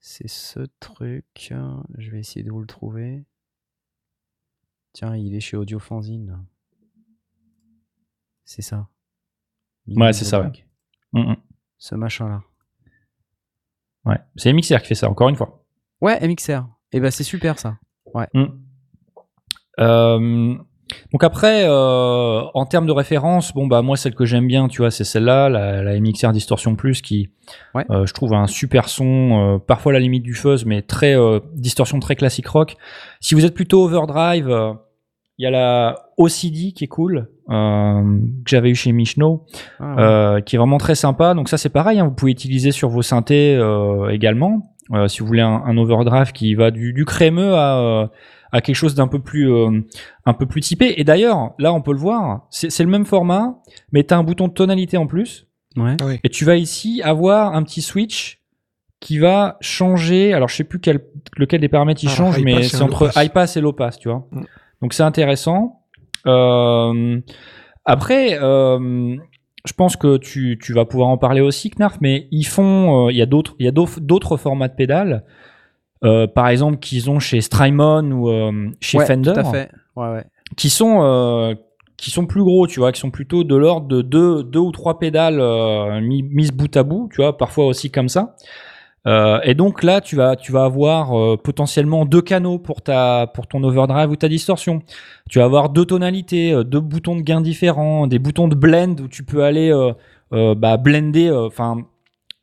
[0.00, 1.52] C'est ce truc.
[1.98, 3.24] Je vais essayer de vous le trouver.
[4.92, 6.44] Tiens, il est chez Audiofanzine.
[8.44, 8.88] C'est ça.
[9.86, 10.50] Mini Ouais, c'est ça, ouais.
[11.12, 11.36] Mm, mm.
[11.78, 12.42] Ce machin-là.
[14.04, 15.08] ouais, c'est MXR qui fait ça.
[15.08, 15.64] Encore une fois.
[16.00, 16.66] Ouais, MXR.
[16.92, 17.78] Et ben c'est super ça.
[18.34, 18.46] Mm.
[19.78, 20.58] Euh,
[21.12, 24.82] donc après, euh, en termes de référence, bon bah moi celle que j'aime bien, tu
[24.82, 27.28] vois, c'est celle-là, la, la MXR Distortion Plus, qui,
[27.74, 27.84] Ouais.
[27.90, 31.16] euh, je trouve un super son, euh, parfois à la limite du fuzz, mais très
[31.16, 32.76] euh, distorsion très classique rock.
[33.20, 34.72] Si vous êtes plutôt overdrive, euh,
[35.38, 38.02] il y a la OCD qui est cool, euh,
[38.44, 39.46] que j'avais eu chez Michno,
[39.80, 40.02] Ah, ouais.
[40.02, 41.34] euh, qui est vraiment très sympa.
[41.34, 44.62] Donc ça c'est pareil, hein, vous pouvez utiliser sur vos synthés euh, également.
[44.92, 48.06] Euh, si vous voulez un, un overdrive qui va du, du crémeux à, euh,
[48.52, 49.80] à quelque chose d'un peu plus euh,
[50.26, 50.94] un peu plus typé.
[50.96, 53.60] Et d'ailleurs, là on peut le voir, c'est c'est le même format,
[53.92, 55.46] mais tu as un bouton de tonalité en plus.
[55.76, 55.96] Ouais.
[56.24, 58.40] Et tu vas ici avoir un petit switch
[58.98, 60.32] qui va changer.
[60.32, 61.00] Alors je sais plus quel,
[61.36, 64.08] lequel des paramètres il Ah, change, mais c'est entre high pass et low pass, tu
[64.08, 64.26] vois.
[64.30, 64.42] Mm.
[64.82, 65.80] Donc c'est intéressant.
[66.26, 67.20] Euh,
[67.84, 69.16] après, euh,
[69.64, 73.12] je pense que tu, tu vas pouvoir en parler aussi, Knarf, mais ils font, euh,
[73.12, 75.24] il y a d'autres, il y a d'autres d'autres formats de pédales,
[76.04, 79.70] euh, par exemple qu'ils ont chez Strymon ou euh, chez Ouais, Fender, Tout à fait.
[79.96, 80.24] Ouais, ouais.
[80.56, 81.54] qui sont euh,
[82.00, 84.72] qui sont plus gros, tu vois, qui sont plutôt de l'ordre de deux, deux ou
[84.72, 88.36] trois pédales euh, mis, mises bout à bout, tu vois, parfois aussi comme ça.
[89.06, 93.26] Euh, et donc là, tu vas, tu vas avoir euh, potentiellement deux canaux pour ta,
[93.34, 94.82] pour ton overdrive ou ta distorsion.
[95.28, 99.08] Tu vas avoir deux tonalités, deux boutons de gain différents, des boutons de blend où
[99.08, 99.70] tu peux aller
[100.30, 101.84] bah, blender, enfin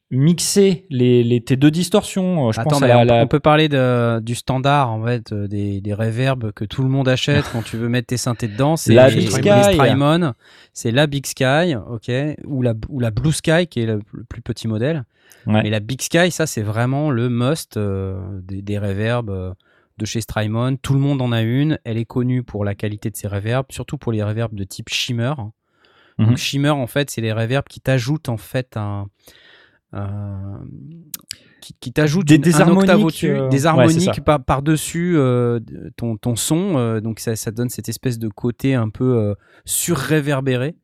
[0.09, 2.47] mixer les, les, tes deux distorsions.
[2.47, 5.31] Euh, Je Attends, pense à on, la- on peut parler de, du standard en fait,
[5.31, 8.47] euh, des, des reverbs que tout le monde achète quand tu veux mettre tes synthés
[8.47, 8.77] dedans.
[8.77, 9.77] C'est La les, Big Sky.
[10.73, 12.11] C'est la Big Sky, ok,
[12.45, 15.03] ou la, ou la Blue Sky qui est le, le plus petit modèle.
[15.45, 15.63] Ouais.
[15.63, 19.51] Mais la Big Sky, ça c'est vraiment le must euh, des, des reverbs euh,
[19.97, 20.77] de chez Strymon.
[20.77, 21.79] Tout le monde en a une.
[21.83, 24.89] Elle est connue pour la qualité de ses reverbs, surtout pour les reverbs de type
[24.89, 25.33] shimmer.
[26.17, 26.27] Mhm.
[26.27, 29.07] Donc shimmer en fait, c'est les reverbs qui t'ajoutent en fait un-
[31.61, 34.43] qui, qui t'ajoutent Des- une- des un octave harmoniques, au-dessus, euh, des ouais, harmoniques par,
[34.43, 35.59] par-dessus euh,
[35.95, 36.77] ton, ton son.
[36.77, 39.33] euh, donc ça, ça donne cette espèce de côté un peu euh,
[39.65, 40.75] surréverbéré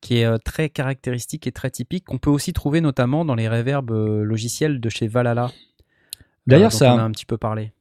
[0.00, 3.48] qui est euh, très caractéristique et très typique, qu'on peut aussi trouver notamment dans les
[3.48, 5.50] reverbs euh, logiciels de chez Valhalla.
[6.48, 7.72] D'ailleurs, ça- on a un petit peu parlé.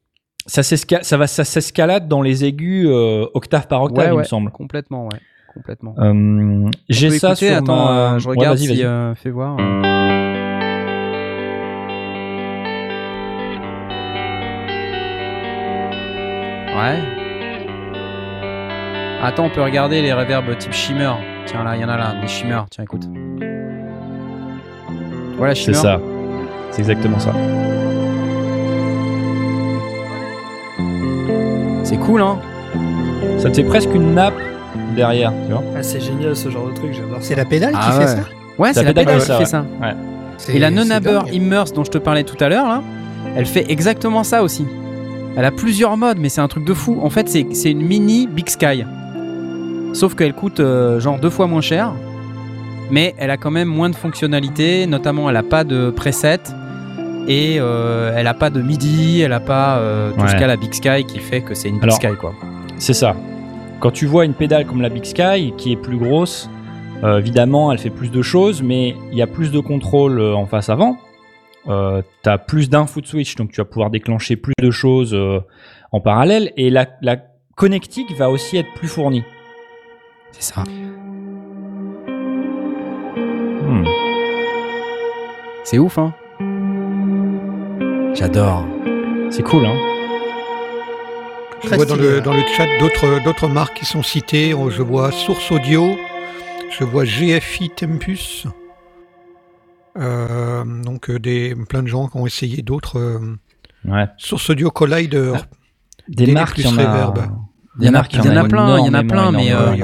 [0.46, 4.16] ça, s'esca- ça va, ça s'escalade dans les aigus euh, octave par octave, Ouais, il
[4.18, 4.52] ouais, me semble.
[4.52, 5.20] Complètement, ouais.
[5.52, 5.96] Complètement.
[5.98, 8.14] Euh, J'ai ça sur attends, ma...
[8.16, 8.84] euh, je Ouais, regarde vas-y, si, vas-y.
[8.86, 9.58] euh, fais voir.
[16.82, 17.00] Ouais.
[19.24, 21.12] Attends, on peut regarder les reverbs type shimmer.
[21.46, 22.60] Tiens là, il y en a là, des shimmer.
[22.72, 23.04] Tiens, écoute.
[25.38, 25.78] Voilà C'est shimmer.
[25.78, 26.00] ça.
[26.72, 27.34] C'est exactement ça.
[31.84, 32.40] C'est cool, hein
[33.38, 34.34] Ça te fait presque une nappe
[34.96, 35.64] derrière, tu vois.
[35.78, 37.28] Ah, c'est génial ce genre de truc, j'adore ça.
[37.28, 38.02] C'est la pédale Ah qui ouais.
[38.06, 38.24] fait ça
[38.58, 39.66] Ouais, c'est la pédale pédale qui fait ça.
[40.38, 41.34] C'est- Et la c'est Nonabber dingue.
[41.34, 42.82] Immerse dont je te parlais tout à l'heure, là,
[43.36, 44.66] elle fait exactement ça aussi.
[45.38, 47.00] Elle a plusieurs modes, mais c'est un truc de fou.
[47.02, 48.84] En fait, c'est une mini Big Sky.
[49.94, 51.94] Sauf qu'elle coûte euh, genre deux fois moins cher.
[52.90, 54.86] Mais elle a quand même moins de fonctionnalités.
[54.88, 56.40] Notamment, elle a pas de preset.
[57.28, 59.22] Et euh, elle a pas de MIDI.
[59.22, 60.28] Elle a pas euh, tout Ouais.
[60.28, 62.34] ce qu'a la Big Sky qui fait que c'est une Big Alors, Sky, quoi.
[62.78, 63.16] C'est ça.
[63.80, 66.50] Quand tu vois une pédale comme la Big Sky, qui est plus grosse,
[67.04, 70.70] évidemment, elle fait plus de choses, mais il y a plus de contrôle en face
[70.70, 70.98] avant.
[71.68, 75.14] Euh, tu as plus d'un foot switch, donc tu vas pouvoir déclencher plus de choses
[75.14, 75.40] euh,
[75.92, 76.52] en parallèle.
[76.58, 77.18] Et la, la
[77.56, 79.24] connectique va aussi être plus fournie.
[80.32, 80.64] C'est ça.
[83.62, 83.86] Hmm.
[85.64, 86.14] C'est ouf, hein
[88.14, 88.66] J'adore.
[89.30, 89.78] C'est cool, hein
[91.64, 92.22] Je vois dans le, ouais.
[92.22, 94.52] dans le chat d'autres d'autres marques qui sont citées.
[94.70, 95.96] Je vois Source Audio,
[96.78, 98.48] je vois GFI Tempus.
[99.98, 103.36] Euh, donc euh, des plein de gens qui ont essayé d'autres euh,
[103.86, 104.06] Ouais.
[104.18, 105.34] Source Audio Collider.
[106.08, 107.14] Des marques, plus il y en a.
[107.80, 109.32] Il y en a- marques, il y en a plein, il y en a plein,
[109.32, 109.76] mais, euh,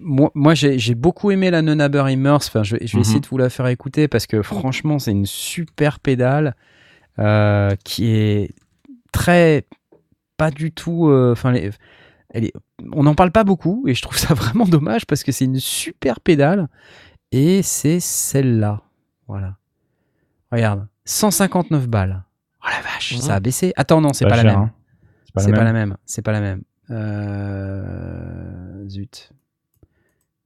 [0.00, 2.48] moi, moi j'ai beaucoup aimé la Nonabber Immerse.
[2.48, 3.00] Enfin, je vais, je vais Mhm.
[3.02, 6.56] essayer de vous la faire écouter parce que franchement, c'est une super pédale
[7.18, 8.50] euh, qui est
[9.12, 9.66] très
[10.36, 11.10] pas du tout.
[11.10, 11.70] Enfin, les-
[12.30, 12.52] elle est-
[12.92, 15.60] on n'en parle pas beaucoup et je trouve ça vraiment dommage parce que c'est une
[15.60, 16.68] super pédale
[17.30, 18.82] et c'est celle-là.
[19.28, 19.56] Voilà.
[20.52, 22.24] Regarde, 159 balles.
[22.62, 23.72] Oh la vache, ça a baissé.
[23.76, 24.68] Attends, non, c'est pas, la cher, même.
[24.68, 24.72] hein.
[25.24, 25.72] C'est pas, C'est la pas même.
[25.74, 25.96] la même.
[26.06, 26.62] C'est pas la même.
[26.90, 29.32] Euh, Zut.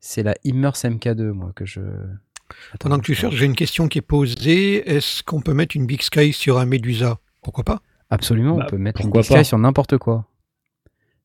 [0.01, 1.81] C'est la Immers MK2, moi, que je.
[1.81, 4.89] Attends, Pendant que tu cherches, j'ai une question qui est posée.
[4.91, 7.19] Est-ce qu'on peut mettre une Big Sky sur un Medusa?
[7.43, 7.81] Pourquoi pas?
[8.09, 10.27] Absolument, Bah, on peut mettre une Big Sky sur n'importe quoi.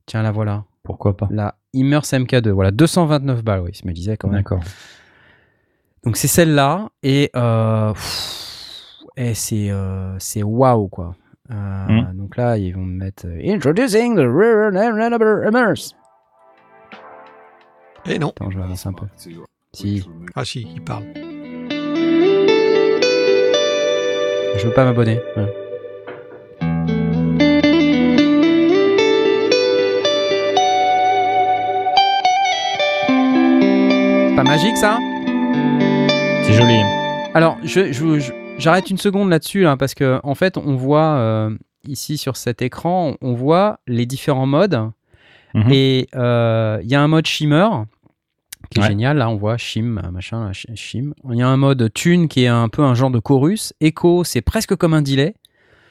[0.05, 0.65] Tiens, la voilà.
[0.83, 1.27] Pourquoi pas?
[1.31, 2.49] La Immers MK2.
[2.49, 4.37] Voilà, 229 balles, oui, je me disais quand même.
[4.41, 4.61] D'accord.
[6.05, 6.89] Donc c'est celle-là.
[7.03, 7.93] Et, euh,
[9.17, 11.15] et c'est euh, c'est waouh, quoi.
[11.51, 12.17] Euh, Mm.
[12.17, 14.97] Donc là, ils vont me mettre euh, Introducing the Rear End
[15.47, 15.93] Immers.
[18.07, 18.29] Eh non.
[18.29, 19.05] Attends, je vais avancer un peu.
[19.73, 20.03] Si,
[20.35, 21.03] Ah si, il parle.
[24.57, 25.19] je veux pas m'abonner.
[25.37, 25.53] Ouais.
[34.29, 34.99] C'est pas magique ça?
[36.45, 36.79] C'est joli.
[37.33, 41.15] Alors, je, je- je- j'arrête une seconde là-dessus, là, parce que en fait, on voit
[41.17, 41.55] euh,
[41.87, 44.89] ici sur cet écran, on voit les différents modes.
[45.53, 45.71] Mhm.
[45.71, 47.67] Et euh, il y a un mode shimmer
[48.69, 48.89] qui est Ouais.
[48.89, 49.17] génial.
[49.17, 51.13] Là, on voit shim, machin, shim.
[51.31, 53.73] Il y a un mode tune qui est un peu un genre de chorus.
[53.81, 55.33] Echo, c'est presque comme un delay.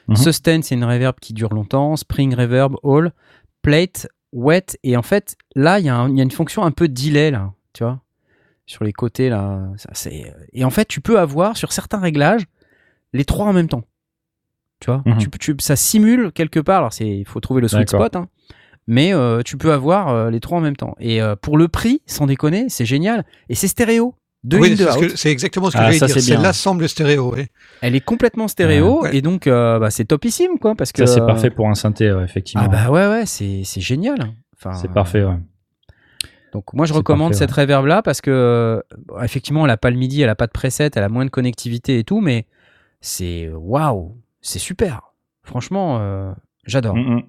[0.07, 0.15] Mhm.
[0.17, 1.95] Sustain, c'est une reverb qui dure longtemps.
[1.95, 3.11] Spring reverb, all.
[3.61, 4.77] Plate, wet.
[4.83, 6.87] Et en fait, là, il y, a un- il y a une fonction un peu
[6.87, 7.51] delay, là.
[7.73, 7.99] Tu vois
[8.67, 9.59] Sur les côtés, là.
[9.77, 10.33] Ça, c'est...
[10.53, 12.43] Et en fait, tu peux avoir, sur certains réglages,
[13.13, 13.83] les trois en même temps.
[14.79, 15.03] Tu vois?
[15.05, 15.17] Mhm.
[15.39, 16.79] tu, Ça simule quelque part.
[16.79, 18.01] Alors, c'est- il faut trouver le sweet D'accord.
[18.07, 18.15] spot.
[18.15, 18.27] hein.
[18.87, 20.95] Mais euh, tu peux avoir euh, les trois en même temps.
[20.99, 23.23] Et euh, pour le prix, sans déconner, c'est génial.
[23.49, 24.15] Et c'est stéréo.
[24.43, 24.99] Deux Oui, c'est, ce out.
[25.11, 26.15] que- c'est exactement ce que Ah, j'allais ça, dire.
[26.15, 26.35] c'est bien.
[26.35, 27.33] Celle-là semble stéréo.
[27.35, 27.45] oui.
[27.81, 29.01] Elle est complètement stéréo.
[29.01, 29.15] Ouais.
[29.15, 30.75] Et donc, euh, bah, c'est topissime, quoi.
[30.75, 32.63] Parce que, Ça, c'est euh, parfait pour un synthé, ouais, effectivement.
[32.65, 34.17] Ah bah ouais, ouais, c'est, c'est génial.
[34.55, 35.37] Enfin, c'est parfait, ouais.
[36.55, 39.75] Donc moi je recommande parfait, cette reverb là parce que euh, bon, effectivement elle a
[39.75, 42.21] pas le MIDI, elle a pas de preset, elle a moins de connectivité et tout,
[42.21, 42.45] mais
[43.01, 45.01] c'est waouh, c'est super.
[45.43, 46.31] Franchement, euh,
[46.65, 46.95] j'adore.
[46.95, 47.23] Mm, mm.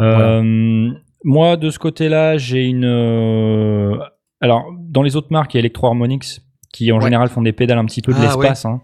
[0.00, 0.90] Euh,
[1.24, 2.84] Moi, de ce côté-là, j'ai une.
[2.84, 3.96] euh,
[4.40, 6.40] Alors, dans les autres marques, il y a Electro Harmonix
[6.72, 7.04] qui en Ouais.
[7.04, 8.66] général font des pédales un petit peu de Ah, l'espace.
[8.66, 8.82] hein.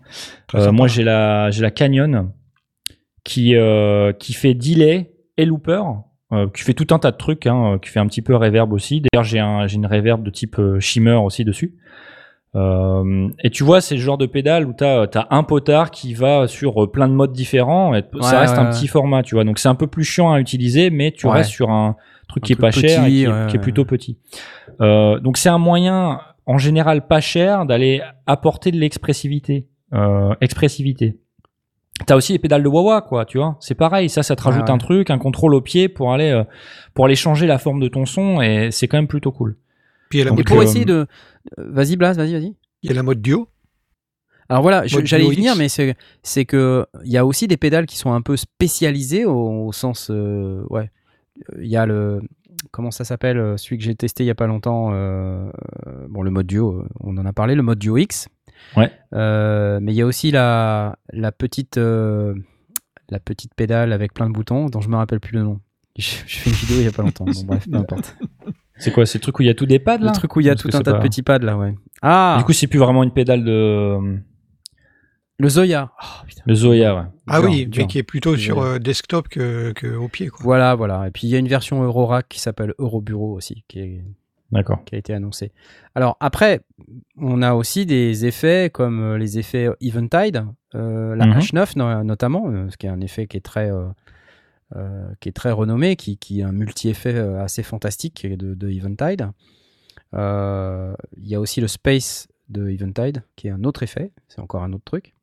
[0.54, 2.32] Euh, moi, j'ai la, j'ai la Canyon
[3.24, 5.82] qui, euh, qui fait delay et looper,
[6.34, 8.34] euh, qui fait tout un tas de trucs, hein, euh, qui fait un petit peu
[8.36, 9.00] reverb aussi.
[9.00, 11.74] D'ailleurs, j'ai un, une reverb de type euh, shimmer aussi dessus.
[12.56, 16.14] Euh, et tu vois, c'est le genre de pédale où tu as, un potard qui
[16.14, 17.94] va sur plein de modes différents.
[17.94, 18.70] Et ça reste ouais, un ouais.
[18.70, 19.44] petit format, tu vois.
[19.44, 21.96] Donc c'est un peu plus chiant à utiliser, mais tu restes sur un
[22.28, 24.18] truc Un qui est pas cher et qui est, qui est plutôt petit.
[24.80, 29.66] Euh, donc c'est un moyen, en général pas cher, d'aller apporter de l'expressivité.
[29.92, 31.18] Euh, expressivité.
[32.06, 33.56] T'as aussi les pédales de wah quoi, tu vois.
[33.60, 34.70] C'est pareil, ça, ça te rajoute ouais.
[34.70, 36.42] un truc, un contrôle au pied pour aller, euh,
[36.92, 39.56] pour aller changer la forme de ton son et c'est quand même plutôt cool.
[40.10, 41.06] Puis il y a la Donc, Et mode, pour euh, essayer de,
[41.56, 42.56] vas-y Blas, vas-y, vas-y.
[42.82, 43.48] il y a la mode duo.
[44.48, 47.86] Alors voilà, j'allais y venir, mais c'est, c'est que il y a aussi des pédales
[47.86, 50.90] qui sont un peu spécialisées au, au sens, euh, ouais,
[51.58, 52.20] il y a le,
[52.70, 54.90] comment ça s'appelle, euh, celui que j'ai testé il y a pas longtemps,
[56.08, 58.28] bon le mode duo, on en a parlé, le mode duo X.
[58.76, 58.90] Ouais.
[59.12, 62.34] Euh, mais il y a aussi la, la petite, euh,
[63.10, 65.60] la petite pédale avec plein de boutons dont je me rappelle plus le nom.
[65.96, 67.24] Je, je fais une vidéo il y a pas longtemps.
[67.24, 68.16] Bon bref, peu importe.
[68.78, 70.06] C'est quoi, c'est le truc où il y a tout des pads là?
[70.08, 71.56] Le truc où il y a Parce tout un tas pas- de petits pads là,
[71.56, 71.74] ouais.
[72.02, 74.18] Ah, Du coup, c'est plus vraiment une pédale de
[75.38, 75.92] le Zoya.
[76.02, 77.02] Oh, le Zoya, ouais.
[77.26, 80.28] Ah oui, mais qui est plutôt sur euh, desktop que, que au pied.
[80.28, 80.40] Quoi.
[80.42, 81.06] Voilà, voilà.
[81.06, 84.04] Et puis il y a une version Eurorack qui s'appelle Eurobureau aussi, qui, est-
[84.54, 84.84] D'accord.
[84.84, 85.52] qui a été annoncée.
[85.94, 86.60] Alors après,
[87.16, 90.44] on a aussi des effets comme euh, les effets Eventide,
[90.74, 91.38] euh, la Mhm.
[91.38, 95.32] H9 no- notamment, euh, ce qui est un effet qui est très, euh, qui est
[95.32, 99.28] très renommé, qui, qui est un multi-effet assez fantastique de, de Eventide.
[100.12, 104.62] Il y a aussi le Space de Eventide, qui est un autre effet, c'est encore
[104.62, 105.14] un autre truc.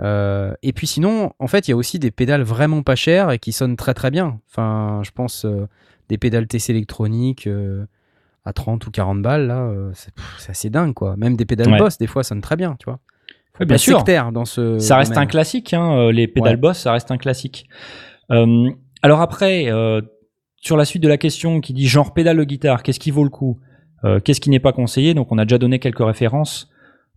[0.00, 3.30] Euh, et puis sinon, en fait, il y a aussi des pédales vraiment pas chères
[3.32, 4.40] et qui sonnent très très bien.
[4.48, 5.66] Enfin, je pense euh,
[6.08, 7.84] des pédales TC électroniques euh,
[8.48, 11.16] à 30 ou 40 balles, là, euh, c'est assez dingue, quoi.
[11.16, 11.78] Même des pédales Ouais.
[11.78, 12.98] Boss, des fois, sonnent très bien, tu vois.
[13.60, 14.02] Ouais, bien sûr.
[14.32, 15.24] dans ce Ça reste domaine.
[15.24, 16.60] un classique, hein, euh, les pédales Ouais.
[16.60, 17.68] boss, ça reste un classique.
[18.30, 18.70] Euh,
[19.02, 20.00] alors après, euh,
[20.56, 23.24] sur la suite de la question qui dit genre pédale de guitare, qu'est-ce qui vaut
[23.24, 23.58] le coup?
[24.04, 25.12] Euh, Qu'est-ce qui n'est pas conseillé?
[25.14, 26.70] Donc on a déjà donné quelques références,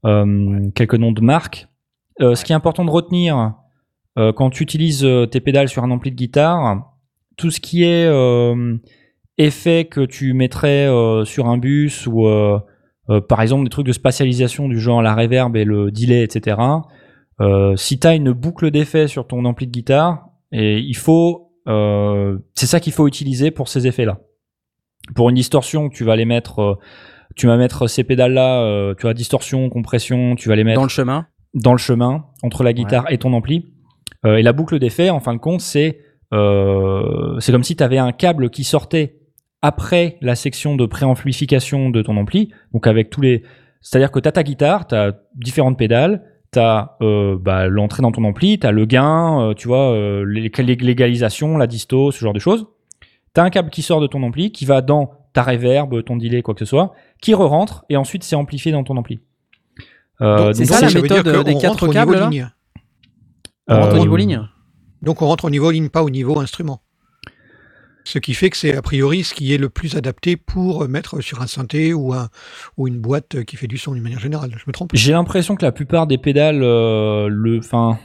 [0.04, 1.68] quelques noms de marques.
[2.20, 3.54] Ce qui est important de retenir
[4.16, 6.92] quand tu utilises tes pédales sur un ampli de guitare,
[7.38, 8.08] tout ce qui est
[9.42, 12.60] euh, effet que tu mettrais euh, sur un bus ou euh,
[13.10, 16.58] euh, par exemple des trucs de spatialisation du genre la reverb et le delay, etc.
[17.76, 22.66] Si tu as une boucle d'effet sur ton ampli de guitare, et il faut c'est
[22.66, 24.20] ça qu'il faut utiliser pour ces effets-là.
[25.16, 26.78] Pour une distorsion, tu vas les mettre,
[27.36, 30.90] tu vas mettre ces pédales-là, tu as distorsion, compression, tu vas les mettre Dans le
[30.90, 31.26] chemin.
[31.56, 33.74] dans le chemin entre la guitare et ton ampli.
[34.24, 36.00] Et la boucle d'effet, en fin de compte, c'est
[36.32, 39.21] c'est comme si tu avais un câble qui sortait
[39.62, 42.52] après la section de préamplification de ton ampli.
[42.74, 43.44] Donc avec tous les,
[43.82, 48.12] c'est-à-dire que tu as ta guitare, tu as différentes pédales, tu as bah, l'entrée dans
[48.12, 52.34] ton ampli, tu as le gain, euh, tu vois, euh, l'égalisation, la disto, ce genre
[52.34, 52.68] de choses.
[53.34, 56.18] Tu as un câble qui sort de ton ampli, qui va dans ta reverb, ton
[56.18, 59.22] delay, quoi que ce soit, qui re-rentre et ensuite c'est amplifié dans ton ampli.
[60.22, 62.30] Euh, Donc, c'est ça, ça la méthode des quatre câbles.
[63.68, 64.42] On rentre au Euh, niveau ligne.
[65.02, 66.82] Donc on rentre au niveau ligne, pas au niveau instrument.
[68.04, 71.22] Ce qui fait que c'est a priori ce qui est le plus adapté pour mettre
[71.22, 72.30] sur un synthé ou, un,
[72.78, 74.52] ou une boîte qui fait du son d'une manière générale.
[74.58, 78.00] Je me trompe J'ai l'impression que la plupart des pédales, euh, le, enfin,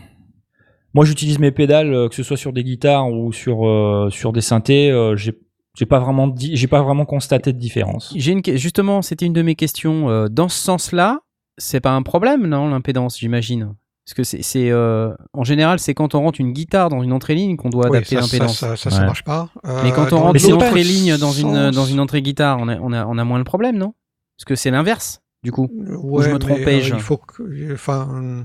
[0.94, 4.32] moi j'utilise mes pédales, euh, que ce soit sur des guitares ou sur euh, sur
[4.32, 5.32] des synthés, euh, j'ai
[5.78, 8.14] j'ai pas vraiment dit, j'ai pas vraiment constaté de différence.
[8.16, 10.08] J'ai une justement, c'était une de mes questions.
[10.08, 11.20] euh, dans ce sens-là,
[11.58, 13.74] c'est pas un problème, non, l'impédance, j'imagine?
[14.06, 17.12] Parce que c'est, c'est, euh, en général, c'est quand on rentre une guitare dans une
[17.12, 18.58] entrée ligne qu'on doit Oui, adapter ça, l'impédance.
[18.58, 19.06] ça, ça, ça Ouais.
[19.06, 19.48] marche pas.
[19.66, 22.68] Euh, Mais quand on rentre une entrée ligne dans une, dans une entrée guitare, on
[22.68, 23.94] a, on, a, on a moins le problème, non?
[24.38, 25.68] Parce que c'est l'inverse, du coup.
[25.72, 28.42] Ouais, je me mais, trompais-je euh, Il faut que, enfin, euh,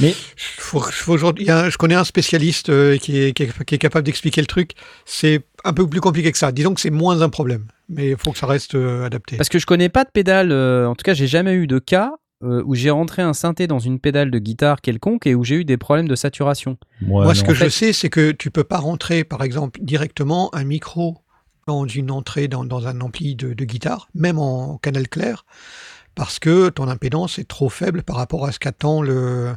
[0.00, 3.64] Mais faut, faut y a un- je connais un spécialiste euh, qui, est, qui, est,
[3.64, 4.72] qui est capable d'expliquer le truc.
[5.06, 6.52] C'est un peu plus compliqué que ça.
[6.52, 9.38] Disons que c'est moins un problème, mais il faut que ça reste euh, adapté.
[9.38, 11.78] Parce que je connais pas de pédale, euh, en tout cas, j'ai jamais eu de
[11.78, 12.12] cas
[12.44, 15.56] euh, où j'ai rentré un synthé dans une pédale de guitare quelconque et où j'ai
[15.56, 16.76] eu des problèmes de saturation.
[17.00, 20.64] Moi, ce que je sais, c'est que tu peux pas rentrer, par exemple, directement un
[20.64, 21.18] micro
[21.66, 25.46] dans une entrée dans, dans un ampli de, de guitare, même en canal clair,
[26.14, 29.54] parce que ton impédance est trop faible par rapport à ce qu'attend le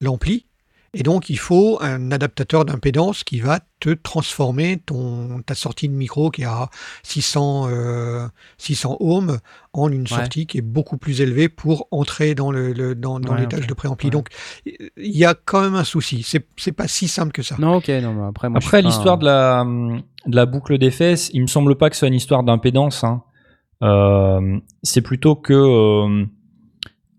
[0.00, 0.46] l'ampli.
[0.92, 5.94] Et donc, il faut un adaptateur d'impédance qui va te transformer ton, ta sortie de
[5.94, 6.68] micro qui est à
[7.04, 8.26] 600, euh,
[8.58, 9.38] 600 ohms
[9.72, 13.34] en une sortie qui est beaucoup plus élevée pour entrer dans le, le- dans, dans
[13.34, 14.08] Ouais, l'étage de préampli.
[14.08, 14.10] Ouais.
[14.10, 14.28] Donc,
[14.66, 14.86] il
[15.16, 16.24] y a quand même un souci.
[16.24, 17.54] C'est c'est pas si simple que ça.
[17.60, 19.64] Non, ok, non, mais après, moi, je Après l'histoire un- de la
[20.26, 23.04] de la boucle d'effets, il me semble pas que ce soit une histoire d'impédance.
[23.04, 23.22] Hein.
[23.82, 26.26] Euh, c'est plutôt que, euh,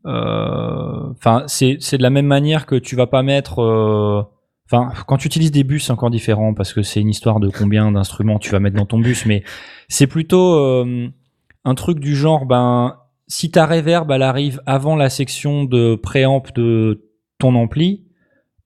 [0.05, 3.59] enfin, c'est de la même manière que tu vas pas mettre.
[3.59, 4.23] euh,
[4.71, 7.49] Enfin, quand tu utilises des bus, c'est encore différent parce que c'est une histoire de
[7.49, 9.43] combien d'instruments tu vas mettre dans ton bus, mais
[9.89, 11.09] c'est plutôt euh,
[11.65, 12.95] un truc du genre, ben,
[13.27, 18.05] si ta reverb elle arrive avant la section de préamp de ton ampli,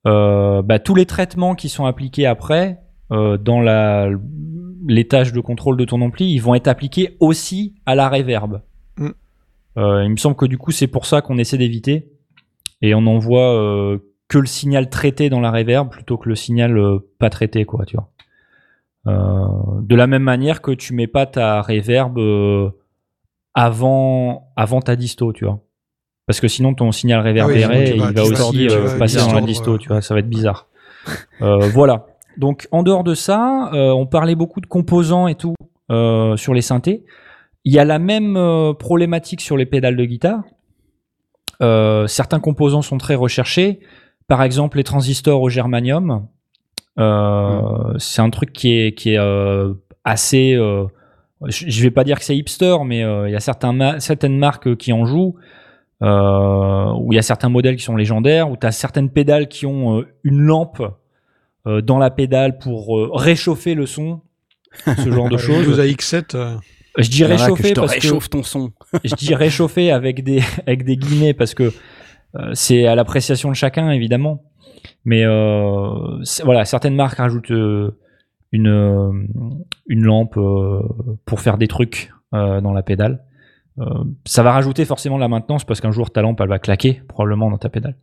[0.05, 2.81] euh, bah, tous les traitements qui sont appliqués après
[3.11, 4.09] euh, dans la
[4.87, 8.61] l'étage de contrôle de ton ampli, ils vont être appliqués aussi à la reverb.
[8.97, 9.09] Mm.
[9.77, 12.09] Euh, il me semble que du coup c'est pour ça qu'on essaie d'éviter
[12.81, 13.97] et on envoie euh,
[14.29, 17.85] que le signal traité dans la reverb plutôt que le signal euh, pas traité quoi,
[17.85, 18.09] tu vois.
[19.07, 19.45] Euh,
[19.81, 22.69] de la même manière que tu mets pas ta reverb euh,
[23.53, 25.59] avant avant ta disto, tu vois.
[26.27, 27.61] Parce que sinon ton signal réverbéré,
[27.99, 30.67] vas- il va aussi euh, passer dans la disto, tu vois, ça va être bizarre.
[31.39, 32.07] Voilà.
[32.37, 35.53] Donc en dehors de ça, on parlait beaucoup de composants et tout
[35.89, 37.05] sur les synthés.
[37.65, 40.43] Il y a la même euh, problématique sur les pédales de guitare.
[41.61, 43.79] Euh, certains composants sont très recherchés.
[44.27, 46.27] Par exemple, les transistors au germanium.
[46.99, 49.19] Euh, C'est un truc qui est, qui est
[50.03, 50.53] assez.
[50.55, 50.85] je
[51.67, 54.75] je vais pas dire que c'est hipster, mais il y a certains ma- certaines marques
[54.77, 55.35] qui en jouent.
[56.01, 59.65] Où il y a certains modèles qui sont légendaires, où tu as certaines pédales qui
[59.65, 60.81] ont une lampe
[61.65, 64.21] dans la pédale pour réchauffer le son,
[64.85, 65.65] ce genre de choses.
[65.65, 66.55] 12 AX7, euh,
[66.97, 68.69] Je dis que réchauffer je parce réchauffe ton son.
[68.69, 71.71] que je dis réchauffer avec des avec des guillemets parce que
[72.35, 74.43] euh, c'est à l'appréciation de chacun évidemment.
[75.03, 75.89] Mais euh,
[76.43, 77.97] voilà, certaines marques rajoutent euh,
[78.51, 79.11] une euh,
[79.87, 80.81] une lampe euh,
[81.25, 83.23] pour faire des trucs euh, dans la pédale.
[83.79, 86.59] Euh, ça va rajouter forcément de la maintenance parce qu'un jour ta lampe elle va
[86.59, 87.95] claquer probablement dans ta pédale.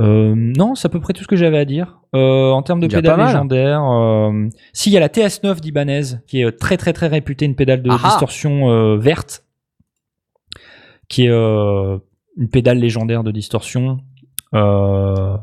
[0.00, 2.00] Euh, non, c'est à peu près tout ce que j'avais à dire.
[2.16, 3.26] Euh, en termes de mal.
[3.28, 7.06] légendaires, euh, si il y a la TS9 d'Ibanez qui est euh, très très très
[7.06, 8.08] réputée, une pédale de Ah ah.
[8.08, 9.44] distorsion euh, verte,
[11.08, 11.98] qui est euh,
[12.36, 13.98] une pédale légendaire de distorsion.
[14.54, 15.36] Euh,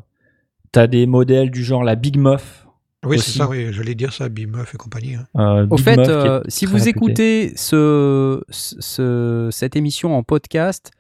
[0.74, 2.66] T'as des modèles du genre la Big Muff.
[3.06, 5.16] oui, c'est ça, oui, je vais dire ça, Bimeuf et compagnie.
[5.16, 5.28] hein.
[5.38, 6.90] euh, Au Big fait, Muff euh, si vous réputée.
[6.90, 10.92] écoutez ce, ce- cette émission en podcast,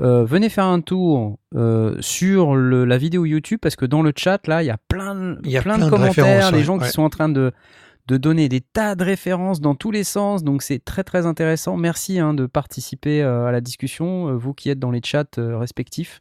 [0.00, 4.12] euh, venez faire un tour euh, sur le- la vidéo YouTube parce que dans le
[4.16, 6.64] chat, là, il y a plein, y a plein, plein de de commentaires, les ouais,
[6.64, 7.52] gens qui sont en train de,
[8.08, 10.42] de donner des tas de références dans tous les sens.
[10.44, 11.76] Donc, c'est très, très intéressant.
[11.76, 16.18] Merci hein, de participer euh, à la discussion, vous qui êtes dans les chats respectifs.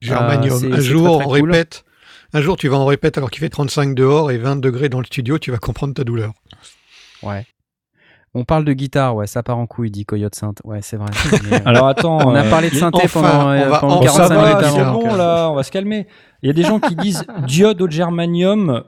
[0.00, 0.72] Germanium.
[0.72, 1.50] un jour, très, très on cool.
[1.52, 1.84] répète
[2.32, 4.98] Un jour, tu vas en répète alors qu'il fait 35 dehors et 20 degrés dans
[5.00, 6.32] le studio, tu vas comprendre ta douleur.
[7.22, 7.46] Ouais.
[8.34, 10.60] On parle de guitare, ouais, ça part en couille, dit Coyote Sainte.
[10.64, 11.10] Ouais, c'est vrai.
[11.50, 13.68] Mais, euh, Alors attends, on a euh, parlé de y- synthé enfin, pendant, on euh,
[13.68, 14.92] va- pendant on- ça 45 va, minutes avant.
[15.02, 16.06] bon euh, là, on va se calmer.
[16.42, 18.84] Il y a des gens qui disent diode au germanium,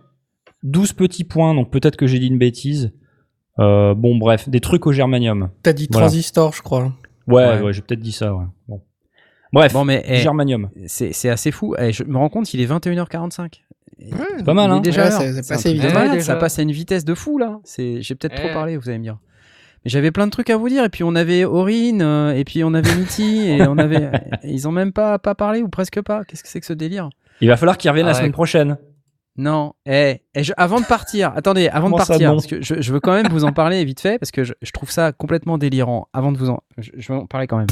[0.62, 2.92] 12 petits points, donc peut-être que j'ai dit une bêtise.
[3.58, 5.50] Euh, bon, bref, des trucs au germanium.
[5.62, 6.06] T'as dit Voilà.
[6.06, 6.92] transistor, je crois.
[7.26, 7.60] Ouais, Ouais.
[7.62, 8.44] ouais, j'ai peut-être dit ça, ouais.
[8.66, 8.80] Bon.
[9.52, 10.70] Bref, Bon, mais eh, germanium.
[10.86, 11.76] c'est c'est assez fou.
[11.78, 13.60] Eh, je me rends compte, il est 21h45.
[14.36, 14.80] C'est pas mal, hein.
[14.80, 15.84] déjà Ouais, vite.
[15.94, 17.60] malade, Ouais, Ça passe à une vitesse de fou, là.
[17.62, 18.52] C'est- J'ai peut-être trop Eh.
[18.54, 19.18] parlé, vous allez me dire.
[19.84, 20.84] J'avais plein de trucs à vous dire.
[20.84, 24.10] Et puis on avait Aurine, euh, et puis on avait Mitty, et on avait.
[24.44, 26.24] Ils ont même pas, pas parlé, ou presque pas.
[26.24, 27.10] Qu'est-ce que c'est que ce délire?
[27.40, 28.78] Il va falloir qu'il revienne la Ah semaine prochaine.
[29.36, 32.80] Non, eh, eh, je- avant de partir, attendez, avant Comment de partir, parce que je,
[32.80, 35.10] je veux quand même vous en parler vite fait, parce que je, je trouve ça
[35.10, 36.06] complètement délirant.
[36.12, 37.66] Avant de vous en, je, je vais en parler quand même.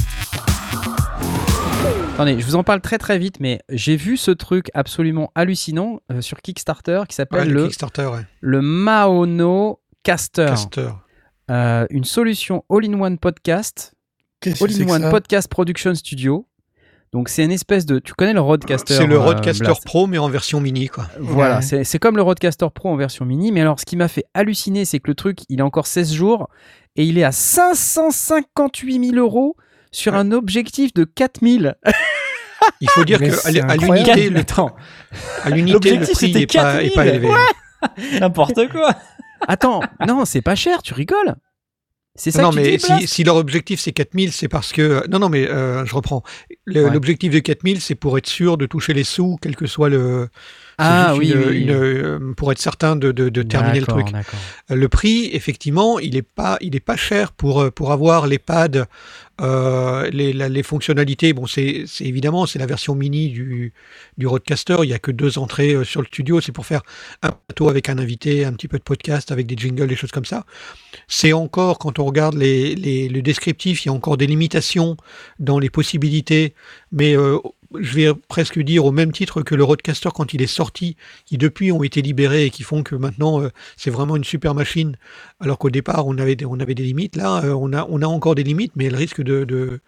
[2.15, 5.99] Attendez, je vous en parle très très vite, mais j'ai vu ce truc absolument hallucinant
[6.11, 8.21] euh, sur Kickstarter qui Ouais, s'appelle le le, Kickstarter, ouais.
[8.41, 10.89] le Maono Caster, Caster.
[11.51, 13.93] Euh, une solution all-in-one podcast,
[14.45, 16.47] all-in-one podcast production studio.
[17.11, 20.17] Donc c'est une espèce de, tu connais le Roadcaster C'est le euh, Roadcaster Pro, mais
[20.17, 21.05] en version mini, quoi.
[21.19, 21.61] voilà, Ouais.
[21.61, 24.23] c'est c'est comme le Roadcaster Pro en version mini, mais alors ce qui m'a fait
[24.33, 26.49] halluciner, c'est que le truc, il a encore 16 jours
[26.95, 29.55] et il est à 558 000 euros
[29.91, 31.75] sur un objectif de 4000.
[32.81, 34.09] Il faut dire Mais que à c'est l- à incroyable.
[34.09, 34.75] l'unité, le, Attends,
[35.43, 37.13] à l'unité, le L'objectif, prix c'était n'est pas, est pas 4000.
[37.25, 38.19] élevé.
[38.21, 38.95] n'importe quoi.
[39.47, 41.35] Attends, non, c'est pas cher, tu rigoles.
[42.15, 45.03] C'est ça non, que mais si, si leur objectif c'est 4000, c'est parce que.
[45.09, 46.21] Non, non, mais euh, je reprends.
[46.65, 46.91] Le- Ouais.
[46.93, 50.29] L'objectif de 4000, c'est pour être sûr de toucher les sous, quel que soit le.
[50.77, 54.07] Ah oui, une- oui, une, euh, pour être certain de, de- de terminer le truc.
[54.13, 58.37] Euh, Le prix, effectivement, il est pas, il est pas cher pour pour avoir les
[58.39, 58.85] pads,
[59.41, 61.33] euh, les, les fonctionnalités.
[61.33, 63.73] Bon, c'est évidemment c'est la version mini du
[64.17, 64.77] du Roadcaster.
[64.83, 66.39] Il y a que deux entrées euh, sur le studio.
[66.39, 66.83] C'est pour faire
[67.21, 70.11] un plateau avec un invité, un petit peu de podcast, avec des jingles, des choses
[70.11, 70.45] comme ça.
[71.07, 74.97] C'est encore quand on regarde les, les le descriptif, il y a encore des limitations
[75.39, 76.53] dans les possibilités,
[76.91, 77.39] mais euh,
[77.79, 80.95] je vais presque dire au même titre que le Roadcaster quand il est sorti,
[81.25, 84.53] qui depuis ont été libérés et qui font que maintenant euh, c'est vraiment une super
[84.53, 84.97] machine,
[85.39, 87.15] alors qu'au départ on avait des, on avait des limites.
[87.15, 89.79] Là, euh, on a on a encore des limites, mais elles risquent de de,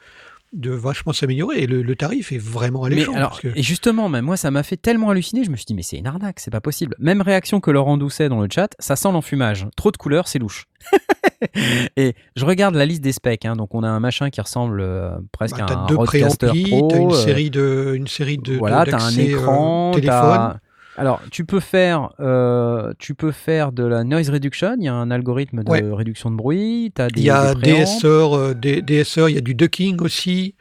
[0.53, 1.59] de vachement s'améliorer.
[1.63, 3.13] Et le, le tarif est vraiment Mais alléchant.
[3.13, 5.43] alors, parce que- et justement, même moi, ça m'a fait tellement halluciner.
[5.43, 6.95] Je me suis dit, mais c'est une arnaque, c'est pas possible.
[6.99, 9.67] Même réaction que Laurent Doucet dans le chat, ça sent l'enfumage.
[9.75, 10.65] Trop de couleurs, c'est louche.
[11.97, 13.45] et je regarde la liste des specs.
[13.45, 13.55] hein.
[13.55, 16.87] donc, on a un machin qui ressemble euh, presque bah, à un deux Roadcaster Pro.
[16.89, 20.11] t'as une euh, série de une série de voilà, t'as un d'accès, euh, écran, téléphone.
[20.19, 20.59] t'as-
[20.97, 24.75] Alors, tu peux faire, euh, tu peux faire de la noise reduction.
[24.79, 25.83] Il y a un algorithme de Ouais.
[25.91, 26.91] réduction de bruit.
[26.95, 27.79] T'as des, Il y a des préampes.
[28.01, 28.07] DSR,
[28.37, 30.55] euh, des DSR, il y a du ducking aussi.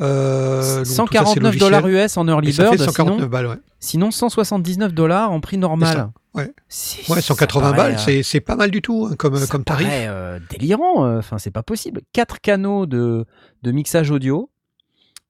[0.00, 2.04] Euh, donc tout ça, c'est 149 dollars logiciel.
[2.04, 2.80] US en early Et ça fait bird.
[2.90, 3.56] 149 Sinon, balles, ouais.
[3.80, 6.10] sinon 179 dollars en prix normal.
[6.34, 6.52] ouais.
[6.68, 9.46] C'est- Ouais, ça 180 paraît, balles, euh, c'est pas mal du tout hein, comme, ça
[9.46, 9.86] comme tarif.
[9.86, 11.04] paraît, euh, délirant.
[11.06, 12.02] euh, Enfin, c'est pas possible.
[12.12, 13.24] Quatre canaux de,
[13.62, 14.50] de mixage audio.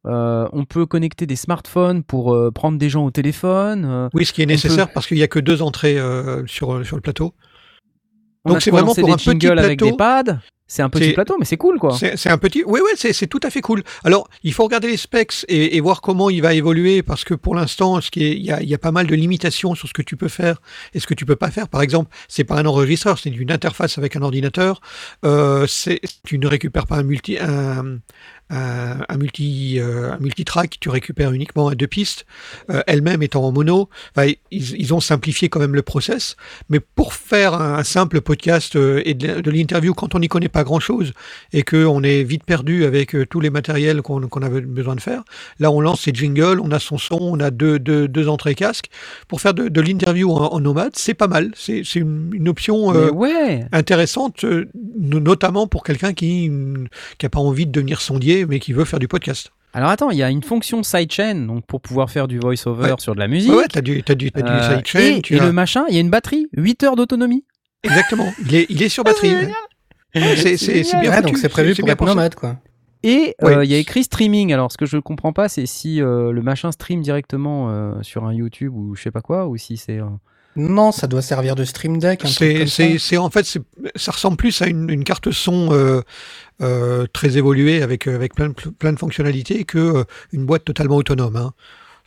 [0.06, 3.85] Euh, on peut connecter des smartphones pour euh, prendre des gens au téléphone.
[3.86, 6.85] euh, Oui, ce qui est nécessaire parce qu'il n'y a que deux entrées euh, sur,
[6.86, 7.35] sur le plateau.
[8.44, 9.97] on Donc c'est vraiment pour des un petit jingles avec des plateau.
[9.97, 10.39] pads.
[10.69, 11.97] C'est un petit plateau, mais c'est cool quoi.
[11.99, 12.62] C'est un petit.
[12.66, 13.82] Oui, oui, c'est tout à fait cool.
[14.05, 17.32] Alors, il faut regarder les specs et, et voir comment il va évoluer parce que
[17.32, 19.74] pour l'instant, ce qui est, il y a, il y a pas mal de limitations
[19.74, 20.61] sur ce que tu peux faire
[20.93, 21.69] et ce que tu peux pas faire.
[21.69, 24.82] Par exemple, c'est pas un enregistreur, c'est une interface avec un ordinateur.
[25.24, 27.99] Euh, c'est tu ne récupères pas un multi un,
[28.51, 32.27] un, un multi euh, un multitrack, tu récupères uniquement à deux pistes.
[32.70, 36.37] Euh, Elle-même étant en mono, Enfin, ils, ils ont simplifié quand même le process.
[36.69, 40.49] Mais pour faire un, simple podcast euh, et de, de l'interview quand on n'y connaît
[40.49, 41.12] pas grand-chose
[41.53, 45.01] et qu'on est vite perdu avec euh, tous les matériels qu'on qu'on avait besoin de
[45.01, 45.23] faire,
[45.59, 48.55] là on lance ses jingles, on a son son, on a deux, deux, deux entrées
[48.55, 48.89] casques.
[49.29, 51.53] Pour faire de, de l'interview en, en nomade, c'est pas mal.
[51.55, 53.65] C'est c'est une, une option euh, ouais.
[53.73, 54.69] intéressante, euh,
[54.99, 58.98] no- notamment pour quelqu'un qui n'a pas envie de devenir sondier mais qui veut faire
[58.98, 59.51] du podcast.
[59.74, 62.94] Alors attends, il y a une fonction sidechain donc pour pouvoir faire du voice-over Ouais.
[62.98, 63.52] sur de la musique.
[63.52, 64.02] Ouais, t'as du, du,
[64.32, 66.48] t'as Euh, du sidechain, et tu et as- le machin, il y a une batterie,
[66.56, 67.44] 8 heures d'autonomie.
[67.85, 68.32] Exactement.
[68.47, 69.35] Il est, il est sur batterie.
[70.15, 72.56] Ouais, c'est- bien Ouais, donc c'est prévu pour être nomade, quoi.
[73.05, 73.55] Et Ouais.
[73.56, 74.52] euh, il y a écrit streaming.
[74.52, 78.24] Alors, ce que je comprends pas, c'est si euh, le machin stream directement euh, sur
[78.24, 79.98] un YouTube ou je sais pas quoi, ou si c'est.
[80.59, 82.22] Euh, Non, ça doit servir de Stream Deck.
[82.26, 83.59] C'est, en fait,
[83.97, 86.02] ça ressemble plus à une, une carte son euh,
[86.60, 90.97] euh, très évoluée avec avec plein de, plein de fonctionnalités que euh, une boîte totalement
[90.97, 91.36] autonome.
[91.36, 91.52] Hein.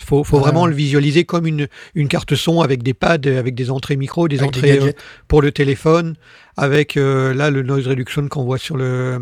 [0.06, 3.96] Faut, vraiment le visualiser comme une, une carte son avec des pads, avec des entrées
[3.96, 4.92] micro, des Avec entrées euh,
[5.28, 6.16] pour le téléphone,
[6.58, 9.20] avec euh, là le noise reduction qu'on voit sur le euh,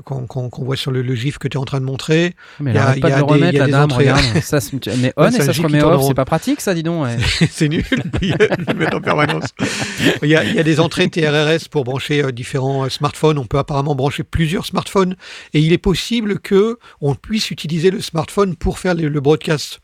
[0.00, 2.34] qu'on qu'on- qu'on voit sur le, le gif que tu es en train de montrer.
[2.60, 3.82] Mais Il y a- pas y de a le des- remettre, a la des dame,
[3.84, 4.22] entrées, regarde.
[4.42, 6.04] Ça se met on Ouais, et ça se remet off.
[6.06, 7.04] C'est pas pratique, ça, dis donc.
[7.04, 7.16] ouais.
[7.50, 9.44] c'est nul, euh, le mettent en permanence.
[10.22, 13.38] Il y, a, il y a des entrées TRRS pour brancher euh, différents euh, smartphones.
[13.38, 15.16] On peut apparemment brancher plusieurs smartphones
[15.54, 19.80] et il est possible que on puisse utiliser le smartphone pour faire le, le broadcast,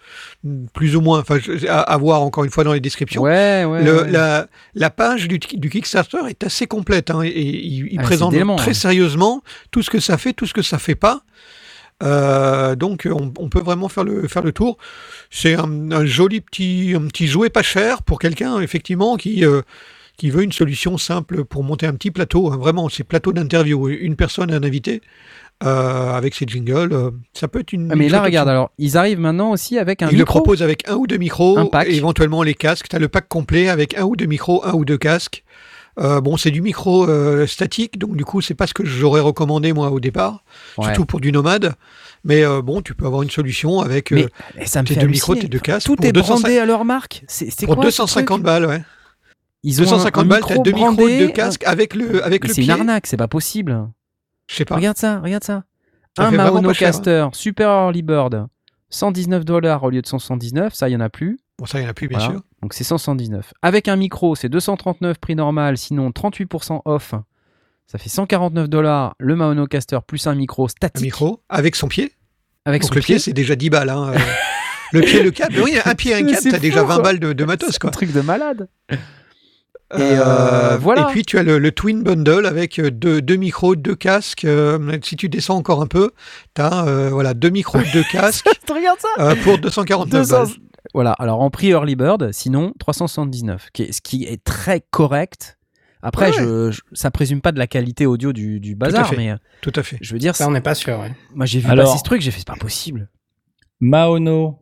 [0.73, 1.20] plus ou moins.
[1.20, 1.39] Enfin,
[1.69, 3.23] à, à voir encore une fois dans les descriptions.
[3.23, 3.82] Ouais, ouais.
[3.85, 4.10] Le- ouais.
[4.10, 8.35] la, la page du, du Kickstarter est assez complète hein, et, il, il Ah, présente
[8.56, 8.74] très hein.
[8.74, 11.23] sérieusement tout ce que ça fait, tout ce que ça fait pas.
[12.05, 14.78] Euh, donc on, on peut vraiment faire le, faire le tour.
[15.31, 19.62] C'est un, un joli petit, un petit jouet pas cher pour quelqu'un effectivement qui, euh,
[20.16, 22.52] qui veut une solution simple pour monter un petit plateau.
[22.52, 22.56] hein.
[22.56, 25.01] vraiment, c'est plateau d'interview, une personne, un invité.
[25.65, 27.91] Euh, avec ses jingles, euh, ça peut être une.
[27.91, 30.39] Ah, mais une là, regarde, alors, ils arrivent maintenant aussi avec un Il le micro.
[30.41, 31.89] propose avec un ou deux micros, Un pack.
[31.89, 32.87] et éventuellement les casques.
[32.89, 35.43] Tu as le pack complet avec un ou deux micros, un ou deux casques.
[36.01, 37.09] Euh, bon, c'est du micro
[37.49, 40.45] statique, donc du coup, c'est pas ce que j'aurais recommandé moi au départ,
[40.77, 40.85] Ouais.
[40.85, 41.75] surtout pour du nomade.
[42.23, 44.27] Mais bon, tu peux avoir une solution avec Mais
[44.61, 45.87] eh, ça me tes fait deux micros, tes deux casques.
[45.87, 47.25] Tout est 250 brandé à leur marque.
[47.27, 48.45] C'est pour quoi ce 250 truc?
[48.45, 48.83] balles, ouais.
[49.65, 52.49] Ils ont un- 250 un balles, t'as deux micros, deux casques avec le avec Mais
[52.49, 53.89] le c'est une arnaque, c'est pas possible.
[54.49, 54.77] Je sais pas.
[54.77, 55.65] Regarde ça, regarde ça.
[56.16, 56.45] Ça un cher, hein.
[56.51, 58.47] Maonocaster Super Early Bird,
[58.91, 61.39] 119 dollars au lieu de 179, ça il y en a plus.
[61.59, 62.33] Bon, ça, il y en a plus, bien Voilà.
[62.35, 62.43] sûr.
[62.62, 63.53] Donc c'est 179.
[63.62, 67.15] Avec un micro, c'est 239 prix normal, sinon 38% off.
[67.87, 72.12] Ça fait 149 dollars le Maonocaster plus un micro Un statique micro avec son pied.
[72.65, 73.89] avec Donc son le pied, c'est déjà 10 balles.
[73.91, 74.12] Hein.
[74.15, 74.19] euh.
[74.93, 75.57] le pied, le câble.
[75.62, 77.03] Oui, un pied, un Mais câble, t'as déjà fou, 20 quoi.
[77.03, 77.91] balles de, de matos, un quoi.
[77.91, 78.69] truc de malade.
[79.94, 81.02] Et, euh, voilà.
[81.09, 84.44] et puis tu as le, le Twin Bundle avec euh, deux, deux micros, deux casques.
[84.44, 86.10] euh, si tu descends encore un peu,
[86.55, 89.09] tu as voilà, deux micros, deux casques Regarde ça.
[89.19, 90.48] euh, pour 249 200 balles.
[90.94, 95.59] Voilà, alors en prix Early Bird, sinon 379, qui est- ce qui est très correct.
[96.02, 99.16] Après, Ouais, je, je- ça présume pas de la qualité audio du, du bazar, fait.
[99.16, 99.98] mais euh, Tout à fait.
[100.01, 100.98] je veux dire, Ça, on n'est pas sûr.
[101.01, 101.12] ouais.
[101.35, 103.09] moi j'ai vu Alors- passer ce truc, j'ai fait c'est pas possible.
[103.81, 104.60] Maono,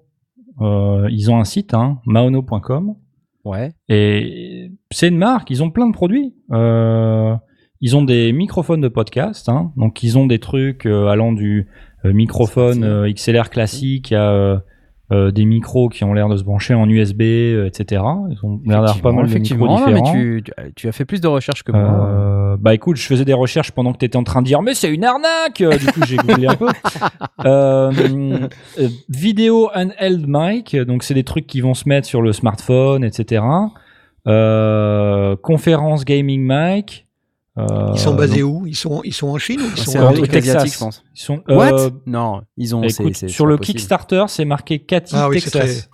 [0.61, 2.95] euh, ils ont un site, hein, maono.com.
[3.45, 3.73] Ouais.
[3.89, 6.33] Et c'est une marque, ils ont plein de produits.
[6.53, 7.35] Euh,
[7.83, 11.69] ils ont des microphones de podcast, hein, donc ils ont des trucs euh, allant du
[12.07, 14.63] euh, microphone XLR classique à
[15.11, 18.03] des micros qui ont l'air de se brancher en USB, etc.
[18.31, 19.67] Ils ont l'air d'avoir pas mal de micros.
[19.67, 20.71] Non, mais différents.
[20.75, 22.57] tu, as fait plus de recherches que moi.
[22.59, 24.73] Bah écoute, je faisais des recherches pendant que tu étais en train de dire mais
[24.73, 25.59] c'est une arnaque.
[25.59, 26.69] Du coup, j'ai googlé un peu.
[29.11, 33.43] Vidéo handheld mic, donc c'est des trucs qui vont se mettre sur le smartphone, etc.
[34.27, 37.07] Euh, conférence gaming mic.
[37.59, 38.67] euh, Ils sont basés donc, où?
[38.67, 40.37] Ils sont, ils sont en Chine ou ils c'est sont au en Texas.
[40.57, 41.05] asiatique, je pense.
[41.15, 41.73] Ils sont, What?
[41.73, 42.83] euh, Non, ils ont.
[42.83, 43.79] écoute, sur le possible.
[43.79, 45.89] Kickstarter, c'est marqué Cathy, Ah oui, c'est Texas.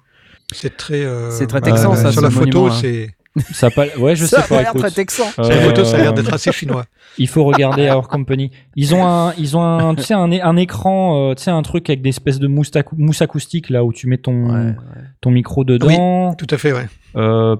[0.52, 1.02] C'est très.
[1.04, 2.72] euh, C'est très texan, ça, Sur la photo, hein.
[2.80, 3.08] c'est.
[3.54, 4.60] Ça a pas, ouais, je ça sais a pas.
[4.62, 5.24] l'air très texan.
[5.32, 6.84] Sur la photo, ça a l'air Euh, d'être assez chinois.
[7.16, 8.50] Il faut regarder Our Company.
[8.76, 11.62] Ils ont un, ils ont un, tu sais, un, un écran, euh, tu sais, un
[11.62, 14.66] truc avec des espèces de mousse, acou- mousse acoustique là où tu mets ton, Ouais,
[14.66, 14.74] ouais.
[15.22, 16.86] ton micro dedans, Tout à fait, ouais.
[17.16, 17.56] euh,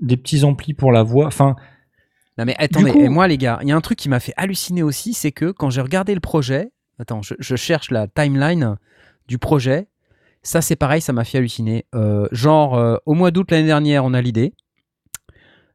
[0.00, 1.26] des petits amplis pour la voix.
[1.26, 1.56] Enfin,
[2.38, 4.20] Non mais attendez, coup- et moi les gars, il y a un truc qui m'a
[4.20, 8.06] fait halluciner aussi, c'est que quand j'ai regardé le projet, attends, je, je cherche la
[8.08, 8.76] timeline
[9.28, 9.88] du projet,
[10.42, 11.86] ça c'est pareil, ça m'a fait halluciner.
[11.94, 14.52] Euh, genre, euh, au mois d'août l'année dernière, on a l'idée.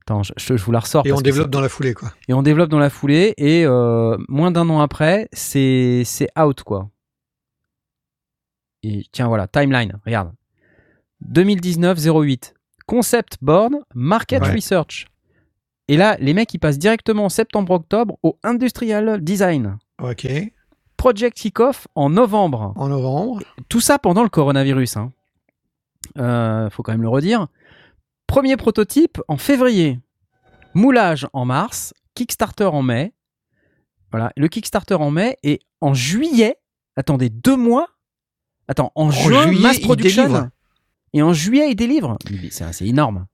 [0.05, 1.05] Attends, je, je- je vous la ressors.
[1.05, 2.11] Et parce on développe dans la foulée, quoi.
[2.27, 6.63] Et on développe dans la foulée, et euh, moins d'un an après, c'est c'est out
[6.63, 6.89] quoi.
[8.83, 10.31] Et tiens voilà, timeline, regarde.
[11.27, 12.53] 2019-08.
[12.91, 14.51] Concept board, market Ouais.
[14.51, 15.07] research.
[15.87, 19.77] Et là, les mecs, ils passent directement en septembre-octobre au industrial design.
[20.03, 20.27] Ok.
[20.97, 22.73] Project kick-off en novembre.
[22.75, 23.43] En novembre.
[23.69, 24.97] Tout ça pendant le coronavirus.
[24.97, 25.13] Hein.
[26.17, 27.47] Euh, faut quand même le redire.
[28.27, 29.97] Premier prototype en février.
[30.73, 31.93] Moulage en mars.
[32.13, 33.13] Kickstarter en mai.
[34.11, 35.37] Voilà, le Kickstarter en mai.
[35.43, 36.57] Et en juillet,
[36.97, 37.87] attendez, deux mois.
[38.67, 40.51] Attends, en, juin, juillet, mass il production.
[41.13, 42.17] Et en juillet, il délivre.
[42.49, 43.27] C'est énorme.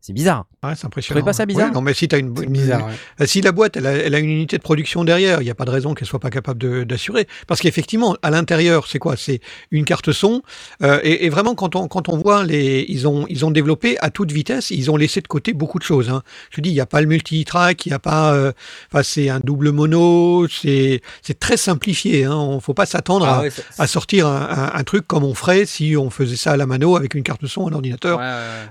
[0.00, 0.46] C'est bizarre.
[0.68, 1.20] Ouais, c'est impressionnant.
[1.20, 2.86] trouvez pas ça bizarre Ouais, Non, mais si t'as une, bizarre.
[2.86, 2.92] ouais.
[3.20, 5.50] Euh, Si la boîte, elle a, elle a une unité de production derrière, il n'y
[5.50, 7.26] a pas de raison qu'elle soit pas capable d'assurer.
[7.46, 9.16] Parce qu'effectivement, à l'intérieur, c'est quoi?
[9.16, 10.42] C'est une carte son.
[10.82, 13.96] euh, et, et vraiment, quand on, quand on voit les, ils ont, ils ont développé
[14.00, 16.08] à toute vitesse, ils ont laissé de côté beaucoup de choses.
[16.10, 16.22] hein.
[16.50, 18.52] Je dis, il n'y a pas le multi-track, il n'y a pas, euh,
[18.92, 21.00] enfin, c'est un double mono, c'est,
[21.40, 22.24] très simplifié.
[22.24, 22.34] Hein.
[22.36, 23.42] On faut pas s'attendre Ah
[23.78, 26.66] à, sortir un, un- un truc comme on ferait si on faisait ça à la
[26.66, 28.20] mano avec une carte son, un ordinateur,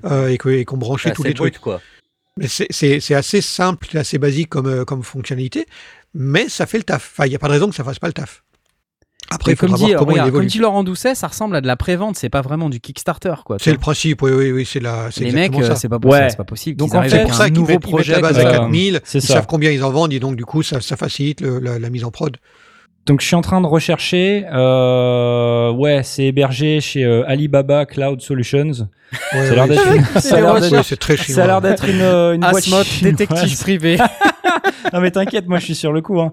[0.05, 1.59] euh, et qu'on branchait tous les trucs.
[1.59, 1.81] quoi.
[2.37, 5.65] Mais c'est- assez simple, assez basique comme, euh, comme fonctionnalité,
[6.15, 7.11] mais ça fait le taf.
[7.13, 8.43] Enfin, il n'y a pas de raison que ça fasse pas le taf.
[9.29, 10.41] Après, Et il faudra comme, dit, voir comment regarde, il évolue.
[10.43, 12.17] comme dit Laurent Doucet, ça ressemble à de la prévente.
[12.17, 13.33] C'est pas vraiment du Kickstarter.
[13.45, 13.57] quoi.
[13.59, 15.75] C'est le principe, oui, oui, oui, c'est la, Les mecs, euh, ça.
[15.75, 16.29] c'est pas, possible, Ouais.
[16.29, 16.77] c'est pas possible.
[16.77, 18.11] Donc, en arrivent fait, C'est pour un ça qu'ils nouveau mettent, ils mettent projet.
[18.13, 18.51] la base à ça.
[18.51, 19.33] 4000, c'est ils ça.
[19.35, 21.89] savent combien ils en vendent, et donc du coup, ça, ça facilite le- la, la
[21.89, 22.35] mise en prod.
[23.05, 24.45] Donc je suis en train de rechercher.
[24.53, 28.87] Euh, ouais, c'est hébergé chez euh, Alibaba Cloud Solutions.
[29.33, 30.05] Ouais, ça a l'air d'être c'est- une,
[31.35, 32.63] ça a l'air d'être- une, euh, une boîte
[33.03, 33.97] détective privé.
[34.93, 36.19] non mais t'inquiète, moi je suis sur le coup.
[36.19, 36.31] Hein.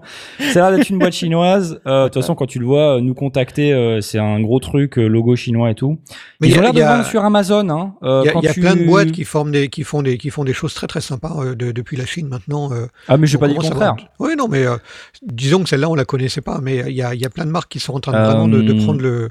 [0.53, 1.79] Ça a l'air d'être une boîte chinoise.
[1.87, 4.59] Euh, De toute façon, quand tu le vois, euh, nous contacter, euh, c'est un gros
[4.59, 5.97] truc, euh, logo chinois et tout.
[6.39, 7.69] Mais Ils il y ont a- l'air de y a- vendre sur Amazon.
[7.69, 7.93] Hein.
[8.03, 9.69] Euh, Il y a, quand il y a tu- plein de boîtes qui forment des,
[9.69, 12.27] qui font des, qui font des choses très très sympas euh, de- depuis la Chine
[12.27, 12.71] maintenant.
[12.71, 13.95] euh, Ah mais j'ai on pas dit le contraire.
[14.19, 14.77] Oui, non, mais euh,
[15.23, 17.51] disons que celle-là on la connaissait pas, mais il y a, y a plein de
[17.51, 19.29] marques qui sont en train de, Euh, vraiment de, de prendre le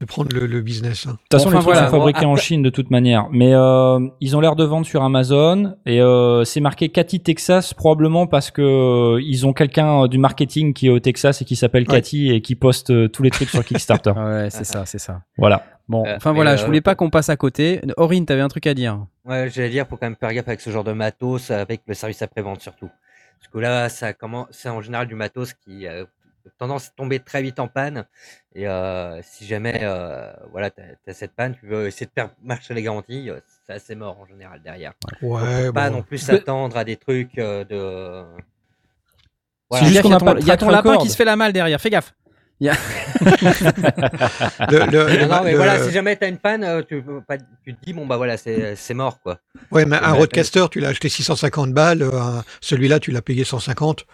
[0.00, 1.06] de prendre le, le business.
[1.06, 1.12] hein.
[1.12, 1.88] De toute façon, Enfin, les trucs voilà.
[1.90, 3.28] sont fabriqués en Chine de toute manière.
[3.32, 7.72] Mais euh, ils ont l'air de vendre sur Amazon et euh, c'est marqué Cathy Texas
[7.72, 8.60] probablement parce que
[9.16, 11.94] euh, ils ont quelqu'un euh, du marketing qui est au Texas et qui s'appelle Ouais.
[11.96, 14.10] Cathy et qui poste euh, tous les trucs sur Kickstarter.
[14.16, 15.22] ouais, c'est ça, c'est ça.
[15.38, 15.64] Voilà.
[15.88, 17.80] Bon, enfin voilà, euh, je voulais pas qu'on passe à côté.
[17.96, 18.98] Aurine, t'avais un truc à dire.
[19.24, 21.94] Ouais, j'allais dire, faut quand même faire gaffe avec ce genre de matos, avec le
[21.94, 22.90] service après-vente surtout.
[23.38, 26.04] Parce que là, ça commence, c'est en général du matos qui euh,
[26.58, 28.04] tendance à tomber très vite en panne.
[28.54, 32.30] Et euh, si jamais, euh, voilà, t'as as cette panne, tu veux essayer de faire
[32.42, 34.92] marcher les garanties, euh, c'est assez mort en général derrière.
[35.22, 38.24] Ouais, Faut pas non plus s'attendre à des trucs euh, de.
[39.72, 40.66] C'est Fais juste gaffe, qu'on il y a ton- pas de il y a ton
[40.66, 41.02] track lapin record.
[41.02, 41.80] qui se fait la malle derrière.
[41.80, 42.14] Fais gaffe.
[42.60, 42.70] Le-
[44.90, 47.74] le- Non, non, mais le- voilà, si jamais t'as une panne, tu, peux pas, tu
[47.74, 49.38] te dis, bon, bah voilà, c'est c'est mort, quoi.
[49.70, 52.04] Ouais, mais un roadcaster, tu l'as acheté 650 balles,
[52.60, 54.06] celui-là, tu l'as payé 150.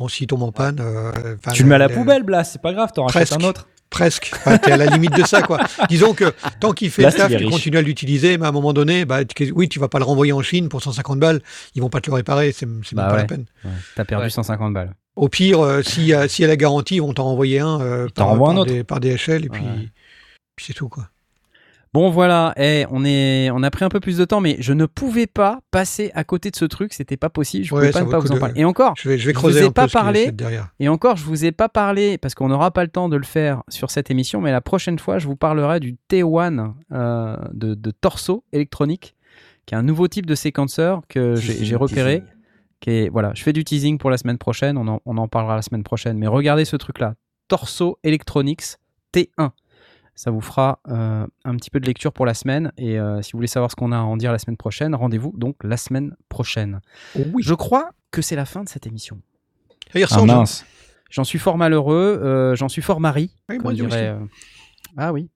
[0.00, 0.78] Bon, s'il tombe en panne.
[0.80, 1.12] euh,
[1.52, 3.42] Tu le mets à la le- poubelle, Blas, c'est pas grave, t'en rachètes Presque.
[3.44, 3.68] un autre.
[3.90, 4.30] Presque.
[4.34, 5.58] Enfin, t'es à la limite de ça, quoi.
[5.90, 8.52] Disons que tant qu'il fait Là, le taf, tu continues à l'utiliser, mais à un
[8.52, 11.42] moment donné, bah, tu- oui, tu vas pas le renvoyer en Chine pour 150 balles.
[11.74, 13.16] Ils vont pas te le réparer, c'est Bah même pas ouais.
[13.18, 13.44] la peine.
[13.64, 14.30] Ouais, T'as perdu Ouais.
[14.30, 14.94] 150 balles.
[15.16, 17.60] Au pire, euh, s'il y, a- s'il y a la garantie, ils vont t'en renvoyer
[17.60, 18.64] un euh, par, un par autre.
[18.72, 19.88] des, par DHL, et puis, Ouais.
[20.56, 21.09] puis c'est tout, quoi.
[21.92, 24.72] Bon voilà, eh, on est, on a pris un peu plus de temps, mais je
[24.72, 26.92] ne pouvais pas passer à côté de ce truc.
[26.92, 27.64] C'était pas possible.
[27.64, 28.60] Je Ouais, pouvais pas ne pas vous en de- parler.
[28.60, 30.30] Et encore, Je vais, je vais Je creuser vous ai un pas peu parlé.
[30.78, 33.24] Et encore, je vous ai pas parlé parce qu'on n'aura pas le temps de le
[33.24, 37.74] faire sur cette émission, mais la prochaine fois, je vous parlerai du T1 euh, de,
[37.74, 39.16] de Torso électronique,
[39.66, 42.20] qui est un nouveau type de séquenceur que j'ai repéré.
[42.20, 42.34] teasing.
[42.78, 45.26] Qui est, voilà, je fais du teasing pour la semaine prochaine, on en, on en
[45.26, 46.16] parlera la semaine prochaine.
[46.18, 47.14] Mais regardez ce truc-là,
[47.48, 48.76] Torso Electronics
[49.12, 49.50] T1.
[50.14, 52.72] Ça vous fera euh, un petit peu de lecture pour la semaine.
[52.76, 54.94] Et euh, si vous voulez savoir ce qu'on a à en dire la semaine prochaine,
[54.94, 56.80] rendez-vous donc la semaine prochaine.
[57.18, 57.42] Oh oui.
[57.42, 59.20] Je crois que c'est la fin de cette émission.
[59.94, 60.64] Il Ah mince.
[61.10, 63.80] J'en suis fort malheureux, euh, j'en suis fort mari, Oui, comme moi aussi.
[63.82, 64.18] dirait, euh,
[64.96, 65.28] Ah oui.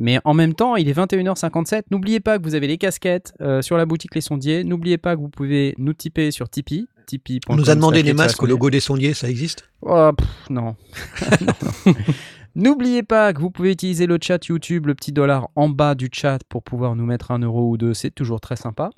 [0.00, 1.82] Mais en même temps, il est 21h57.
[1.90, 4.62] N'oubliez pas que vous avez les casquettes euh, sur la boutique Les Sondiers.
[4.62, 6.86] N'oubliez pas que vous pouvez nous tiper sur Tipeee.
[7.06, 7.40] Tipeee.
[7.48, 9.68] On nous a demandé des masques au logo des sondiers, ça existe?
[9.82, 10.76] Oh, pff, non.
[11.86, 12.14] Non, non.
[12.58, 16.08] N'oubliez pas que vous pouvez utiliser le chat YouTube, le petit dollar en bas du
[16.12, 17.94] chat pour pouvoir nous mettre un euro ou deux.
[17.94, 18.90] C'est toujours très sympa.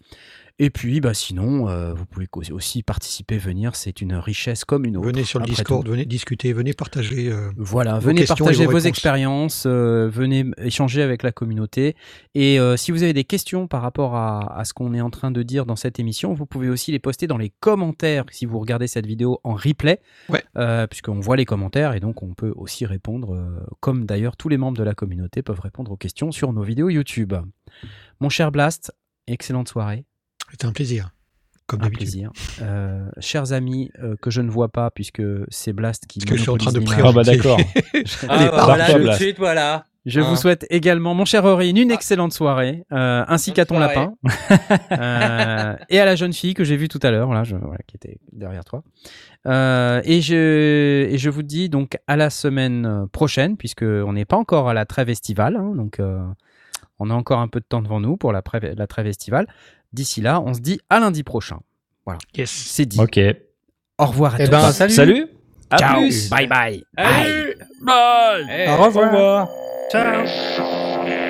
[0.62, 3.74] Et puis, bah, sinon, euh, vous pouvez aussi participer, venir.
[3.76, 5.06] C'est une richesse comme une autre.
[5.06, 5.90] Venez sur le Discord, tout.
[5.90, 7.28] venez discuter, venez partager.
[7.32, 11.96] euh, Voilà, vos venez partager vos expériences, euh, venez échanger avec la communauté.
[12.34, 15.08] Et euh, si vous avez des questions par rapport à, à ce qu'on est en
[15.08, 18.44] train de dire dans cette émission, vous pouvez aussi les poster dans les commentaires si
[18.44, 20.44] vous regardez cette vidéo en replay, Ouais.
[20.88, 23.34] puisqu'on voit les commentaires et donc on peut aussi répondre,
[23.80, 26.90] comme d'ailleurs tous les membres de la communauté peuvent répondre aux questions sur nos vidéos
[26.90, 27.32] YouTube.
[28.20, 28.92] Mon cher Blast,
[29.26, 30.04] excellente soirée.
[30.50, 31.10] C'était un plaisir.
[31.66, 32.02] Comme Un d'habitude.
[32.08, 32.30] plaisir.
[32.62, 36.36] Euh, chers amis euh, que je ne vois pas puisque c'est Blast qui Parce que
[36.36, 37.02] je suis en train de prier.
[37.06, 37.58] Ah bah d'accord.
[37.94, 39.84] Allez, Ah, bah, voilà, toi, tout de suite, voilà.
[40.06, 40.24] Je Hein.
[40.30, 41.94] vous souhaite également, mon cher Aurine, une Ah.
[41.94, 43.94] excellente soirée, euh, ainsi qu'à ton soirée.
[43.94, 44.14] lapin,
[44.92, 47.78] Euh, et à la jeune fille que j'ai vue tout à l'heure, là, je- voilà,
[47.86, 48.82] qui était derrière toi.
[49.46, 54.24] Euh, et, je, et je vous dis donc à la semaine prochaine, puisque on n'est
[54.24, 56.18] pas encore à la trêve estivale, hein, donc euh,
[56.98, 59.46] on a encore un peu de temps devant nous pour la, trêve- la trêve estivale.
[59.92, 61.58] D'ici là, on se dit à lundi prochain.
[62.36, 62.50] Yes.
[62.50, 63.00] C'est dit.
[63.00, 63.18] Ok.
[63.98, 64.50] Au revoir à Eh tous.
[64.50, 64.92] ben, salut.
[64.94, 65.26] Salut.
[65.70, 65.98] À Ciao.
[66.00, 66.28] plus.
[66.30, 66.84] Bye bye.
[66.98, 67.54] Salut.
[68.50, 68.68] Eh.
[68.68, 69.48] Au revoir.
[69.90, 70.22] Ciao.
[70.22, 71.29] Let's go.